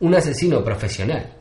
un 0.00 0.16
asesino 0.16 0.64
profesional. 0.64 1.32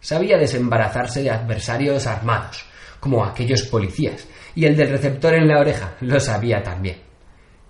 Sabía 0.00 0.36
desembarazarse 0.36 1.22
de 1.22 1.30
adversarios 1.30 2.08
armados, 2.08 2.64
como 2.98 3.24
aquellos 3.24 3.62
policías, 3.62 4.26
y 4.56 4.64
el 4.64 4.76
del 4.76 4.90
receptor 4.90 5.34
en 5.34 5.46
la 5.46 5.60
oreja 5.60 5.94
lo 6.00 6.18
sabía 6.18 6.60
también. 6.60 6.98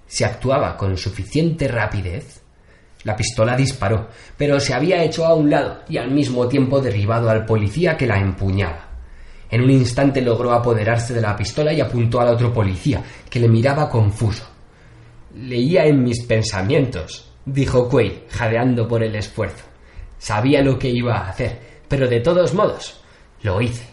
Si 0.07 0.25
actuaba 0.25 0.79
con 0.79 0.97
suficiente 0.97 1.69
rapidez, 1.69 2.43
la 3.05 3.15
pistola 3.17 3.57
disparó, 3.57 4.09
pero 4.37 4.59
se 4.59 4.75
había 4.75 5.03
hecho 5.03 5.25
a 5.27 5.35
un 5.35 5.51
lado 5.51 5.83
y 5.89 5.97
al 5.97 6.11
mismo 6.11 6.49
tiempo 6.49 6.81
derribado 6.81 7.31
al 7.31 7.45
policía 7.45 7.97
que 7.97 8.07
la 8.07 8.19
empuñaba. 8.19 8.87
En 9.49 9.63
un 9.63 9.71
instante 9.71 10.21
logró 10.21 10.53
apoderarse 10.53 11.15
de 11.15 11.21
la 11.21 11.37
pistola 11.37 11.73
y 11.73 11.81
apuntó 11.81 12.21
al 12.21 12.29
otro 12.29 12.53
policía, 12.53 13.03
que 13.31 13.39
le 13.39 13.49
miraba 13.49 13.89
confuso. 13.89 14.45
Leía 15.37 15.85
en 15.85 16.03
mis 16.03 16.25
pensamientos, 16.25 17.33
dijo 17.45 17.89
Quay, 17.89 18.25
jadeando 18.29 18.89
por 18.89 19.05
el 19.05 19.15
esfuerzo. 19.15 19.65
Sabía 20.19 20.63
lo 20.63 20.79
que 20.79 20.89
iba 20.89 21.17
a 21.17 21.29
hacer, 21.29 21.61
pero 21.89 22.09
de 22.09 22.21
todos 22.21 22.55
modos, 22.55 23.01
lo 23.43 23.61
hice. 23.61 23.87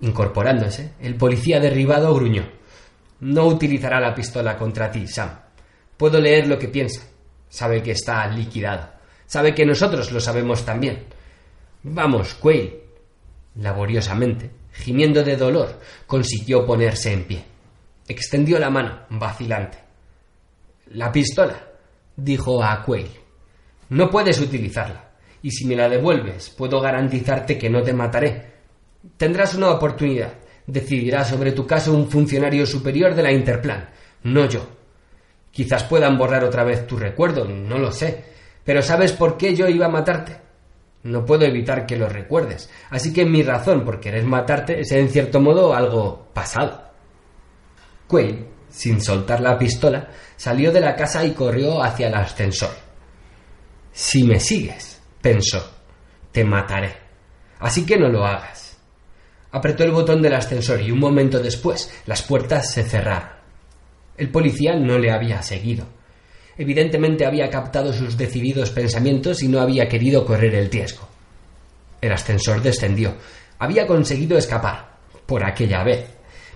Incorporándose, 0.00 0.94
el 1.00 1.14
policía 1.14 1.60
derribado 1.60 2.12
gruñó. 2.12 2.44
No 3.20 3.46
utilizará 3.46 4.00
la 4.00 4.14
pistola 4.14 4.56
contra 4.56 4.90
ti, 4.90 5.06
Sam. 5.06 5.30
Puedo 5.96 6.18
leer 6.20 6.48
lo 6.48 6.58
que 6.58 6.66
piensa. 6.66 7.02
Sabe 7.52 7.82
que 7.82 7.90
está 7.90 8.26
liquidado. 8.28 8.88
Sabe 9.26 9.54
que 9.54 9.66
nosotros 9.66 10.10
lo 10.10 10.20
sabemos 10.20 10.64
también. 10.64 11.04
Vamos, 11.82 12.32
Quayle. 12.32 12.80
Laboriosamente, 13.56 14.50
gimiendo 14.72 15.22
de 15.22 15.36
dolor, 15.36 15.78
consiguió 16.06 16.64
ponerse 16.64 17.12
en 17.12 17.24
pie. 17.24 17.44
Extendió 18.08 18.58
la 18.58 18.70
mano, 18.70 19.00
vacilante. 19.10 19.76
La 20.92 21.12
pistola, 21.12 21.62
dijo 22.16 22.64
a 22.64 22.82
Quayle. 22.82 23.20
No 23.90 24.08
puedes 24.08 24.40
utilizarla, 24.40 25.10
y 25.42 25.50
si 25.50 25.66
me 25.66 25.76
la 25.76 25.90
devuelves, 25.90 26.48
puedo 26.48 26.80
garantizarte 26.80 27.58
que 27.58 27.68
no 27.68 27.82
te 27.82 27.92
mataré, 27.92 28.52
Tendrás 29.16 29.54
una 29.54 29.70
oportunidad. 29.70 30.34
Decidirá 30.66 31.24
sobre 31.24 31.52
tu 31.52 31.66
caso 31.66 31.92
un 31.92 32.08
funcionario 32.08 32.64
superior 32.64 33.14
de 33.14 33.22
la 33.22 33.32
Interplan, 33.32 33.90
no 34.22 34.46
yo. 34.46 34.81
Quizás 35.52 35.84
puedan 35.84 36.16
borrar 36.16 36.42
otra 36.44 36.64
vez 36.64 36.86
tu 36.86 36.96
recuerdo, 36.96 37.44
no 37.44 37.78
lo 37.78 37.92
sé. 37.92 38.24
Pero 38.64 38.82
¿sabes 38.82 39.12
por 39.12 39.36
qué 39.36 39.54
yo 39.54 39.68
iba 39.68 39.86
a 39.86 39.90
matarte? 39.90 40.38
No 41.04 41.24
puedo 41.24 41.44
evitar 41.44 41.84
que 41.84 41.96
lo 41.96 42.08
recuerdes. 42.08 42.70
Así 42.90 43.12
que 43.12 43.24
mi 43.24 43.42
razón 43.42 43.84
por 43.84 44.00
querer 44.00 44.24
matarte 44.24 44.80
es 44.80 44.90
en 44.92 45.10
cierto 45.10 45.40
modo 45.40 45.74
algo 45.74 46.28
pasado. 46.32 46.90
Quayle, 48.08 48.46
sin 48.70 49.00
soltar 49.00 49.40
la 49.40 49.58
pistola, 49.58 50.08
salió 50.36 50.72
de 50.72 50.80
la 50.80 50.96
casa 50.96 51.24
y 51.24 51.32
corrió 51.32 51.82
hacia 51.82 52.08
el 52.08 52.14
ascensor. 52.14 52.70
Si 53.92 54.24
me 54.24 54.40
sigues, 54.40 55.02
pensó, 55.20 55.62
te 56.30 56.44
mataré. 56.44 56.96
Así 57.58 57.84
que 57.84 57.98
no 57.98 58.08
lo 58.08 58.24
hagas. 58.24 58.78
Apretó 59.50 59.84
el 59.84 59.90
botón 59.90 60.22
del 60.22 60.34
ascensor 60.34 60.80
y 60.80 60.90
un 60.90 60.98
momento 60.98 61.40
después 61.40 61.92
las 62.06 62.22
puertas 62.22 62.72
se 62.72 62.84
cerraron. 62.84 63.41
El 64.16 64.30
policía 64.30 64.74
no 64.76 64.98
le 64.98 65.10
había 65.10 65.42
seguido. 65.42 65.86
Evidentemente 66.56 67.24
había 67.24 67.48
captado 67.48 67.92
sus 67.92 68.16
decididos 68.16 68.70
pensamientos 68.70 69.42
y 69.42 69.48
no 69.48 69.60
había 69.60 69.88
querido 69.88 70.24
correr 70.24 70.54
el 70.54 70.70
riesgo. 70.70 71.08
El 72.00 72.12
ascensor 72.12 72.60
descendió. 72.60 73.16
Había 73.58 73.86
conseguido 73.86 74.36
escapar, 74.36 74.96
por 75.24 75.44
aquella 75.44 75.82
vez. 75.82 76.06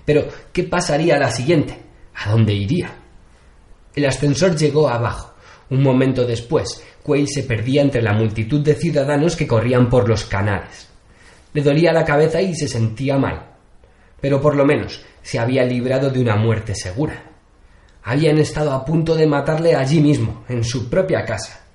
Pero, 0.04 0.28
¿qué 0.52 0.64
pasaría 0.64 1.16
a 1.16 1.20
la 1.20 1.30
siguiente? 1.30 1.78
¿A 2.14 2.30
dónde 2.30 2.52
iría? 2.52 2.92
El 3.94 4.06
ascensor 4.06 4.56
llegó 4.56 4.88
abajo. 4.88 5.34
Un 5.70 5.82
momento 5.82 6.24
después, 6.24 6.82
Quayle 7.02 7.26
se 7.26 7.42
perdía 7.44 7.82
entre 7.82 8.02
la 8.02 8.12
multitud 8.12 8.60
de 8.60 8.74
ciudadanos 8.74 9.34
que 9.34 9.46
corrían 9.46 9.88
por 9.88 10.08
los 10.08 10.24
canales. 10.24 10.88
Le 11.52 11.62
dolía 11.62 11.92
la 11.92 12.04
cabeza 12.04 12.40
y 12.42 12.54
se 12.54 12.68
sentía 12.68 13.16
mal. 13.16 13.54
Pero 14.20 14.40
por 14.40 14.54
lo 14.54 14.64
menos 14.66 15.02
se 15.22 15.38
había 15.38 15.64
librado 15.64 16.10
de 16.10 16.20
una 16.20 16.36
muerte 16.36 16.74
segura. 16.74 17.35
Habían 18.08 18.38
estado 18.38 18.72
a 18.72 18.84
punto 18.84 19.16
de 19.16 19.26
matarle 19.26 19.74
allí 19.74 20.00
mismo, 20.00 20.44
en 20.48 20.62
su 20.62 20.88
propia 20.88 21.24
casa. 21.24 21.66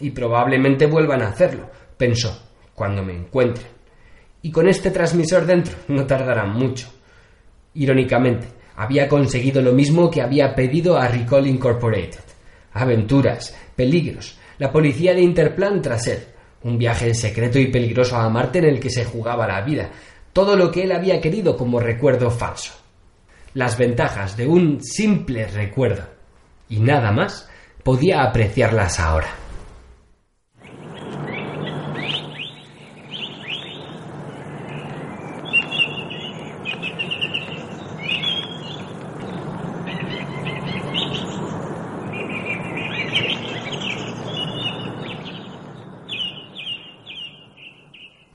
Y 0.00 0.10
probablemente 0.10 0.86
vuelvan 0.86 1.22
a 1.22 1.28
hacerlo, 1.28 1.70
pensó, 1.96 2.36
cuando 2.74 3.04
me 3.04 3.14
encuentren. 3.14 3.68
Y 4.42 4.50
con 4.50 4.68
este 4.68 4.90
transmisor 4.90 5.46
dentro 5.46 5.76
no 5.86 6.04
tardarán 6.04 6.52
mucho. 6.52 6.88
Irónicamente, 7.74 8.48
había 8.74 9.08
conseguido 9.08 9.62
lo 9.62 9.72
mismo 9.72 10.10
que 10.10 10.20
había 10.20 10.52
pedido 10.52 10.96
a 10.96 11.06
Recall 11.06 11.46
Incorporated. 11.46 12.24
Aventuras, 12.72 13.56
peligros, 13.76 14.36
la 14.58 14.72
policía 14.72 15.14
de 15.14 15.22
Interplan 15.22 15.80
tras 15.80 16.08
él, 16.08 16.24
un 16.64 16.76
viaje 16.76 17.14
secreto 17.14 17.60
y 17.60 17.70
peligroso 17.70 18.16
a 18.16 18.28
Marte 18.28 18.58
en 18.58 18.64
el 18.64 18.80
que 18.80 18.90
se 18.90 19.04
jugaba 19.04 19.46
la 19.46 19.60
vida, 19.60 19.90
todo 20.32 20.56
lo 20.56 20.72
que 20.72 20.82
él 20.82 20.90
había 20.90 21.20
querido 21.20 21.56
como 21.56 21.78
recuerdo 21.78 22.32
falso. 22.32 22.81
Las 23.54 23.76
ventajas 23.76 24.34
de 24.38 24.46
un 24.46 24.82
simple 24.82 25.46
recuerdo 25.46 26.08
y 26.70 26.78
nada 26.80 27.12
más 27.12 27.50
podía 27.82 28.22
apreciarlas 28.22 28.98
ahora. 28.98 29.28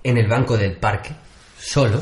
En 0.04 0.18
el 0.18 0.28
banco 0.28 0.56
del 0.58 0.78
parque, 0.78 1.10
solo, 1.58 2.02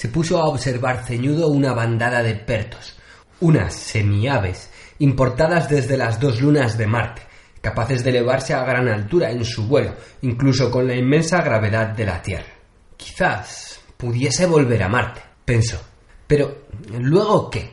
se 0.00 0.08
puso 0.08 0.38
a 0.38 0.48
observar 0.48 1.04
ceñudo 1.04 1.48
una 1.48 1.74
bandada 1.74 2.22
de 2.22 2.34
pertos, 2.34 2.96
unas 3.40 3.74
semiaves 3.74 4.70
importadas 4.98 5.68
desde 5.68 5.98
las 5.98 6.18
dos 6.18 6.40
lunas 6.40 6.78
de 6.78 6.86
Marte, 6.86 7.20
capaces 7.60 8.02
de 8.02 8.08
elevarse 8.08 8.54
a 8.54 8.64
gran 8.64 8.88
altura 8.88 9.30
en 9.30 9.44
su 9.44 9.66
vuelo, 9.66 9.94
incluso 10.22 10.70
con 10.70 10.86
la 10.86 10.96
inmensa 10.96 11.42
gravedad 11.42 11.88
de 11.88 12.06
la 12.06 12.22
Tierra. 12.22 12.48
Quizás 12.96 13.78
pudiese 13.98 14.46
volver 14.46 14.82
a 14.84 14.88
Marte, 14.88 15.20
pensó. 15.44 15.78
Pero, 16.26 16.62
¿luego 16.98 17.50
qué? 17.50 17.70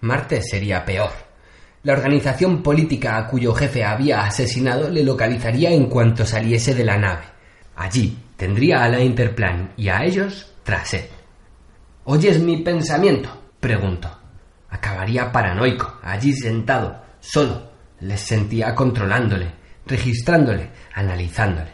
Marte 0.00 0.42
sería 0.42 0.84
peor. 0.84 1.12
La 1.84 1.92
organización 1.92 2.60
política 2.60 3.18
a 3.18 3.28
cuyo 3.28 3.54
jefe 3.54 3.84
había 3.84 4.22
asesinado 4.22 4.90
le 4.90 5.04
localizaría 5.04 5.70
en 5.70 5.86
cuanto 5.86 6.26
saliese 6.26 6.74
de 6.74 6.84
la 6.84 6.98
nave. 6.98 7.22
Allí, 7.76 8.18
Tendría 8.36 8.82
a 8.82 8.88
la 8.88 9.00
Interplan 9.00 9.74
y 9.76 9.88
a 9.88 10.02
ellos 10.02 10.52
tras 10.64 10.94
él. 10.94 11.21
¿Oyes 12.04 12.40
mi 12.40 12.56
pensamiento? 12.56 13.30
preguntó. 13.60 14.10
Acabaría 14.70 15.30
paranoico, 15.30 16.00
allí 16.02 16.32
sentado, 16.32 17.00
solo. 17.20 17.70
Les 18.00 18.20
sentía 18.20 18.74
controlándole, 18.74 19.52
registrándole, 19.86 20.70
analizándole. 20.94 21.70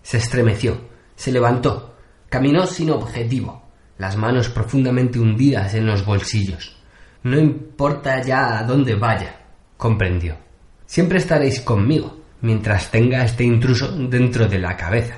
Se 0.00 0.18
estremeció, 0.18 0.80
se 1.16 1.32
levantó, 1.32 1.96
caminó 2.28 2.66
sin 2.66 2.90
objetivo, 2.90 3.64
las 3.98 4.16
manos 4.16 4.48
profundamente 4.48 5.18
hundidas 5.18 5.74
en 5.74 5.86
los 5.86 6.04
bolsillos. 6.04 6.76
No 7.24 7.36
importa 7.36 8.22
ya 8.22 8.58
a 8.58 8.62
dónde 8.62 8.94
vaya, 8.94 9.40
comprendió. 9.76 10.36
Siempre 10.86 11.18
estaréis 11.18 11.60
conmigo 11.62 12.20
mientras 12.42 12.92
tenga 12.92 13.24
este 13.24 13.42
intruso 13.42 13.90
dentro 13.90 14.46
de 14.46 14.60
la 14.60 14.76
cabeza. 14.76 15.16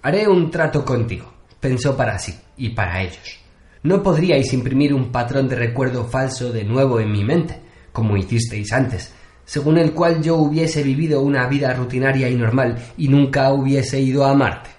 Haré 0.00 0.26
un 0.26 0.50
trato 0.50 0.82
contigo, 0.82 1.30
pensó 1.60 1.94
para 1.94 2.18
sí 2.18 2.34
y 2.56 2.70
para 2.70 3.02
ellos. 3.02 3.41
No 3.82 4.02
podríais 4.02 4.52
imprimir 4.52 4.94
un 4.94 5.10
patrón 5.10 5.48
de 5.48 5.56
recuerdo 5.56 6.04
falso 6.04 6.52
de 6.52 6.64
nuevo 6.64 7.00
en 7.00 7.10
mi 7.10 7.24
mente, 7.24 7.58
como 7.92 8.16
hicisteis 8.16 8.72
antes, 8.72 9.12
según 9.44 9.76
el 9.78 9.92
cual 9.92 10.22
yo 10.22 10.36
hubiese 10.36 10.82
vivido 10.82 11.20
una 11.20 11.46
vida 11.48 11.74
rutinaria 11.74 12.28
y 12.28 12.36
normal 12.36 12.78
y 12.96 13.08
nunca 13.08 13.52
hubiese 13.52 14.00
ido 14.00 14.24
a 14.24 14.34
Marte. 14.34 14.70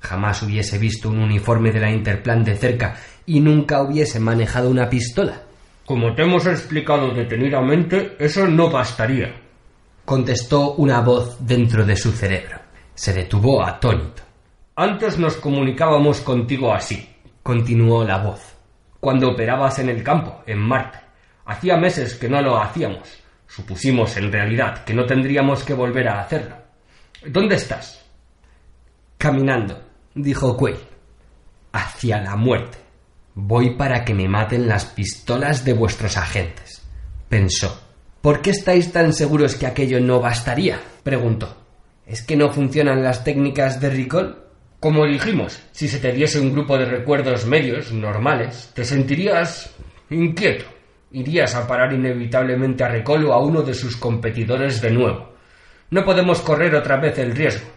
Jamás 0.00 0.42
hubiese 0.42 0.78
visto 0.78 1.08
un 1.08 1.20
uniforme 1.20 1.72
de 1.72 1.80
la 1.80 1.90
Interplan 1.90 2.44
de 2.44 2.56
cerca 2.56 2.96
y 3.24 3.40
nunca 3.40 3.82
hubiese 3.82 4.20
manejado 4.20 4.68
una 4.68 4.88
pistola? 4.88 5.42
Como 5.86 6.14
te 6.14 6.22
hemos 6.22 6.46
explicado 6.46 7.12
detenidamente, 7.14 8.16
eso 8.18 8.46
no 8.46 8.70
bastaría. 8.70 9.34
Contestó 10.04 10.74
una 10.74 11.00
voz 11.00 11.36
dentro 11.46 11.84
de 11.84 11.96
su 11.96 12.12
cerebro. 12.12 12.58
Se 12.94 13.12
detuvo 13.12 13.64
atónito. 13.64 14.22
Antes 14.76 15.18
nos 15.18 15.36
comunicábamos 15.36 16.20
contigo 16.20 16.72
así, 16.72 17.08
continuó 17.42 18.04
la 18.04 18.18
voz. 18.18 18.40
Cuando 19.00 19.30
operabas 19.30 19.78
en 19.78 19.88
el 19.88 20.02
campo, 20.02 20.42
en 20.46 20.58
Marte. 20.58 20.98
Hacía 21.44 21.76
meses 21.76 22.14
que 22.14 22.28
no 22.28 22.40
lo 22.40 22.60
hacíamos. 22.60 23.18
Supusimos 23.46 24.16
en 24.16 24.30
realidad 24.30 24.84
que 24.84 24.94
no 24.94 25.04
tendríamos 25.04 25.64
que 25.64 25.74
volver 25.74 26.08
a 26.08 26.20
hacerlo. 26.20 26.56
¿Dónde 27.26 27.56
estás? 27.56 28.04
Caminando, 29.18 29.80
dijo 30.14 30.56
Quayle. 30.56 30.80
Hacia 31.72 32.20
la 32.22 32.36
muerte. 32.36 32.78
Voy 33.34 33.76
para 33.76 34.04
que 34.04 34.14
me 34.14 34.28
maten 34.28 34.68
las 34.68 34.84
pistolas 34.84 35.64
de 35.64 35.72
vuestros 35.72 36.16
agentes. 36.16 36.82
Pensó. 37.28 37.80
¿Por 38.20 38.40
qué 38.40 38.50
estáis 38.50 38.92
tan 38.92 39.12
seguros 39.12 39.56
que 39.56 39.66
aquello 39.66 40.00
no 40.00 40.20
bastaría? 40.20 40.80
preguntó. 41.02 41.56
¿Es 42.06 42.22
que 42.22 42.36
no 42.36 42.50
funcionan 42.50 43.02
las 43.02 43.24
técnicas 43.24 43.80
de 43.80 43.90
recall? 43.90 44.42
Como 44.82 45.06
dijimos, 45.06 45.62
si 45.70 45.86
se 45.86 46.00
te 46.00 46.10
diese 46.10 46.40
un 46.40 46.50
grupo 46.50 46.76
de 46.76 46.86
recuerdos 46.86 47.46
medios, 47.46 47.92
normales, 47.92 48.72
te 48.74 48.84
sentirías 48.84 49.70
inquieto. 50.10 50.64
Irías 51.12 51.54
a 51.54 51.68
parar 51.68 51.92
inevitablemente 51.92 52.82
a 52.82 52.88
Recall 52.88 53.26
o 53.26 53.32
a 53.32 53.38
uno 53.38 53.62
de 53.62 53.74
sus 53.74 53.96
competidores 53.96 54.80
de 54.80 54.90
nuevo. 54.90 55.34
No 55.90 56.04
podemos 56.04 56.40
correr 56.40 56.74
otra 56.74 56.96
vez 56.96 57.16
el 57.20 57.36
riesgo. 57.36 57.68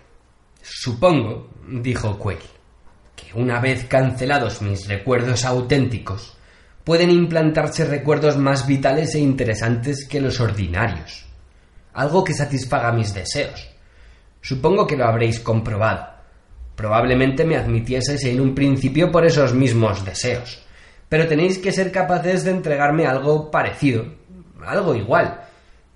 Supongo, 0.64 1.52
dijo 1.68 2.18
Quayle, 2.18 2.42
que 3.16 3.40
una 3.40 3.60
vez 3.60 3.86
cancelados 3.86 4.64
mis 4.64 4.88
recuerdos 4.88 5.46
auténticos, 5.46 6.36
pueden 6.84 7.12
implantarse 7.12 7.86
recuerdos 7.86 8.36
más 8.36 8.66
vitales 8.66 9.14
e 9.14 9.20
interesantes 9.20 10.08
que 10.08 10.20
los 10.20 10.40
ordinarios. 10.40 11.28
Algo 11.94 12.24
que 12.24 12.34
satisfaga 12.34 12.92
mis 12.92 13.14
deseos. 13.14 13.70
Supongo 14.42 14.88
que 14.88 14.98
lo 14.98 15.06
habréis 15.06 15.40
comprobado. 15.40 16.15
Probablemente 16.76 17.46
me 17.46 17.56
admitieseis 17.56 18.24
en 18.26 18.42
un 18.42 18.54
principio 18.54 19.12
por 19.12 19.26
esos 19.26 19.54
mismos 19.54 20.04
deseos. 20.04 20.62
Pero 21.08 21.28
tenéis 21.28 21.58
que 21.58 21.72
ser 21.72 21.92
capaces 21.92 22.44
de 22.44 22.52
entregarme 22.52 23.06
algo 23.06 23.50
parecido, 23.50 24.06
algo 24.66 24.96
igual. 24.96 25.42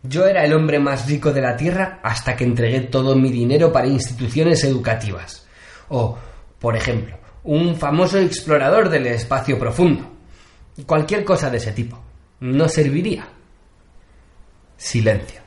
Yo 0.03 0.25
era 0.25 0.45
el 0.45 0.53
hombre 0.53 0.79
más 0.79 1.07
rico 1.07 1.33
de 1.33 1.41
la 1.41 1.57
Tierra 1.57 1.99
hasta 2.03 2.35
que 2.35 2.45
entregué 2.45 2.81
todo 2.81 3.15
mi 3.15 3.29
dinero 3.29 3.71
para 3.71 3.87
instituciones 3.87 4.63
educativas. 4.63 5.45
O, 5.89 6.17
por 6.59 6.77
ejemplo, 6.77 7.17
un 7.43 7.75
famoso 7.75 8.17
explorador 8.19 8.89
del 8.89 9.07
espacio 9.07 9.59
profundo. 9.59 10.09
Cualquier 10.85 11.25
cosa 11.25 11.49
de 11.49 11.57
ese 11.57 11.73
tipo. 11.73 11.99
No 12.39 12.69
serviría. 12.69 13.27
Silencio. 14.77 15.41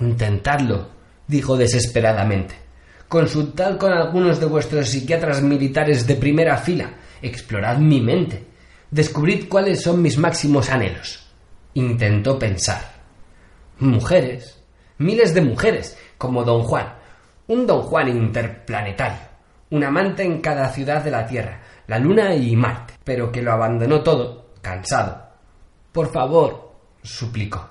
Intentadlo, 0.00 0.88
dijo 1.26 1.56
desesperadamente. 1.58 2.65
Consultad 3.08 3.76
con 3.76 3.92
algunos 3.92 4.40
de 4.40 4.46
vuestros 4.46 4.88
psiquiatras 4.88 5.40
militares 5.40 6.06
de 6.06 6.16
primera 6.16 6.56
fila. 6.56 6.90
Explorad 7.22 7.78
mi 7.78 8.00
mente. 8.00 8.44
Descubrid 8.90 9.48
cuáles 9.48 9.82
son 9.82 10.02
mis 10.02 10.18
máximos 10.18 10.70
anhelos. 10.70 11.24
Intentó 11.74 12.38
pensar. 12.38 12.82
Mujeres. 13.78 14.60
Miles 14.98 15.34
de 15.34 15.42
mujeres, 15.42 15.96
como 16.18 16.42
don 16.42 16.62
Juan. 16.62 16.94
Un 17.46 17.66
don 17.66 17.82
Juan 17.82 18.08
interplanetario. 18.08 19.18
Un 19.70 19.84
amante 19.84 20.24
en 20.24 20.40
cada 20.40 20.68
ciudad 20.70 21.04
de 21.04 21.10
la 21.10 21.26
Tierra, 21.26 21.60
la 21.86 21.98
Luna 21.98 22.34
y 22.34 22.56
Marte, 22.56 22.94
pero 23.04 23.30
que 23.30 23.42
lo 23.42 23.52
abandonó 23.52 24.02
todo, 24.02 24.52
cansado. 24.62 25.26
Por 25.92 26.10
favor, 26.10 26.72
suplicó. 27.02 27.68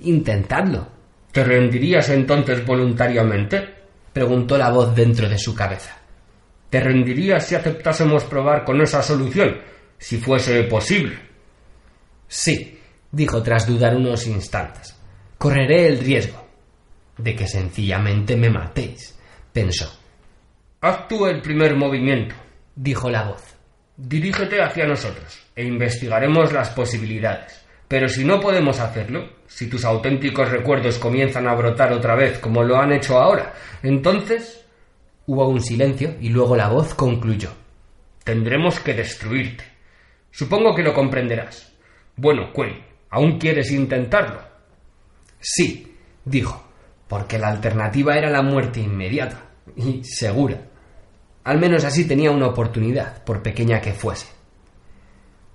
Intentadlo. 0.00 0.86
¿Te 1.32 1.44
rendirías 1.44 2.08
entonces 2.10 2.64
voluntariamente? 2.64 3.77
Preguntó 4.18 4.58
la 4.58 4.70
voz 4.70 4.96
dentro 4.96 5.28
de 5.28 5.38
su 5.38 5.54
cabeza. 5.54 5.96
¿Te 6.68 6.80
rendirías 6.80 7.46
si 7.46 7.54
aceptásemos 7.54 8.24
probar 8.24 8.64
con 8.64 8.80
esa 8.80 9.00
solución, 9.00 9.58
si 9.96 10.16
fuese 10.18 10.64
posible? 10.64 11.16
Sí, 12.26 12.80
dijo 13.12 13.40
tras 13.44 13.64
dudar 13.64 13.94
unos 13.94 14.26
instantes. 14.26 14.96
Correré 15.38 15.86
el 15.86 16.00
riesgo 16.00 16.44
de 17.16 17.36
que 17.36 17.46
sencillamente 17.46 18.36
me 18.36 18.50
matéis, 18.50 19.16
pensó. 19.52 19.88
Haz 20.80 21.06
tú 21.06 21.26
el 21.26 21.40
primer 21.40 21.76
movimiento, 21.76 22.34
dijo 22.74 23.08
la 23.08 23.22
voz. 23.22 23.42
Dirígete 23.96 24.60
hacia 24.60 24.84
nosotros 24.84 25.46
e 25.54 25.64
investigaremos 25.64 26.52
las 26.52 26.70
posibilidades. 26.70 27.64
Pero 27.86 28.08
si 28.08 28.24
no 28.24 28.40
podemos 28.40 28.80
hacerlo, 28.80 29.30
si 29.48 29.66
tus 29.68 29.84
auténticos 29.84 30.50
recuerdos 30.50 30.98
comienzan 30.98 31.48
a 31.48 31.54
brotar 31.54 31.92
otra 31.92 32.14
vez 32.14 32.38
como 32.38 32.62
lo 32.62 32.76
han 32.76 32.92
hecho 32.92 33.18
ahora, 33.18 33.54
entonces... 33.82 34.64
Hubo 35.30 35.46
un 35.46 35.60
silencio 35.60 36.16
y 36.22 36.30
luego 36.30 36.56
la 36.56 36.68
voz 36.68 36.94
concluyó. 36.94 37.50
Tendremos 38.24 38.80
que 38.80 38.94
destruirte. 38.94 39.62
Supongo 40.30 40.74
que 40.74 40.82
lo 40.82 40.94
comprenderás. 40.94 41.70
Bueno, 42.16 42.50
Quay, 42.50 42.82
¿aún 43.10 43.38
quieres 43.38 43.70
intentarlo? 43.70 44.40
Sí, 45.38 45.94
dijo, 46.24 46.64
porque 47.06 47.38
la 47.38 47.48
alternativa 47.48 48.16
era 48.16 48.30
la 48.30 48.40
muerte 48.40 48.80
inmediata 48.80 49.50
y 49.76 50.02
segura. 50.02 50.62
Al 51.44 51.58
menos 51.58 51.84
así 51.84 52.06
tenía 52.06 52.30
una 52.30 52.46
oportunidad, 52.46 53.22
por 53.24 53.42
pequeña 53.42 53.80
que 53.80 53.92
fuese. 53.92 54.28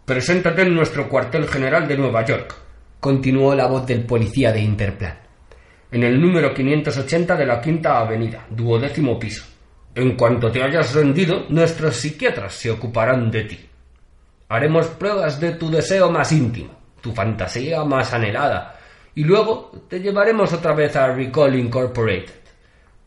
Preséntate 0.06 0.64
en 0.64 0.76
nuestro 0.76 1.10
cuartel 1.10 1.48
general 1.48 1.88
de 1.88 1.98
Nueva 1.98 2.26
York, 2.26 2.56
continuó 3.04 3.54
la 3.54 3.68
voz 3.68 3.86
del 3.86 4.06
policía 4.06 4.54
de 4.54 4.62
Interplan. 4.62 5.20
En 5.92 6.04
el 6.04 6.22
número 6.22 6.54
580 6.54 7.36
de 7.36 7.46
la 7.46 7.60
Quinta 7.60 8.00
Avenida, 8.00 8.46
duodécimo 8.50 9.20
piso. 9.20 9.44
En 9.94 10.16
cuanto 10.16 10.50
te 10.50 10.64
hayas 10.64 10.94
rendido, 10.96 11.48
nuestros 11.50 11.98
psiquiatras 11.98 12.54
se 12.54 12.72
ocuparán 12.72 13.30
de 13.30 13.44
ti. 13.44 13.60
Haremos 14.48 14.88
pruebas 14.88 15.38
de 15.42 15.52
tu 15.52 15.70
deseo 15.70 16.10
más 16.10 16.32
íntimo, 16.32 16.80
tu 17.02 17.12
fantasía 17.12 17.84
más 17.84 18.14
anhelada, 18.14 18.80
y 19.14 19.26
luego 19.26 19.84
te 19.90 20.00
llevaremos 20.00 20.54
otra 20.54 20.74
vez 20.74 20.96
a 20.96 21.14
Recall 21.14 21.56
Incorporated. 21.56 22.40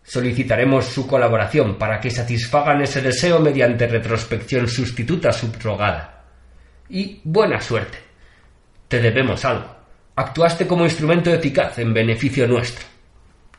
Solicitaremos 0.03 0.84
su 0.84 1.07
colaboración 1.07 1.76
para 1.76 1.99
que 1.99 2.11
satisfagan 2.11 2.82
ese 2.82 3.01
deseo 3.01 3.40
mediante 3.40 3.86
retrospección 3.86 4.68
sustituta 4.68 5.32
subrogada. 5.32 6.22
Y 6.90 7.22
buena 7.24 7.62
suerte. 7.62 7.97
Te 8.88 9.01
debemos 9.01 9.42
algo. 9.47 9.75
Actuaste 10.18 10.66
como 10.66 10.84
instrumento 10.84 11.30
eficaz 11.30 11.78
en 11.78 11.92
beneficio 11.92 12.48
nuestro. 12.48 12.86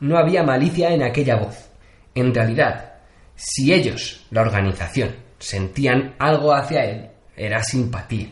No 0.00 0.18
había 0.18 0.42
malicia 0.42 0.92
en 0.92 1.04
aquella 1.04 1.36
voz. 1.36 1.70
En 2.16 2.34
realidad, 2.34 2.94
si 3.36 3.72
ellos, 3.72 4.26
la 4.32 4.40
organización, 4.40 5.14
sentían 5.38 6.16
algo 6.18 6.52
hacia 6.52 6.84
él, 6.84 7.08
era 7.36 7.62
simpatía. 7.62 8.30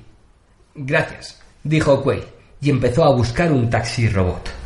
Gracias, 0.74 1.40
dijo 1.62 2.02
Quayle, 2.02 2.26
y 2.60 2.70
empezó 2.70 3.04
a 3.04 3.14
buscar 3.14 3.52
un 3.52 3.70
taxi 3.70 4.08
robot. 4.08 4.65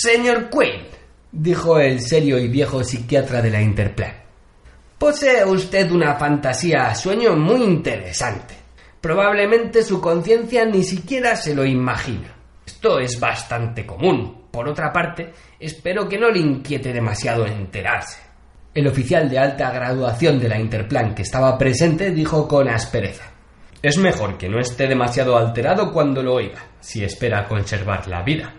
Señor 0.00 0.48
Quayle, 0.48 0.86
dijo 1.32 1.80
el 1.80 2.00
serio 2.00 2.38
y 2.38 2.46
viejo 2.46 2.84
psiquiatra 2.84 3.42
de 3.42 3.50
la 3.50 3.60
Interplan. 3.60 4.12
Posee 4.96 5.44
usted 5.44 5.90
una 5.90 6.14
fantasía 6.14 6.94
sueño 6.94 7.34
muy 7.34 7.64
interesante. 7.64 8.54
Probablemente 9.00 9.82
su 9.82 10.00
conciencia 10.00 10.64
ni 10.66 10.84
siquiera 10.84 11.34
se 11.34 11.52
lo 11.52 11.64
imagina. 11.64 12.32
Esto 12.64 13.00
es 13.00 13.18
bastante 13.18 13.84
común. 13.84 14.44
Por 14.52 14.68
otra 14.68 14.92
parte, 14.92 15.32
espero 15.58 16.08
que 16.08 16.16
no 16.16 16.30
le 16.30 16.38
inquiete 16.38 16.92
demasiado 16.92 17.44
enterarse. 17.44 18.20
El 18.72 18.86
oficial 18.86 19.28
de 19.28 19.40
alta 19.40 19.72
graduación 19.72 20.38
de 20.38 20.48
la 20.48 20.60
Interplan 20.60 21.12
que 21.12 21.22
estaba 21.22 21.58
presente 21.58 22.12
dijo 22.12 22.46
con 22.46 22.68
aspereza. 22.68 23.24
Es 23.82 23.98
mejor 23.98 24.38
que 24.38 24.48
no 24.48 24.60
esté 24.60 24.86
demasiado 24.86 25.36
alterado 25.36 25.92
cuando 25.92 26.22
lo 26.22 26.34
oiga, 26.34 26.66
si 26.78 27.02
espera 27.02 27.48
conservar 27.48 28.06
la 28.06 28.22
vida. 28.22 28.54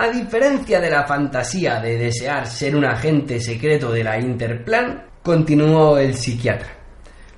A 0.00 0.08
diferencia 0.08 0.80
de 0.80 0.88
la 0.88 1.06
fantasía 1.06 1.78
de 1.78 1.98
desear 1.98 2.46
ser 2.46 2.74
un 2.74 2.86
agente 2.86 3.38
secreto 3.38 3.92
de 3.92 4.02
la 4.02 4.18
Interplan, 4.18 5.04
continuó 5.22 5.98
el 5.98 6.14
psiquiatra, 6.14 6.70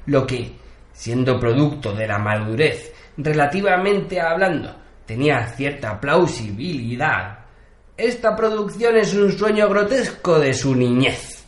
lo 0.07 0.25
que, 0.25 0.53
siendo 0.93 1.41
producto 1.41 1.93
de 1.93 2.07
la 2.07 2.21
madurez, 2.21 2.93
relativamente 3.17 4.21
hablando, 4.21 4.77
tenía 5.05 5.45
cierta 5.49 6.01
plausibilidad, 6.01 7.41
esta 7.97 8.37
producción 8.37 8.97
es 8.97 9.13
un 9.13 9.33
sueño 9.33 9.69
grotesco 9.69 10.39
de 10.39 10.55
su 10.55 10.73
niñez. 10.77 11.45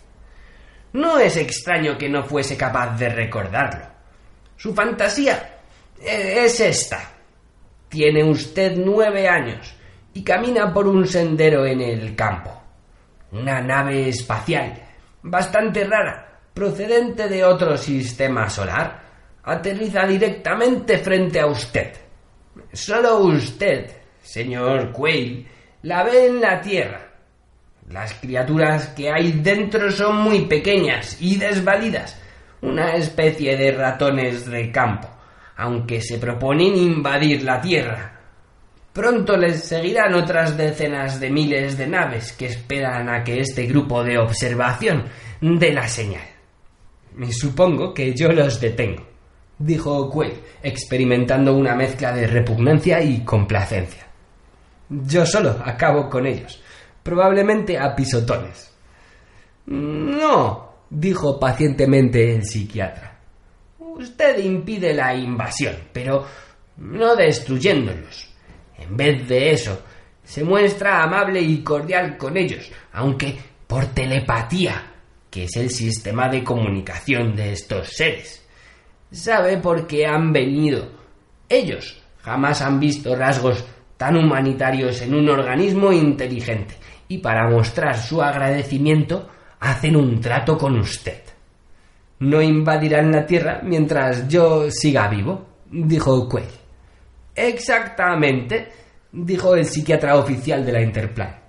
No 0.94 1.20
es 1.20 1.36
extraño 1.36 1.96
que 1.96 2.08
no 2.08 2.24
fuese 2.24 2.56
capaz 2.56 2.98
de 2.98 3.10
recordarlo. 3.10 3.86
Su 4.56 4.74
fantasía 4.74 5.60
E, 6.02 6.44
es 6.44 6.58
esta. 6.58 7.08
Tiene 7.88 8.24
usted 8.24 8.72
nueve 8.76 9.28
años 9.28 9.76
y 10.14 10.22
camina 10.22 10.72
por 10.72 10.86
un 10.86 11.06
sendero 11.06 11.66
en 11.66 11.80
el 11.80 12.14
campo. 12.14 12.62
Una 13.32 13.60
nave 13.60 14.08
espacial, 14.08 14.80
bastante 15.22 15.84
rara, 15.84 16.40
procedente 16.54 17.28
de 17.28 17.44
otro 17.44 17.76
sistema 17.76 18.48
solar, 18.48 19.02
aterriza 19.42 20.06
directamente 20.06 20.98
frente 20.98 21.40
a 21.40 21.46
usted. 21.46 21.92
Solo 22.72 23.18
usted, 23.18 23.90
señor 24.22 24.92
Quayle, 24.92 25.46
la 25.82 26.04
ve 26.04 26.28
en 26.28 26.40
la 26.40 26.60
Tierra. 26.60 27.10
Las 27.90 28.14
criaturas 28.14 28.88
que 28.88 29.10
hay 29.10 29.32
dentro 29.32 29.90
son 29.90 30.16
muy 30.16 30.46
pequeñas 30.46 31.20
y 31.20 31.36
desvalidas, 31.36 32.18
una 32.62 32.94
especie 32.94 33.56
de 33.56 33.72
ratones 33.72 34.46
de 34.46 34.70
campo, 34.70 35.08
aunque 35.56 36.00
se 36.00 36.18
proponen 36.18 36.76
invadir 36.76 37.42
la 37.42 37.60
Tierra. 37.60 38.13
Pronto 38.94 39.36
les 39.36 39.64
seguirán 39.64 40.14
otras 40.14 40.56
decenas 40.56 41.18
de 41.18 41.28
miles 41.28 41.76
de 41.76 41.88
naves 41.88 42.32
que 42.32 42.46
esperan 42.46 43.08
a 43.08 43.24
que 43.24 43.40
este 43.40 43.66
grupo 43.66 44.04
de 44.04 44.18
observación 44.18 45.06
dé 45.40 45.72
la 45.72 45.88
señal. 45.88 46.22
Me 47.16 47.32
supongo 47.32 47.92
que 47.92 48.14
yo 48.14 48.28
los 48.28 48.60
detengo, 48.60 49.04
dijo 49.58 50.08
Quayle, 50.08 50.38
experimentando 50.62 51.56
una 51.56 51.74
mezcla 51.74 52.14
de 52.14 52.28
repugnancia 52.28 53.02
y 53.02 53.24
complacencia. 53.24 54.06
Yo 54.88 55.26
solo 55.26 55.60
acabo 55.64 56.08
con 56.08 56.24
ellos, 56.24 56.62
probablemente 57.02 57.76
a 57.76 57.96
pisotones. 57.96 58.72
No, 59.66 60.72
dijo 60.88 61.40
pacientemente 61.40 62.36
el 62.36 62.44
psiquiatra. 62.44 63.18
Usted 63.80 64.38
impide 64.38 64.94
la 64.94 65.16
invasión, 65.16 65.74
pero 65.92 66.24
no 66.76 67.16
destruyéndolos. 67.16 68.33
En 68.78 68.96
vez 68.96 69.26
de 69.28 69.52
eso, 69.52 69.82
se 70.22 70.42
muestra 70.42 71.02
amable 71.02 71.40
y 71.40 71.62
cordial 71.62 72.16
con 72.16 72.36
ellos, 72.36 72.70
aunque 72.92 73.36
por 73.66 73.86
telepatía, 73.86 74.82
que 75.30 75.44
es 75.44 75.56
el 75.56 75.70
sistema 75.70 76.28
de 76.28 76.42
comunicación 76.42 77.34
de 77.34 77.52
estos 77.52 77.88
seres. 77.88 78.46
Sabe 79.10 79.58
por 79.58 79.86
qué 79.86 80.06
han 80.06 80.32
venido. 80.32 80.88
Ellos 81.48 82.02
jamás 82.22 82.62
han 82.62 82.80
visto 82.80 83.14
rasgos 83.14 83.64
tan 83.96 84.16
humanitarios 84.16 85.02
en 85.02 85.14
un 85.14 85.28
organismo 85.28 85.92
inteligente, 85.92 86.76
y 87.08 87.18
para 87.18 87.48
mostrar 87.48 87.98
su 87.98 88.22
agradecimiento 88.22 89.28
hacen 89.60 89.96
un 89.96 90.20
trato 90.20 90.56
con 90.56 90.78
usted. 90.78 91.22
No 92.20 92.40
invadirán 92.40 93.12
la 93.12 93.26
Tierra 93.26 93.60
mientras 93.62 94.26
yo 94.28 94.70
siga 94.70 95.08
vivo, 95.08 95.46
dijo 95.70 96.28
Quayle. 96.28 96.63
Exactamente, 97.34 98.68
dijo 99.12 99.54
el 99.56 99.64
psiquiatra 99.64 100.16
oficial 100.16 100.64
de 100.64 100.72
la 100.72 100.82
Interplan. 100.82 101.40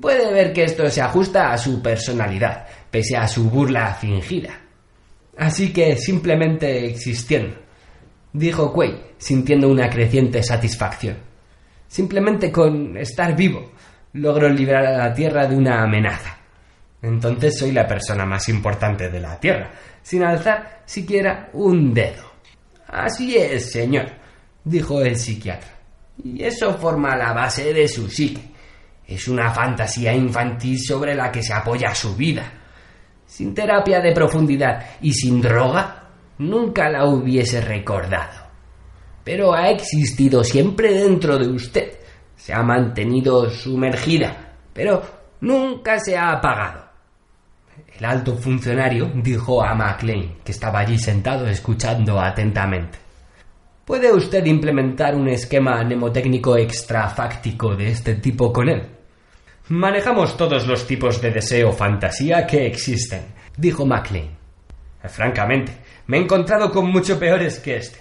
Puede 0.00 0.32
ver 0.32 0.52
que 0.52 0.64
esto 0.64 0.88
se 0.90 1.00
ajusta 1.00 1.52
a 1.52 1.58
su 1.58 1.80
personalidad, 1.80 2.66
pese 2.90 3.16
a 3.16 3.28
su 3.28 3.48
burla 3.48 3.94
fingida. 3.94 4.60
Así 5.36 5.72
que 5.72 5.96
simplemente 5.96 6.86
existiendo, 6.86 7.56
dijo 8.32 8.72
Quay, 8.72 9.14
sintiendo 9.18 9.68
una 9.68 9.88
creciente 9.88 10.42
satisfacción. 10.42 11.16
Simplemente 11.86 12.50
con 12.50 12.96
estar 12.96 13.36
vivo 13.36 13.72
logro 14.14 14.48
librar 14.48 14.86
a 14.86 14.96
la 14.96 15.12
Tierra 15.12 15.46
de 15.46 15.56
una 15.56 15.82
amenaza. 15.82 16.38
Entonces 17.02 17.58
soy 17.58 17.72
la 17.72 17.86
persona 17.86 18.24
más 18.24 18.48
importante 18.48 19.10
de 19.10 19.20
la 19.20 19.38
Tierra, 19.38 19.70
sin 20.02 20.22
alzar 20.22 20.82
siquiera 20.84 21.50
un 21.52 21.92
dedo. 21.92 22.32
Así 22.88 23.36
es, 23.36 23.70
señor, 23.72 24.06
dijo 24.64 25.00
el 25.00 25.16
psiquiatra. 25.16 25.70
Y 26.22 26.42
eso 26.42 26.74
forma 26.74 27.16
la 27.16 27.32
base 27.32 27.72
de 27.72 27.86
su 27.86 28.08
psique. 28.08 28.42
Es 29.06 29.28
una 29.28 29.50
fantasía 29.50 30.14
infantil 30.14 30.78
sobre 30.80 31.14
la 31.14 31.30
que 31.30 31.42
se 31.42 31.52
apoya 31.52 31.94
su 31.94 32.16
vida. 32.16 32.50
Sin 33.26 33.54
terapia 33.54 34.00
de 34.00 34.12
profundidad 34.12 34.84
y 35.02 35.12
sin 35.12 35.40
droga, 35.40 36.08
nunca 36.38 36.88
la 36.88 37.06
hubiese 37.06 37.60
recordado. 37.60 38.44
Pero 39.22 39.54
ha 39.54 39.70
existido 39.70 40.42
siempre 40.44 40.92
dentro 40.92 41.38
de 41.38 41.48
usted. 41.48 41.92
Se 42.36 42.52
ha 42.52 42.62
mantenido 42.62 43.50
sumergida, 43.50 44.54
pero 44.72 45.02
nunca 45.40 45.98
se 45.98 46.16
ha 46.16 46.32
apagado. 46.32 46.84
El 47.98 48.04
alto 48.04 48.36
funcionario 48.36 49.10
dijo 49.14 49.62
a 49.62 49.74
MacLean, 49.74 50.38
que 50.44 50.52
estaba 50.52 50.80
allí 50.80 50.98
sentado 50.98 51.46
escuchando 51.46 52.20
atentamente. 52.20 53.03
¿Puede 53.84 54.10
usted 54.10 54.46
implementar 54.46 55.14
un 55.14 55.28
esquema 55.28 55.84
mnemotécnico 55.84 56.56
extrafáctico 56.56 57.76
de 57.76 57.90
este 57.90 58.14
tipo 58.14 58.50
con 58.50 58.70
él? 58.70 58.82
Manejamos 59.68 60.38
todos 60.38 60.66
los 60.66 60.86
tipos 60.86 61.20
de 61.20 61.30
deseo 61.30 61.70
fantasía 61.70 62.46
que 62.46 62.66
existen, 62.66 63.26
dijo 63.58 63.84
MacLean. 63.84 64.30
Francamente, 65.02 65.72
me 66.06 66.16
he 66.16 66.22
encontrado 66.22 66.70
con 66.70 66.90
mucho 66.90 67.18
peores 67.18 67.60
que 67.60 67.76
este. 67.76 67.98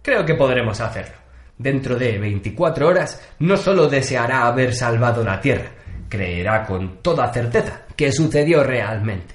Creo 0.00 0.24
que 0.24 0.36
podremos 0.36 0.80
hacerlo. 0.80 1.16
Dentro 1.58 1.96
de 1.96 2.16
24 2.16 2.86
horas 2.86 3.20
no 3.40 3.56
solo 3.56 3.88
deseará 3.88 4.46
haber 4.46 4.72
salvado 4.72 5.24
la 5.24 5.40
Tierra, 5.40 5.72
creerá 6.08 6.64
con 6.64 6.98
toda 7.02 7.32
certeza 7.32 7.82
que 7.96 8.12
sucedió 8.12 8.62
realmente. 8.62 9.34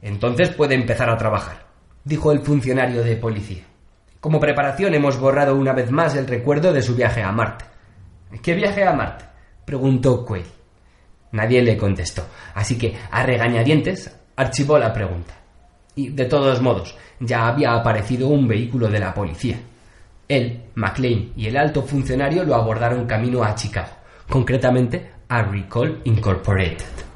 Entonces 0.00 0.50
puede 0.50 0.76
empezar 0.76 1.10
a 1.10 1.16
trabajar, 1.16 1.66
dijo 2.04 2.30
el 2.30 2.38
funcionario 2.42 3.02
de 3.02 3.16
policía. 3.16 3.71
Como 4.22 4.38
preparación 4.38 4.94
hemos 4.94 5.18
borrado 5.18 5.56
una 5.56 5.72
vez 5.72 5.90
más 5.90 6.14
el 6.14 6.28
recuerdo 6.28 6.72
de 6.72 6.80
su 6.80 6.94
viaje 6.94 7.24
a 7.24 7.32
Marte. 7.32 7.64
¿Qué 8.40 8.54
viaje 8.54 8.84
a 8.84 8.92
Marte? 8.92 9.24
preguntó 9.64 10.24
Quayle. 10.24 10.46
Nadie 11.32 11.60
le 11.60 11.76
contestó, 11.76 12.24
así 12.54 12.78
que, 12.78 12.96
a 13.10 13.24
regañadientes, 13.24 14.16
archivó 14.36 14.78
la 14.78 14.92
pregunta. 14.92 15.34
Y, 15.96 16.10
de 16.10 16.26
todos 16.26 16.62
modos, 16.62 16.96
ya 17.18 17.48
había 17.48 17.74
aparecido 17.74 18.28
un 18.28 18.46
vehículo 18.46 18.86
de 18.86 19.00
la 19.00 19.12
policía. 19.12 19.58
Él, 20.28 20.66
McLean 20.76 21.32
y 21.34 21.48
el 21.48 21.56
alto 21.56 21.82
funcionario 21.82 22.44
lo 22.44 22.54
abordaron 22.54 23.06
camino 23.06 23.42
a 23.42 23.56
Chicago, 23.56 23.90
concretamente 24.28 25.14
a 25.28 25.42
Recall 25.42 26.00
Incorporated. 26.04 27.11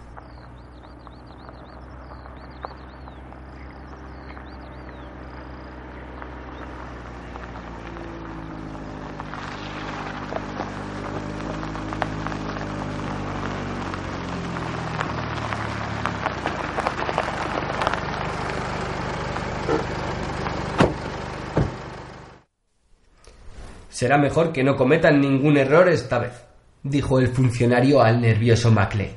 Será 23.97 24.19
mejor 24.19 24.53
que 24.53 24.63
no 24.63 24.77
cometan 24.77 25.23
ningún 25.23 25.57
error 25.57 25.89
esta 25.89 26.19
vez, 26.19 26.45
dijo 26.83 27.19
el 27.19 27.29
funcionario 27.29 28.03
al 28.03 28.21
nervioso 28.21 28.71
Maclean. 28.71 29.13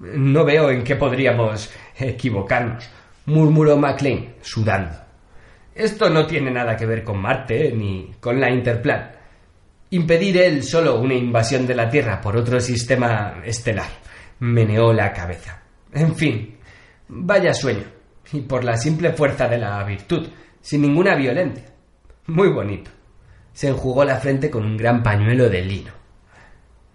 No 0.00 0.44
veo 0.44 0.68
en 0.68 0.84
qué 0.84 0.96
podríamos 0.96 1.72
equivocarnos, 1.96 2.90
murmuró 3.24 3.78
Maclean, 3.78 4.34
sudando. 4.42 4.94
Esto 5.74 6.10
no 6.10 6.26
tiene 6.26 6.50
nada 6.50 6.76
que 6.76 6.84
ver 6.84 7.02
con 7.02 7.22
Marte 7.22 7.72
ni 7.74 8.12
con 8.20 8.38
la 8.38 8.50
Interplan. 8.50 9.12
Impedir 9.88 10.36
él 10.36 10.62
solo 10.62 11.00
una 11.00 11.14
invasión 11.14 11.66
de 11.66 11.74
la 11.74 11.88
Tierra 11.88 12.20
por 12.20 12.36
otro 12.36 12.60
sistema 12.60 13.40
estelar. 13.42 13.88
Meneó 14.40 14.92
la 14.92 15.10
cabeza. 15.10 15.62
En 15.90 16.14
fin, 16.14 16.58
vaya 17.08 17.54
sueño. 17.54 17.86
Y 18.34 18.42
por 18.42 18.62
la 18.62 18.76
simple 18.76 19.14
fuerza 19.14 19.48
de 19.48 19.56
la 19.56 19.82
virtud, 19.84 20.28
sin 20.60 20.82
ninguna 20.82 21.16
violencia. 21.16 21.64
Muy 22.26 22.50
bonito 22.52 22.90
se 23.52 23.68
enjugó 23.68 24.04
la 24.04 24.16
frente 24.16 24.50
con 24.50 24.64
un 24.64 24.76
gran 24.76 25.02
pañuelo 25.02 25.48
de 25.48 25.62
lino. 25.62 25.92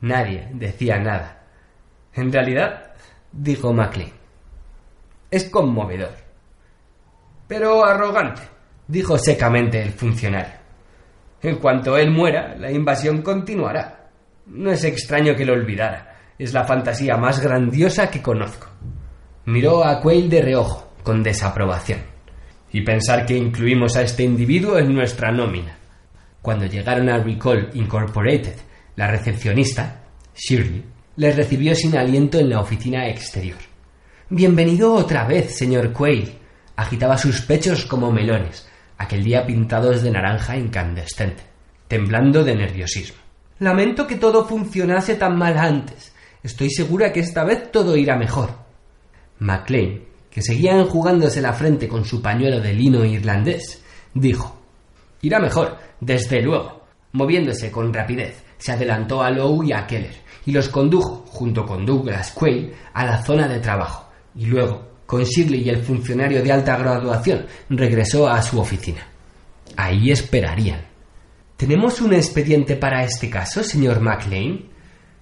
Nadie 0.01 0.47
decía 0.53 0.99
nada. 0.99 1.43
En 2.13 2.31
realidad, 2.31 2.93
dijo 3.31 3.73
Maclean, 3.73 4.11
es 5.29 5.49
conmovedor. 5.49 6.13
Pero 7.47 7.85
arrogante, 7.85 8.41
dijo 8.87 9.17
secamente 9.17 9.81
el 9.81 9.91
funcionario. 9.91 10.55
En 11.41 11.57
cuanto 11.57 11.97
él 11.97 12.11
muera, 12.11 12.55
la 12.57 12.71
invasión 12.71 13.21
continuará. 13.21 14.09
No 14.47 14.71
es 14.71 14.83
extraño 14.83 15.35
que 15.35 15.45
lo 15.45 15.53
olvidara. 15.53 16.15
Es 16.37 16.53
la 16.53 16.63
fantasía 16.63 17.17
más 17.17 17.39
grandiosa 17.39 18.09
que 18.09 18.21
conozco. 18.21 18.67
Miró 19.45 19.83
a 19.83 20.01
Quayle 20.01 20.29
de 20.29 20.41
reojo, 20.41 20.91
con 21.03 21.23
desaprobación. 21.23 21.99
Y 22.71 22.81
pensar 22.81 23.25
que 23.25 23.35
incluimos 23.35 23.95
a 23.95 24.01
este 24.01 24.23
individuo 24.23 24.77
en 24.77 24.93
nuestra 24.93 25.31
nómina. 25.31 25.77
Cuando 26.47 26.65
llegaron 26.65 27.09
a 27.09 27.17
Recall 27.17 27.71
Incorporated, 27.73 28.55
la 28.95 29.11
recepcionista, 29.11 30.03
Shirley, 30.33 30.81
les 31.17 31.35
recibió 31.35 31.75
sin 31.75 31.97
aliento 31.97 32.39
en 32.39 32.49
la 32.49 32.61
oficina 32.61 33.09
exterior. 33.09 33.57
Bienvenido 34.29 34.93
otra 34.93 35.27
vez, 35.27 35.57
señor 35.57 35.91
Quayle. 35.91 36.37
Agitaba 36.77 37.17
sus 37.17 37.41
pechos 37.41 37.85
como 37.85 38.13
melones. 38.13 38.65
aquel 38.97 39.25
día 39.25 39.45
pintados 39.45 40.03
de 40.03 40.09
naranja 40.09 40.55
incandescente, 40.55 41.43
temblando 41.89 42.45
de 42.45 42.55
nerviosismo. 42.55 43.17
Lamento 43.59 44.07
que 44.07 44.15
todo 44.15 44.45
funcionase 44.45 45.15
tan 45.15 45.37
mal 45.37 45.57
antes. 45.57 46.13
Estoy 46.41 46.69
segura 46.69 47.11
que 47.11 47.19
esta 47.19 47.43
vez 47.43 47.73
todo 47.73 47.97
irá 47.97 48.15
mejor. 48.15 48.51
MacLean, 49.39 49.99
que 50.31 50.41
seguía 50.41 50.77
enjugándose 50.79 51.41
la 51.41 51.51
frente 51.51 51.89
con 51.89 52.05
su 52.05 52.21
pañuelo 52.21 52.61
de 52.61 52.73
lino 52.73 53.03
irlandés, 53.03 53.83
dijo 54.13 54.57
Irá 55.21 55.39
mejor, 55.39 55.86
desde 55.99 56.41
luego. 56.41 56.83
Moviéndose 57.13 57.71
con 57.71 57.93
rapidez, 57.93 58.43
se 58.57 58.71
adelantó 58.71 59.21
a 59.21 59.31
Lowe 59.31 59.65
y 59.65 59.71
a 59.71 59.87
Keller 59.87 60.27
y 60.47 60.51
los 60.51 60.69
condujo, 60.69 61.25
junto 61.27 61.65
con 61.65 61.85
Douglas 61.85 62.31
Quayle, 62.31 62.73
a 62.93 63.05
la 63.05 63.21
zona 63.21 63.49
de 63.49 63.59
trabajo, 63.59 64.09
y 64.33 64.45
luego, 64.45 64.81
con 65.05 65.21
Shirley 65.23 65.61
y 65.63 65.69
el 65.69 65.83
funcionario 65.83 66.41
de 66.41 66.51
alta 66.51 66.77
graduación, 66.77 67.45
regresó 67.69 68.29
a 68.29 68.41
su 68.41 68.57
oficina. 68.57 69.05
Ahí 69.75 70.09
esperarían. 70.09 70.85
¿Tenemos 71.57 71.99
un 71.99 72.13
expediente 72.13 72.77
para 72.77 73.03
este 73.03 73.29
caso, 73.29 73.61
señor 73.61 73.99
McLean? 73.99 74.63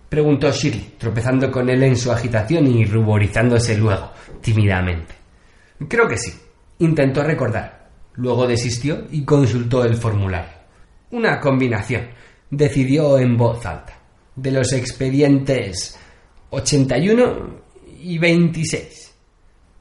preguntó 0.07 0.51
Shirley, 0.51 0.93
tropezando 0.99 1.49
con 1.51 1.69
él 1.69 1.82
en 1.82 1.97
su 1.97 2.11
agitación 2.11 2.67
y 2.67 2.86
ruborizándose 2.86 3.76
luego, 3.78 4.11
tímidamente. 4.41 5.15
Creo 5.89 6.07
que 6.07 6.17
sí. 6.17 6.32
Intentó 6.80 7.23
recordar. 7.23 7.89
Luego 8.13 8.45
desistió 8.45 9.05
y 9.11 9.26
consultó 9.26 9.84
el 9.84 9.95
formulario. 9.95 10.55
Una 11.12 11.39
combinación, 11.39 12.10
decidió 12.49 13.18
en 13.18 13.38
voz 13.38 13.66
alta, 13.66 13.99
de 14.36 14.51
los 14.51 14.74
expedientes 14.74 15.97
81 16.49 17.62
y 17.99 18.18
26. 18.18 19.14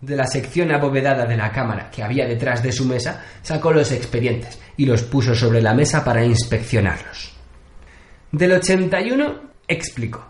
De 0.01 0.17
la 0.17 0.27
sección 0.27 0.71
abovedada 0.73 1.25
de 1.25 1.37
la 1.37 1.51
cámara 1.51 1.91
que 1.91 2.03
había 2.03 2.27
detrás 2.27 2.63
de 2.63 2.73
su 2.73 2.85
mesa, 2.85 3.25
sacó 3.43 3.73
los 3.73 3.91
expedientes 3.93 4.59
y 4.77 4.85
los 4.85 5.03
puso 5.03 5.35
sobre 5.35 5.63
la 5.63 5.75
mesa 5.75 6.05
para 6.05 6.25
inspeccionarlos. 6.25 7.33
Del 8.31 8.53
81 8.53 9.41
explicó. 9.67 10.27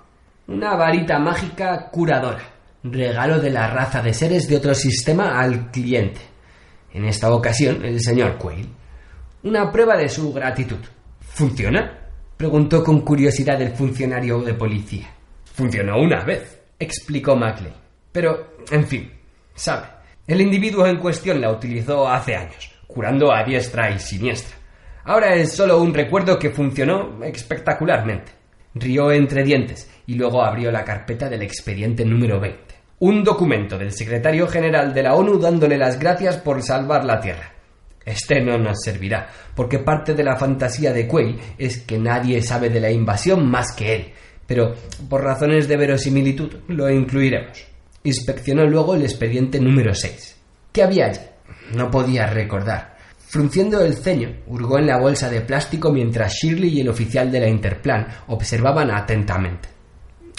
Una 0.46 0.76
varita 0.76 1.18
mágica 1.18 1.88
curadora, 1.90 2.44
regalo 2.84 3.40
de 3.40 3.50
la 3.50 3.66
raza 3.68 4.02
de 4.02 4.12
seres 4.12 4.46
de 4.46 4.58
otro 4.58 4.74
sistema 4.74 5.40
al 5.40 5.70
cliente. 5.70 6.20
En 6.92 7.06
esta 7.06 7.32
ocasión, 7.32 7.84
el 7.84 8.00
señor 8.00 8.36
Quayle. 8.36 8.83
Una 9.44 9.70
prueba 9.70 9.94
de 9.98 10.08
su 10.08 10.32
gratitud. 10.32 10.78
¿Funciona? 11.20 11.98
preguntó 12.34 12.82
con 12.82 13.02
curiosidad 13.02 13.60
el 13.60 13.74
funcionario 13.74 14.40
de 14.40 14.54
policía. 14.54 15.06
Funcionó 15.44 16.00
una 16.00 16.24
vez, 16.24 16.62
explicó 16.78 17.36
Macley. 17.36 17.70
Pero, 18.10 18.54
en 18.70 18.86
fin, 18.86 19.12
sabe, 19.54 19.86
el 20.26 20.40
individuo 20.40 20.86
en 20.86 20.96
cuestión 20.96 21.42
la 21.42 21.50
utilizó 21.50 22.08
hace 22.08 22.34
años, 22.34 22.72
curando 22.86 23.30
a 23.30 23.44
diestra 23.44 23.90
y 23.90 23.98
siniestra. 23.98 24.56
Ahora 25.04 25.34
es 25.34 25.52
solo 25.52 25.78
un 25.82 25.92
recuerdo 25.92 26.38
que 26.38 26.48
funcionó 26.48 27.22
espectacularmente. 27.22 28.32
Rió 28.74 29.12
entre 29.12 29.44
dientes 29.44 29.90
y 30.06 30.14
luego 30.14 30.42
abrió 30.42 30.72
la 30.72 30.86
carpeta 30.86 31.28
del 31.28 31.42
expediente 31.42 32.02
número 32.06 32.40
20. 32.40 32.74
Un 33.00 33.22
documento 33.22 33.76
del 33.76 33.92
secretario 33.92 34.48
general 34.48 34.94
de 34.94 35.02
la 35.02 35.14
ONU 35.14 35.38
dándole 35.38 35.76
las 35.76 35.98
gracias 35.98 36.38
por 36.38 36.62
salvar 36.62 37.04
la 37.04 37.20
Tierra. 37.20 37.53
Este 38.04 38.40
no 38.40 38.58
nos 38.58 38.82
servirá, 38.84 39.28
porque 39.54 39.78
parte 39.78 40.14
de 40.14 40.24
la 40.24 40.36
fantasía 40.36 40.92
de 40.92 41.08
Quay 41.08 41.38
es 41.58 41.78
que 41.78 41.98
nadie 41.98 42.42
sabe 42.42 42.68
de 42.68 42.80
la 42.80 42.90
invasión 42.90 43.48
más 43.50 43.72
que 43.72 43.94
él, 43.94 44.12
pero 44.46 44.74
por 45.08 45.22
razones 45.22 45.68
de 45.68 45.76
verosimilitud 45.76 46.54
lo 46.68 46.90
incluiremos. 46.90 47.64
Inspeccionó 48.02 48.66
luego 48.66 48.94
el 48.94 49.02
expediente 49.02 49.58
número 49.58 49.94
6. 49.94 50.36
¿Qué 50.70 50.82
había 50.82 51.06
allí? 51.06 51.20
No 51.74 51.90
podía 51.90 52.26
recordar. 52.26 52.94
Frunciendo 53.16 53.82
el 53.82 53.94
ceño, 53.94 54.42
hurgó 54.46 54.78
en 54.78 54.86
la 54.86 54.98
bolsa 54.98 55.30
de 55.30 55.40
plástico 55.40 55.90
mientras 55.90 56.34
Shirley 56.34 56.78
y 56.78 56.80
el 56.82 56.88
oficial 56.88 57.32
de 57.32 57.40
la 57.40 57.48
Interplan 57.48 58.06
observaban 58.28 58.90
atentamente. 58.90 59.68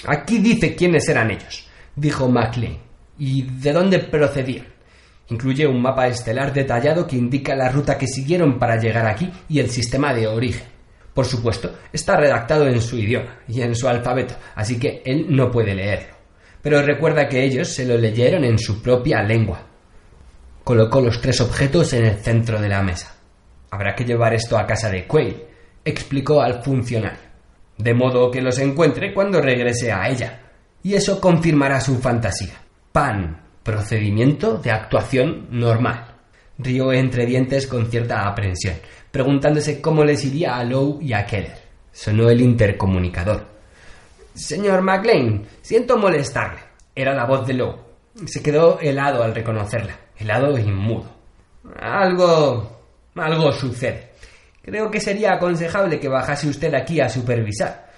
Aquí 0.06 0.38
dice 0.38 0.74
quiénes 0.74 1.08
eran 1.08 1.30
ellos, 1.30 1.68
dijo 1.94 2.28
Maclean, 2.28 2.78
y 3.18 3.42
de 3.42 3.72
dónde 3.72 3.98
procedían. 3.98 4.75
Incluye 5.28 5.66
un 5.66 5.82
mapa 5.82 6.06
estelar 6.06 6.52
detallado 6.52 7.06
que 7.06 7.16
indica 7.16 7.54
la 7.56 7.68
ruta 7.68 7.98
que 7.98 8.06
siguieron 8.06 8.58
para 8.58 8.76
llegar 8.76 9.06
aquí 9.06 9.30
y 9.48 9.58
el 9.58 9.70
sistema 9.70 10.14
de 10.14 10.26
origen. 10.26 10.66
Por 11.12 11.24
supuesto, 11.24 11.74
está 11.92 12.16
redactado 12.16 12.68
en 12.68 12.80
su 12.80 12.98
idioma 12.98 13.38
y 13.48 13.62
en 13.62 13.74
su 13.74 13.88
alfabeto, 13.88 14.34
así 14.54 14.78
que 14.78 15.02
él 15.04 15.26
no 15.30 15.50
puede 15.50 15.74
leerlo. 15.74 16.14
Pero 16.62 16.82
recuerda 16.82 17.28
que 17.28 17.42
ellos 17.42 17.68
se 17.68 17.86
lo 17.86 17.96
leyeron 17.96 18.44
en 18.44 18.58
su 18.58 18.82
propia 18.82 19.22
lengua. 19.22 19.62
Colocó 20.62 21.00
los 21.00 21.20
tres 21.20 21.40
objetos 21.40 21.92
en 21.92 22.04
el 22.04 22.16
centro 22.16 22.60
de 22.60 22.68
la 22.68 22.82
mesa. 22.82 23.14
Habrá 23.70 23.94
que 23.94 24.04
llevar 24.04 24.34
esto 24.34 24.58
a 24.58 24.66
casa 24.66 24.90
de 24.90 25.06
Quayle, 25.06 25.46
explicó 25.84 26.42
al 26.42 26.62
funcionario. 26.62 27.20
De 27.78 27.94
modo 27.94 28.30
que 28.30 28.42
los 28.42 28.58
encuentre 28.58 29.14
cuando 29.14 29.40
regrese 29.40 29.92
a 29.92 30.08
ella. 30.08 30.40
Y 30.82 30.94
eso 30.94 31.20
confirmará 31.20 31.80
su 31.80 31.98
fantasía. 31.98 32.54
Pan, 32.92 33.45
procedimiento 33.66 34.58
de 34.58 34.70
actuación 34.70 35.48
normal. 35.50 36.14
Rió 36.56 36.92
entre 36.92 37.26
dientes 37.26 37.66
con 37.66 37.90
cierta 37.90 38.28
aprensión, 38.28 38.76
preguntándose 39.10 39.80
cómo 39.80 40.04
les 40.04 40.24
iría 40.24 40.56
a 40.56 40.64
Lowe 40.64 41.02
y 41.02 41.12
a 41.12 41.26
Keller. 41.26 41.58
Sonó 41.92 42.30
el 42.30 42.40
intercomunicador. 42.40 43.44
Señor 44.34 44.82
McLean, 44.82 45.42
siento 45.62 45.98
molestarle. 45.98 46.60
Era 46.94 47.12
la 47.12 47.26
voz 47.26 47.44
de 47.46 47.54
Lowe. 47.54 47.80
Se 48.26 48.40
quedó 48.40 48.78
helado 48.80 49.24
al 49.24 49.34
reconocerla, 49.34 49.96
helado 50.16 50.56
y 50.56 50.70
mudo. 50.70 51.10
Algo. 51.78 52.80
algo 53.16 53.52
sucede. 53.52 54.12
Creo 54.62 54.90
que 54.90 55.00
sería 55.00 55.34
aconsejable 55.34 55.98
que 55.98 56.08
bajase 56.08 56.48
usted 56.48 56.72
aquí 56.74 57.00
a 57.00 57.08
supervisar. 57.08 57.90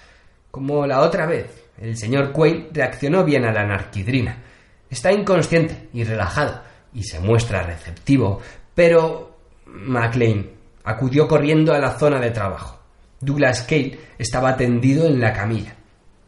Como 0.49 0.87
la 0.87 1.01
otra 1.01 1.27
vez, 1.27 1.45
el 1.79 1.95
señor 1.95 2.31
Quayle 2.31 2.69
reaccionó 2.73 3.23
bien 3.23 3.45
a 3.45 3.53
la 3.53 3.65
narquidrina. 3.65 4.48
Está 4.89 5.11
inconsciente 5.11 5.89
y 5.93 6.03
relajado, 6.03 6.61
y 6.93 7.03
se 7.03 7.19
muestra 7.19 7.63
receptivo, 7.63 8.41
pero. 8.73 9.27
McLean 9.71 10.49
acudió 10.83 11.27
corriendo 11.27 11.73
a 11.73 11.79
la 11.79 11.91
zona 11.91 12.19
de 12.19 12.31
trabajo. 12.31 12.79
Douglas 13.19 13.61
Cale 13.63 13.99
estaba 14.17 14.57
tendido 14.57 15.05
en 15.05 15.19
la 15.19 15.31
camilla. 15.31 15.75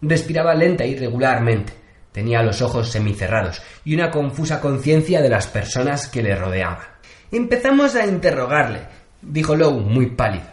Respiraba 0.01 0.53
lenta 0.53 0.85
y 0.85 0.95
regularmente. 0.95 1.73
Tenía 2.11 2.43
los 2.43 2.61
ojos 2.61 2.89
semicerrados 2.89 3.61
y 3.85 3.95
una 3.95 4.11
confusa 4.11 4.59
conciencia 4.59 5.21
de 5.21 5.29
las 5.29 5.47
personas 5.47 6.07
que 6.07 6.21
le 6.21 6.35
rodeaban. 6.35 6.85
Empezamos 7.31 7.95
a 7.95 8.05
interrogarle, 8.05 8.81
dijo 9.21 9.55
Lowe 9.55 9.79
muy 9.79 10.07
pálido, 10.07 10.45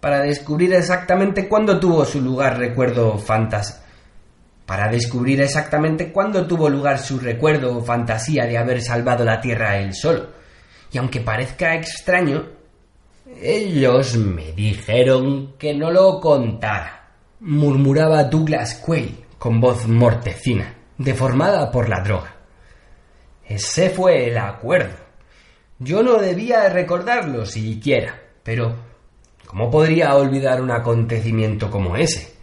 para 0.00 0.20
descubrir 0.20 0.74
exactamente 0.74 1.48
cuándo 1.48 1.80
tuvo 1.80 2.04
su 2.04 2.20
lugar 2.20 2.58
recuerdo 2.58 3.16
fantas 3.18 3.82
para 4.66 4.90
descubrir 4.90 5.40
exactamente 5.40 6.10
cuándo 6.12 6.46
tuvo 6.46 6.68
lugar 6.68 6.98
su 6.98 7.20
recuerdo 7.20 7.78
o 7.78 7.84
fantasía 7.84 8.46
de 8.46 8.58
haber 8.58 8.82
salvado 8.82 9.24
la 9.24 9.40
Tierra 9.40 9.78
él 9.78 9.94
solo. 9.94 10.26
Y 10.92 10.98
aunque 10.98 11.20
parezca 11.20 11.74
extraño, 11.74 12.48
ellos 13.40 14.16
me 14.16 14.52
dijeron 14.52 15.54
que 15.56 15.72
no 15.72 15.90
lo 15.90 16.20
contara, 16.20 17.10
murmuraba 17.40 18.24
Douglas 18.24 18.82
Quayle 18.84 19.24
con 19.38 19.60
voz 19.60 19.86
mortecina, 19.86 20.74
deformada 20.98 21.70
por 21.70 21.88
la 21.88 22.00
droga. 22.00 22.34
Ese 23.44 23.90
fue 23.90 24.28
el 24.28 24.38
acuerdo. 24.38 24.96
Yo 25.78 26.02
no 26.02 26.18
debía 26.18 26.68
recordarlo 26.68 27.46
siquiera, 27.46 28.20
pero 28.42 28.74
¿cómo 29.46 29.70
podría 29.70 30.16
olvidar 30.16 30.60
un 30.60 30.72
acontecimiento 30.72 31.70
como 31.70 31.96
ese? 31.96 32.34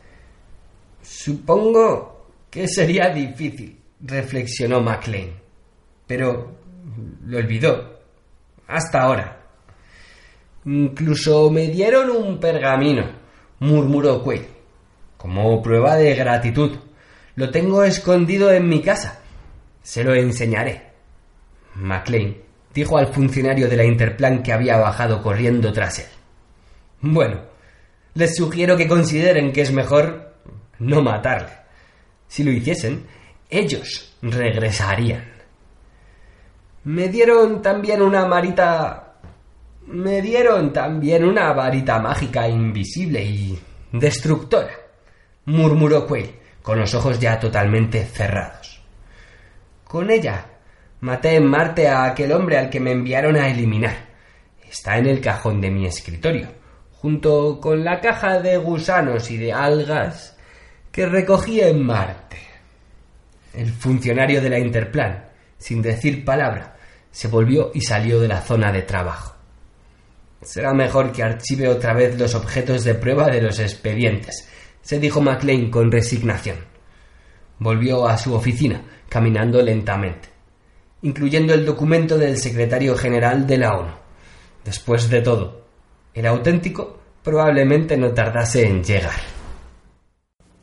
Supongo 1.02 2.13
que 2.54 2.68
sería 2.68 3.10
difícil, 3.10 3.80
reflexionó 4.00 4.80
MacLean. 4.80 5.32
Pero 6.06 6.56
lo 7.26 7.38
olvidó. 7.40 8.00
Hasta 8.68 9.02
ahora. 9.02 9.42
Incluso 10.66 11.50
me 11.50 11.68
dieron 11.70 12.12
un 12.12 12.40
pergamino, 12.40 13.10
murmuró 13.60 14.22
Quayle, 14.24 14.48
como 15.18 15.64
prueba 15.64 15.96
de 15.96 16.14
gratitud. 16.14 16.78
Lo 17.36 17.50
tengo 17.50 17.84
escondido 17.84 18.52
en 18.52 18.70
mi 18.70 18.84
casa. 18.84 19.20
Se 19.82 20.04
lo 20.04 20.14
enseñaré. 20.14 20.92
MacLean 21.74 22.36
dijo 22.72 23.00
al 23.00 23.08
funcionario 23.08 23.68
de 23.68 23.78
la 23.78 23.84
Interplan 23.84 24.44
que 24.44 24.54
había 24.54 24.78
bajado 24.78 25.24
corriendo 25.24 25.74
tras 25.74 26.00
él. 26.00 26.06
Bueno, 27.02 27.42
les 28.14 28.36
sugiero 28.36 28.78
que 28.78 28.88
consideren 28.88 29.52
que 29.52 29.62
es 29.62 29.72
mejor 29.72 30.36
no 30.78 31.02
matarle. 31.02 31.63
Si 32.34 32.44
lo 32.44 32.52
hiciesen, 32.52 33.06
ellos 33.48 34.18
regresarían. 34.24 35.24
Me 36.86 37.08
dieron 37.08 37.62
también 37.62 38.02
una 38.02 38.26
marita... 38.26 39.20
Me 39.86 40.20
dieron 40.20 40.74
también 40.74 41.26
una 41.26 41.54
varita 41.54 42.00
mágica 42.00 42.50
invisible 42.50 43.24
y 43.24 43.60
destructora, 43.92 44.72
murmuró 45.46 46.08
Quayle, 46.08 46.40
con 46.64 46.80
los 46.80 46.96
ojos 46.96 47.20
ya 47.20 47.40
totalmente 47.40 48.04
cerrados. 48.04 48.82
Con 49.84 50.10
ella 50.10 50.44
maté 51.02 51.36
en 51.36 51.46
Marte 51.46 51.88
a 51.88 52.06
aquel 52.06 52.32
hombre 52.32 52.58
al 52.58 52.72
que 52.72 52.80
me 52.80 52.94
enviaron 52.94 53.36
a 53.36 53.48
eliminar. 53.48 54.08
está 54.68 54.98
en 54.98 55.06
el 55.06 55.22
cajón 55.22 55.62
de 55.62 55.70
mi 55.70 55.86
escritorio, 55.86 56.48
junto 56.94 57.60
con 57.62 57.84
la 57.84 58.00
caja 58.00 58.40
de 58.40 58.58
gusanos 58.58 59.30
y 59.30 59.38
de 59.38 59.54
algas 59.54 60.33
que 60.94 61.08
recogí 61.08 61.60
en 61.60 61.84
Marte. 61.84 62.38
El 63.52 63.72
funcionario 63.72 64.40
de 64.40 64.50
la 64.52 64.60
Interplan, 64.60 65.26
sin 65.58 65.82
decir 65.82 66.24
palabra, 66.24 66.78
se 67.10 67.28
volvió 67.28 67.72
y 67.74 67.82
salió 67.82 68.20
de 68.20 68.28
la 68.28 68.42
zona 68.42 68.72
de 68.72 68.84
trabajo. 68.84 69.36
Será 70.44 70.72
mejor 70.72 71.12
que 71.12 71.24
archive 71.24 71.68
otra 71.68 71.96
vez 71.96 72.20
los 72.20 72.36
objetos 72.36 72.84
de 72.84 72.94
prueba 72.94 73.28
de 73.30 73.42
los 73.42 73.60
expedientes, 73.60 74.48
se 74.84 75.00
dijo 75.00 75.20
McLean 75.20 75.72
con 75.72 75.92
resignación. 75.92 76.58
Volvió 77.58 78.08
a 78.08 78.16
su 78.16 78.36
oficina, 78.36 78.84
caminando 79.10 79.64
lentamente, 79.64 80.30
incluyendo 81.02 81.56
el 81.56 81.66
documento 81.66 82.20
del 82.20 82.38
secretario 82.38 82.96
general 82.96 83.48
de 83.48 83.58
la 83.58 83.74
ONU. 83.74 83.94
Después 84.64 85.10
de 85.10 85.22
todo, 85.24 85.66
el 86.14 86.28
auténtico 86.28 87.00
probablemente 87.24 87.98
no 87.98 88.12
tardase 88.12 88.68
en 88.68 88.84
llegar. 88.84 89.33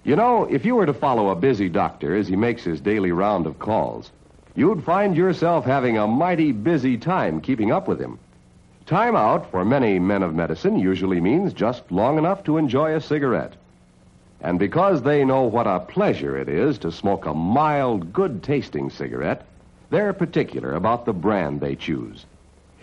You 0.03 0.17
know, 0.17 0.45
if 0.45 0.65
you 0.65 0.77
were 0.77 0.87
to 0.87 0.95
follow 0.95 1.29
a 1.29 1.37
busy 1.37 1.69
doctor 1.69 2.17
as 2.17 2.27
he 2.27 2.35
makes 2.35 2.65
his 2.65 2.81
daily 2.81 3.13
round 3.13 3.47
of 3.47 3.59
calls, 3.59 4.11
you'd 4.55 4.83
find 4.83 5.15
yourself 5.15 5.67
having 5.67 5.99
a 5.99 6.07
mighty 6.07 6.53
busy 6.53 6.97
time 6.97 7.41
keeping 7.43 7.71
up 7.71 7.87
with 7.87 8.01
him. 8.01 8.19
Time 8.87 9.15
out 9.15 9.51
for 9.51 9.65
many 9.65 9.99
men 9.99 10.23
of 10.23 10.35
medicine 10.35 10.79
usually 10.79 11.21
means 11.21 11.53
just 11.53 11.93
long 11.93 12.17
enough 12.17 12.43
to 12.45 12.57
enjoy 12.57 12.95
a 12.95 13.01
cigarette. 13.01 13.53
And 14.41 14.59
because 14.59 15.03
they 15.03 15.23
know 15.23 15.43
what 15.43 15.67
a 15.67 15.81
pleasure 15.81 16.37
it 16.39 16.49
is 16.49 16.79
to 16.79 16.91
smoke 16.91 17.27
a 17.27 17.35
mild, 17.35 18.11
good 18.11 18.43
tasting 18.43 18.89
cigarette, 18.89 19.45
they're 19.91 20.15
particular 20.15 20.75
about 20.75 21.05
the 21.05 21.13
brand 21.13 21.61
they 21.61 21.77
choose. 21.77 22.25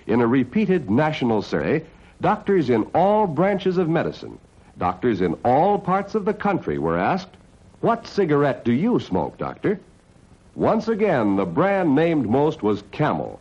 In 0.05 0.21
a 0.21 0.27
repeated 0.27 0.89
national 0.89 1.41
survey, 1.41 1.83
doctors 2.21 2.69
in 2.69 2.83
all 2.93 3.25
branches 3.25 3.77
of 3.77 3.89
medicine, 3.89 4.37
doctors 4.77 5.21
in 5.21 5.33
all 5.43 5.79
parts 5.79 6.15
of 6.15 6.25
the 6.25 6.33
country 6.33 6.77
were 6.77 6.97
asked, 6.97 7.29
What 7.81 8.07
cigarette 8.07 8.63
do 8.63 8.71
you 8.71 8.99
smoke, 8.99 9.37
doctor? 9.37 9.79
Once 10.55 10.87
again, 10.87 11.35
the 11.35 11.45
brand 11.45 11.95
named 11.95 12.29
most 12.29 12.63
was 12.63 12.83
Camel. 12.91 13.39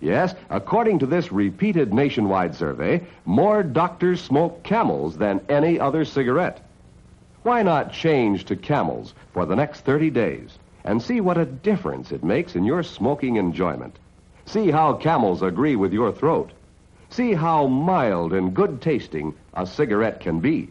Yes, 0.00 0.34
according 0.50 0.98
to 1.00 1.06
this 1.06 1.30
repeated 1.30 1.94
nationwide 1.94 2.54
survey, 2.54 3.04
more 3.24 3.62
doctors 3.62 4.20
smoke 4.20 4.62
Camels 4.62 5.16
than 5.16 5.40
any 5.48 5.78
other 5.78 6.04
cigarette. 6.04 6.60
Why 7.42 7.62
not 7.62 7.92
change 7.92 8.44
to 8.46 8.56
Camels 8.56 9.14
for 9.32 9.46
the 9.46 9.56
next 9.56 9.80
30 9.80 10.10
days 10.10 10.58
and 10.84 11.00
see 11.00 11.20
what 11.20 11.38
a 11.38 11.44
difference 11.44 12.12
it 12.12 12.24
makes 12.24 12.56
in 12.56 12.64
your 12.64 12.82
smoking 12.82 13.36
enjoyment? 13.36 13.96
See 14.44 14.70
how 14.70 14.94
Camels 14.94 15.42
agree 15.42 15.76
with 15.76 15.92
your 15.92 16.12
throat. 16.12 16.50
See 17.12 17.34
how 17.34 17.66
mild 17.66 18.32
and 18.32 18.54
good 18.54 18.80
tasting 18.80 19.34
a 19.52 19.66
cigarette 19.66 20.20
can 20.20 20.40
be. 20.40 20.70